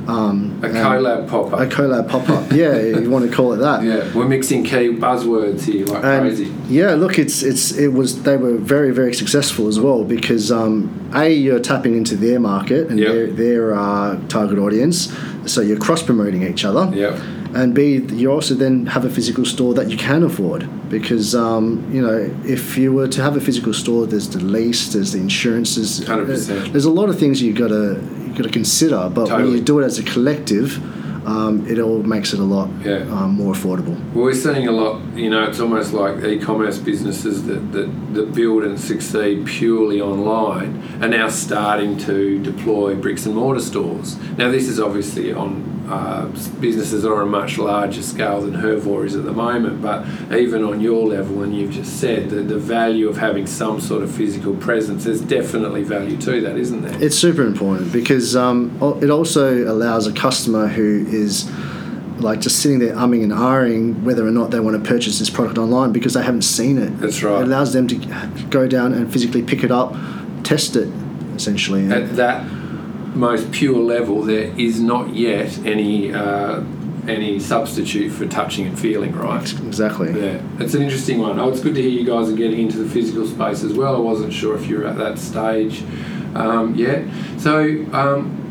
Um, 0.08 0.58
A 0.64 0.68
collab 0.68 1.28
pop 1.28 1.52
up. 1.52 1.60
A 1.60 1.66
collab 1.66 2.08
pop 2.08 2.28
up. 2.28 2.50
yeah, 2.62 2.76
you 2.78 3.08
want 3.10 3.28
to 3.28 3.34
call 3.34 3.52
it 3.52 3.58
that. 3.58 3.82
Yeah, 3.84 4.12
we're 4.14 4.26
mixing 4.26 4.64
key 4.64 4.90
buzzwords 4.96 5.62
here 5.64 5.86
like 5.86 6.02
And 6.04 6.22
crazy. 6.26 6.52
yeah, 6.68 6.94
look, 6.94 7.18
it's 7.18 7.42
it's 7.42 7.72
it 7.78 7.88
was 7.88 8.22
they 8.24 8.36
were 8.36 8.56
very 8.56 8.90
very 8.92 9.14
successful 9.14 9.68
as 9.68 9.78
well 9.78 10.02
because 10.04 10.50
um, 10.50 11.10
a 11.14 11.28
you're 11.32 11.60
tapping 11.60 11.94
into 11.96 12.16
their 12.16 12.40
market 12.40 12.88
and 12.88 12.98
Yep. 12.98 13.12
their 13.12 13.26
their 13.28 13.74
uh, 13.74 14.18
target 14.28 14.58
audience, 14.58 15.12
so 15.46 15.60
you're 15.60 15.78
cross 15.78 16.02
promoting 16.02 16.42
each 16.42 16.64
other. 16.64 16.90
Yep. 16.96 17.20
And 17.54 17.74
B, 17.74 17.98
you 18.14 18.30
also 18.32 18.54
then 18.54 18.86
have 18.86 19.04
a 19.04 19.10
physical 19.10 19.44
store 19.44 19.74
that 19.74 19.90
you 19.90 19.96
can 19.96 20.22
afford 20.22 20.66
because 20.88 21.34
um, 21.34 21.86
you 21.92 22.00
know 22.00 22.30
if 22.44 22.76
you 22.78 22.92
were 22.92 23.08
to 23.08 23.22
have 23.22 23.36
a 23.36 23.40
physical 23.40 23.74
store, 23.74 24.06
there's 24.06 24.28
the 24.28 24.40
lease, 24.40 24.92
there's 24.92 25.12
the 25.12 25.18
insurances, 25.20 25.98
there's 26.06 26.48
100%. 26.48 26.72
there's 26.72 26.84
a 26.86 26.90
lot 26.90 27.08
of 27.08 27.18
things 27.18 27.42
you 27.42 27.52
gotta 27.52 28.00
you 28.26 28.32
gotta 28.34 28.48
consider. 28.50 29.10
But 29.14 29.28
when 29.30 29.50
you 29.52 29.60
do 29.60 29.80
it 29.80 29.84
as 29.84 29.98
a 29.98 30.02
collective, 30.02 30.78
um, 31.26 31.64
it 31.68 31.78
all 31.78 32.02
makes 32.02 32.32
it 32.32 32.40
a 32.40 32.44
lot 32.44 32.68
Yeah. 32.84 33.04
um, 33.12 33.30
more 33.34 33.54
affordable. 33.54 33.96
Well, 34.12 34.24
we're 34.24 34.34
seeing 34.34 34.66
a 34.66 34.72
lot, 34.72 35.00
you 35.14 35.30
know, 35.30 35.44
it's 35.44 35.60
almost 35.60 35.92
like 35.92 36.24
e 36.24 36.38
commerce 36.38 36.78
businesses 36.78 37.44
that, 37.44 37.70
that, 37.72 37.88
that 38.14 38.34
build 38.34 38.64
and 38.64 38.78
succeed 38.80 39.46
purely 39.46 40.00
online 40.00 40.82
are 41.00 41.08
now 41.08 41.28
starting 41.28 41.96
to 41.98 42.42
deploy 42.42 42.94
bricks 42.96 43.24
and 43.26 43.36
mortar 43.36 43.60
stores. 43.60 44.16
Now, 44.36 44.50
this 44.50 44.66
is 44.68 44.80
obviously 44.80 45.32
on 45.32 45.71
uh, 45.88 46.26
businesses 46.60 47.02
that 47.02 47.10
are 47.10 47.16
on 47.16 47.22
a 47.22 47.30
much 47.30 47.58
larger 47.58 48.02
scale 48.02 48.40
than 48.40 48.54
Hervor 48.54 49.04
is 49.04 49.16
at 49.16 49.24
the 49.24 49.32
moment, 49.32 49.82
but 49.82 50.06
even 50.32 50.64
on 50.64 50.80
your 50.80 51.06
level, 51.06 51.42
and 51.42 51.54
you've 51.54 51.72
just 51.72 51.98
said 51.98 52.30
the, 52.30 52.36
the 52.36 52.58
value 52.58 53.08
of 53.08 53.16
having 53.16 53.46
some 53.46 53.80
sort 53.80 54.02
of 54.02 54.14
physical 54.14 54.54
presence, 54.54 55.04
there's 55.04 55.20
definitely 55.20 55.82
value 55.82 56.16
to 56.18 56.40
that, 56.42 56.56
isn't 56.56 56.82
there? 56.82 57.02
It's 57.02 57.16
super 57.16 57.44
important 57.46 57.92
because 57.92 58.36
um, 58.36 58.76
it 59.02 59.10
also 59.10 59.70
allows 59.70 60.06
a 60.06 60.12
customer 60.12 60.68
who 60.68 61.06
is 61.08 61.50
like 62.18 62.40
just 62.40 62.62
sitting 62.62 62.78
there 62.78 62.94
umming 62.94 63.24
and 63.24 63.32
ahhing 63.32 64.02
whether 64.02 64.24
or 64.24 64.30
not 64.30 64.52
they 64.52 64.60
want 64.60 64.80
to 64.80 64.88
purchase 64.88 65.18
this 65.18 65.30
product 65.30 65.58
online 65.58 65.92
because 65.92 66.14
they 66.14 66.22
haven't 66.22 66.42
seen 66.42 66.78
it. 66.78 66.96
That's 66.98 67.22
right. 67.22 67.40
It 67.40 67.44
allows 67.44 67.72
them 67.72 67.88
to 67.88 67.96
go 68.48 68.68
down 68.68 68.92
and 68.92 69.12
physically 69.12 69.42
pick 69.42 69.64
it 69.64 69.72
up, 69.72 69.94
test 70.44 70.76
it, 70.76 70.88
essentially. 71.34 71.90
At 71.90 72.14
that 72.16 72.46
most 73.14 73.52
pure 73.52 73.78
level, 73.78 74.22
there 74.22 74.52
is 74.58 74.80
not 74.80 75.14
yet 75.14 75.58
any 75.66 76.12
uh, 76.12 76.62
any 77.08 77.40
substitute 77.40 78.10
for 78.10 78.26
touching 78.26 78.66
and 78.66 78.78
feeling, 78.78 79.12
right? 79.12 79.42
exactly. 79.64 80.08
Yeah, 80.08 80.40
it's 80.60 80.74
an 80.74 80.82
interesting 80.82 81.18
one. 81.18 81.38
Oh, 81.38 81.48
it's 81.48 81.60
good 81.60 81.74
to 81.74 81.82
hear 81.82 81.90
you 81.90 82.04
guys 82.04 82.28
are 82.30 82.36
getting 82.36 82.60
into 82.60 82.78
the 82.78 82.88
physical 82.88 83.26
space 83.26 83.64
as 83.64 83.72
well. 83.72 83.96
I 83.96 83.98
wasn't 83.98 84.32
sure 84.32 84.56
if 84.56 84.68
you 84.68 84.78
were 84.78 84.86
at 84.86 84.96
that 84.98 85.18
stage 85.18 85.82
um, 86.34 86.74
yet. 86.74 87.04
So, 87.38 87.84
um, 87.92 88.41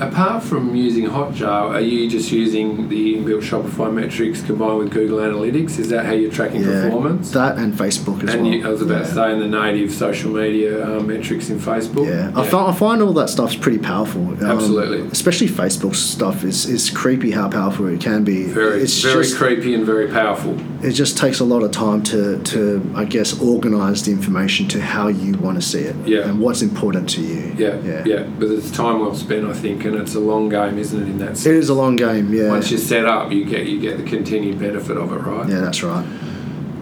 apart 0.00 0.42
from 0.42 0.74
using 0.74 1.06
Hotjar, 1.06 1.72
are 1.74 1.80
you 1.80 2.08
just 2.08 2.30
using 2.32 2.88
the 2.88 3.16
inbuilt 3.16 3.42
Shopify 3.42 3.92
metrics 3.92 4.42
combined 4.42 4.78
with 4.78 4.90
Google 4.92 5.18
Analytics? 5.18 5.78
Is 5.78 5.88
that 5.90 6.06
how 6.06 6.12
you're 6.12 6.30
tracking 6.30 6.62
Yeah, 6.62 6.84
performance? 6.84 7.30
that 7.32 7.56
and 7.58 7.74
Facebook 7.74 8.22
as 8.22 8.34
and 8.34 8.44
well. 8.44 8.52
you, 8.52 8.66
I 8.66 8.70
was 8.70 8.82
about 8.82 9.02
yeah. 9.02 9.08
to 9.08 9.14
say, 9.14 9.32
in 9.32 9.38
the 9.40 9.48
native 9.48 9.92
social 9.92 10.30
media 10.32 10.84
um, 10.98 11.06
metrics 11.06 11.50
in 11.50 11.58
Facebook. 11.58 12.06
Yeah, 12.06 12.32
I, 12.40 12.46
fi- 12.46 12.68
I 12.68 12.72
find 12.74 13.02
all 13.02 13.12
that 13.14 13.28
stuff's 13.30 13.56
pretty 13.56 13.78
powerful. 13.78 14.22
Um, 14.28 14.42
Absolutely. 14.44 15.08
Especially 15.08 15.46
Facebook 15.48 15.94
stuff 15.94 16.44
is, 16.44 16.66
is 16.66 16.90
creepy 16.90 17.30
how 17.30 17.48
powerful 17.48 17.86
it 17.86 18.00
can 18.00 18.24
be. 18.24 18.44
Very, 18.44 18.82
it's 18.82 19.02
very 19.02 19.24
just, 19.24 19.36
creepy 19.36 19.74
and 19.74 19.84
very 19.84 20.08
powerful. 20.08 20.56
it 20.84 20.92
just 20.92 21.16
takes 21.18 21.40
a 21.40 21.44
lot 21.44 21.62
of 21.62 21.70
time 21.70 22.02
to, 22.04 22.42
to 22.42 22.92
I 22.94 23.04
guess, 23.04 23.40
organise 23.40 24.02
the 24.02 24.12
information 24.12 24.68
to 24.68 24.80
how 24.80 25.08
you 25.08 25.36
want 25.38 25.56
to 25.60 25.62
see 25.62 25.80
it 25.80 25.96
Yeah. 26.06 26.28
and 26.28 26.40
what's 26.40 26.62
important 26.62 27.08
to 27.10 27.20
you. 27.22 27.54
Yeah, 27.56 27.80
yeah. 27.80 28.02
yeah, 28.04 28.22
But 28.22 28.50
it's 28.50 28.70
time 28.70 29.00
well 29.00 29.14
spent, 29.14 29.46
I 29.46 29.52
think, 29.52 29.84
and 29.92 30.02
it's 30.02 30.14
a 30.14 30.20
long 30.20 30.48
game, 30.48 30.78
isn't 30.78 31.00
it? 31.00 31.08
In 31.08 31.18
that 31.18 31.36
sense. 31.36 31.46
It 31.46 31.54
is 31.54 31.68
a 31.68 31.74
long 31.74 31.96
game, 31.96 32.32
yeah. 32.32 32.48
Once 32.48 32.70
you're 32.70 32.80
set 32.80 33.06
up, 33.06 33.32
you 33.32 33.44
get 33.44 33.66
you 33.66 33.80
get 33.80 33.98
the 33.98 34.04
continued 34.04 34.58
benefit 34.58 34.96
of 34.96 35.12
it, 35.12 35.16
right? 35.16 35.48
yeah, 35.48 35.60
that's 35.60 35.82
right. 35.82 36.06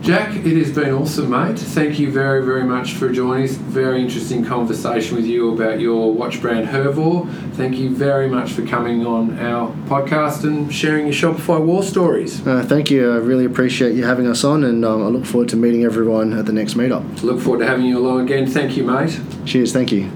Jack, 0.07 0.37
it 0.37 0.57
has 0.57 0.71
been 0.71 0.91
awesome, 0.91 1.31
mate. 1.31 1.59
Thank 1.59 1.99
you 1.99 2.13
very, 2.13 2.45
very 2.45 2.63
much 2.63 2.93
for 2.93 3.11
joining 3.11 3.43
us. 3.43 3.57
Very 3.57 4.01
interesting 4.01 4.45
conversation 4.45 5.17
with 5.17 5.27
you 5.27 5.53
about 5.53 5.81
your 5.81 6.13
watch 6.13 6.41
brand 6.41 6.69
Hervor. 6.69 7.29
Thank 7.55 7.77
you 7.77 7.91
very 7.91 8.29
much 8.29 8.53
for 8.53 8.65
coming 8.65 9.05
on 9.05 9.37
our 9.41 9.73
podcast 9.89 10.45
and 10.45 10.73
sharing 10.73 11.07
your 11.07 11.15
Shopify 11.15 11.61
war 11.61 11.83
stories. 11.83 12.47
Uh, 12.47 12.65
thank 12.65 12.89
you. 12.89 13.11
I 13.11 13.17
really 13.17 13.47
appreciate 13.47 13.97
you 13.97 14.05
having 14.05 14.29
us 14.29 14.45
on, 14.45 14.63
and 14.63 14.85
um, 14.85 15.03
I 15.03 15.09
look 15.09 15.25
forward 15.25 15.49
to 15.49 15.57
meeting 15.57 15.83
everyone 15.83 16.35
at 16.35 16.47
the 16.47 16.53
next 16.53 16.75
meetup. 16.75 17.23
Look 17.25 17.41
forward 17.41 17.59
to 17.61 17.67
having 17.67 17.87
you 17.87 17.99
along 17.99 18.21
again. 18.21 18.47
Thank 18.47 18.77
you, 18.77 18.85
mate. 18.85 19.19
Cheers. 19.45 19.73
Thank 19.73 19.91
you. 19.91 20.09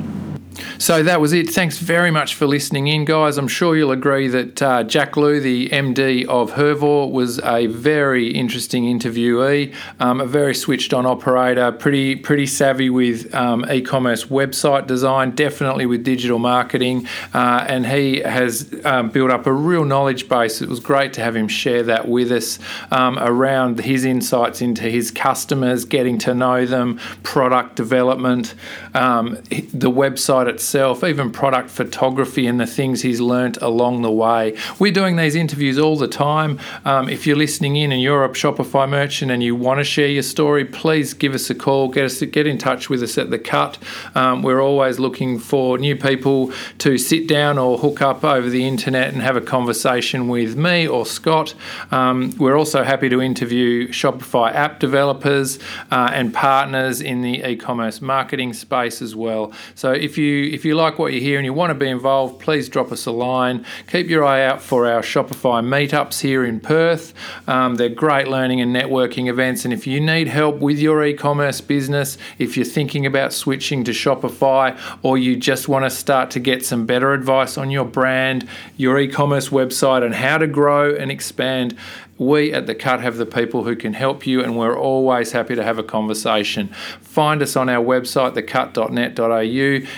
So 0.80 1.02
that 1.02 1.20
was 1.20 1.34
it. 1.34 1.50
Thanks 1.50 1.76
very 1.76 2.10
much 2.10 2.34
for 2.34 2.46
listening 2.46 2.86
in, 2.86 3.04
guys. 3.04 3.36
I'm 3.36 3.48
sure 3.48 3.76
you'll 3.76 3.90
agree 3.90 4.28
that 4.28 4.62
uh, 4.62 4.82
Jack 4.82 5.14
Lu, 5.14 5.38
the 5.38 5.68
MD 5.68 6.24
of 6.24 6.52
Hervor, 6.52 7.10
was 7.10 7.38
a 7.40 7.66
very 7.66 8.28
interesting 8.28 8.84
interviewee, 8.84 9.74
um, 10.00 10.22
a 10.22 10.26
very 10.26 10.54
switched 10.54 10.94
on 10.94 11.04
operator, 11.04 11.70
pretty 11.70 12.16
pretty 12.16 12.46
savvy 12.46 12.88
with 12.88 13.34
um, 13.34 13.70
e-commerce 13.70 14.24
website 14.24 14.86
design, 14.86 15.32
definitely 15.32 15.84
with 15.84 16.02
digital 16.02 16.38
marketing, 16.38 17.06
uh, 17.34 17.66
and 17.68 17.86
he 17.86 18.20
has 18.20 18.74
um, 18.86 19.10
built 19.10 19.30
up 19.30 19.44
a 19.44 19.52
real 19.52 19.84
knowledge 19.84 20.30
base. 20.30 20.62
It 20.62 20.70
was 20.70 20.80
great 20.80 21.12
to 21.12 21.20
have 21.20 21.36
him 21.36 21.46
share 21.46 21.82
that 21.82 22.08
with 22.08 22.32
us 22.32 22.58
um, 22.90 23.18
around 23.18 23.80
his 23.80 24.06
insights 24.06 24.62
into 24.62 24.84
his 24.84 25.10
customers, 25.10 25.84
getting 25.84 26.16
to 26.20 26.32
know 26.32 26.64
them, 26.64 26.98
product 27.22 27.76
development, 27.76 28.54
um, 28.94 29.34
the 29.74 29.90
website 29.90 30.48
itself, 30.48 30.69
even 30.74 31.30
product 31.30 31.70
photography 31.70 32.46
and 32.46 32.60
the 32.60 32.66
things 32.66 33.02
he's 33.02 33.20
learnt 33.20 33.56
along 33.58 34.02
the 34.02 34.10
way. 34.10 34.56
We're 34.78 34.92
doing 34.92 35.16
these 35.16 35.34
interviews 35.34 35.78
all 35.78 35.96
the 35.96 36.08
time. 36.08 36.58
Um, 36.84 37.08
if 37.08 37.26
you're 37.26 37.36
listening 37.36 37.76
in 37.76 37.92
and 37.92 38.00
you're 38.00 38.24
a 38.24 38.28
Shopify 38.30 38.88
merchant 38.88 39.30
and 39.30 39.42
you 39.42 39.54
want 39.54 39.78
to 39.78 39.84
share 39.84 40.08
your 40.08 40.22
story, 40.22 40.64
please 40.64 41.14
give 41.14 41.34
us 41.34 41.50
a 41.50 41.54
call. 41.54 41.88
Get 41.88 42.04
us 42.04 42.20
get 42.20 42.46
in 42.46 42.58
touch 42.58 42.88
with 42.88 43.02
us 43.02 43.18
at 43.18 43.30
the 43.30 43.38
Cut. 43.38 43.78
Um, 44.14 44.42
we're 44.42 44.60
always 44.60 44.98
looking 44.98 45.38
for 45.38 45.78
new 45.78 45.96
people 45.96 46.52
to 46.78 46.98
sit 46.98 47.26
down 47.26 47.58
or 47.58 47.78
hook 47.78 48.02
up 48.02 48.24
over 48.24 48.48
the 48.48 48.66
internet 48.66 49.12
and 49.12 49.22
have 49.22 49.36
a 49.36 49.40
conversation 49.40 50.28
with 50.28 50.56
me 50.56 50.86
or 50.86 51.06
Scott. 51.06 51.54
Um, 51.90 52.32
we're 52.38 52.56
also 52.56 52.82
happy 52.84 53.08
to 53.08 53.20
interview 53.20 53.88
Shopify 53.88 54.54
app 54.54 54.78
developers 54.78 55.58
uh, 55.90 56.10
and 56.12 56.32
partners 56.32 57.00
in 57.00 57.22
the 57.22 57.42
e-commerce 57.44 58.00
marketing 58.00 58.52
space 58.52 59.02
as 59.02 59.16
well. 59.16 59.52
So 59.74 59.92
if 59.92 60.16
you 60.18 60.44
if 60.44 60.59
you 60.64 60.74
like 60.74 60.98
what 60.98 61.12
you 61.12 61.20
hear 61.20 61.38
and 61.38 61.44
you 61.44 61.52
want 61.52 61.70
to 61.70 61.74
be 61.74 61.88
involved, 61.88 62.40
please 62.40 62.68
drop 62.68 62.92
us 62.92 63.06
a 63.06 63.10
line. 63.10 63.64
Keep 63.88 64.08
your 64.08 64.24
eye 64.24 64.44
out 64.44 64.62
for 64.62 64.86
our 64.86 65.02
Shopify 65.02 65.62
meetups 65.62 66.20
here 66.20 66.44
in 66.44 66.60
Perth. 66.60 67.14
Um, 67.46 67.76
they're 67.76 67.88
great 67.88 68.28
learning 68.28 68.60
and 68.60 68.74
networking 68.74 69.28
events. 69.28 69.64
And 69.64 69.74
if 69.74 69.86
you 69.86 70.00
need 70.00 70.28
help 70.28 70.58
with 70.58 70.78
your 70.78 71.04
e-commerce 71.04 71.60
business, 71.60 72.18
if 72.38 72.56
you're 72.56 72.66
thinking 72.66 73.06
about 73.06 73.32
switching 73.32 73.84
to 73.84 73.92
Shopify, 73.92 74.78
or 75.02 75.18
you 75.18 75.36
just 75.36 75.68
want 75.68 75.84
to 75.84 75.90
start 75.90 76.30
to 76.32 76.40
get 76.40 76.64
some 76.64 76.86
better 76.86 77.12
advice 77.12 77.56
on 77.58 77.70
your 77.70 77.84
brand, 77.84 78.48
your 78.76 78.98
e-commerce 78.98 79.48
website, 79.48 80.04
and 80.04 80.14
how 80.14 80.38
to 80.38 80.46
grow 80.46 80.94
and 80.94 81.10
expand, 81.10 81.76
we 82.20 82.52
at 82.52 82.66
The 82.66 82.74
Cut 82.74 83.00
have 83.00 83.16
the 83.16 83.24
people 83.24 83.64
who 83.64 83.74
can 83.74 83.94
help 83.94 84.26
you, 84.26 84.42
and 84.42 84.56
we're 84.56 84.78
always 84.78 85.32
happy 85.32 85.54
to 85.54 85.64
have 85.64 85.78
a 85.78 85.82
conversation. 85.82 86.68
Find 87.00 87.40
us 87.40 87.56
on 87.56 87.70
our 87.70 87.82
website, 87.82 88.34
thecut.net.au. 88.34 89.40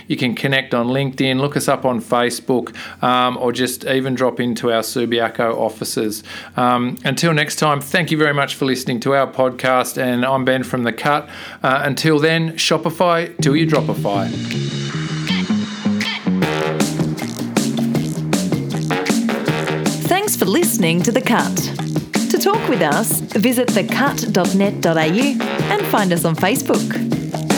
You 0.07 0.17
can 0.17 0.37
connect 0.37 0.73
on 0.73 0.87
LinkedIn, 0.87 1.41
look 1.41 1.57
us 1.57 1.67
up 1.67 1.85
on 1.85 2.01
Facebook, 2.01 2.75
um, 3.03 3.37
or 3.39 3.53
just 3.53 3.85
even 3.87 4.15
drop 4.15 4.39
into 4.39 4.71
our 4.71 4.83
Subiaco 4.83 5.55
offices. 5.57 6.23
Um, 6.57 6.97
until 7.05 7.35
next 7.35 7.57
time, 7.57 7.81
thank 7.81 8.13
you 8.13 8.19
very 8.19 8.33
much 8.33 8.55
for 8.55 8.67
listening 8.67 9.01
to 9.01 9.15
our 9.15 9.27
podcast, 9.27 10.01
and 10.01 10.25
I'm 10.25 10.45
Ben 10.45 10.63
from 10.63 10.85
The 10.85 10.93
Cut. 10.93 11.29
Uh, 11.61 11.83
until 11.85 12.21
then, 12.21 12.53
Shopify 12.53 13.37
till 13.43 13.57
you 13.57 13.67
dropify. 13.67 14.31
Thanks 20.07 20.37
for 20.37 20.45
listening 20.45 21.03
to 21.03 21.11
The 21.11 21.21
Cut. 21.21 22.12
Talk 22.43 22.69
with 22.69 22.83
us, 22.83 23.21
visit 23.21 23.69
thecut.net.au 23.69 24.95
and 25.73 25.87
find 25.87 26.13
us 26.13 26.25
on 26.25 26.35
Facebook. 26.35 27.52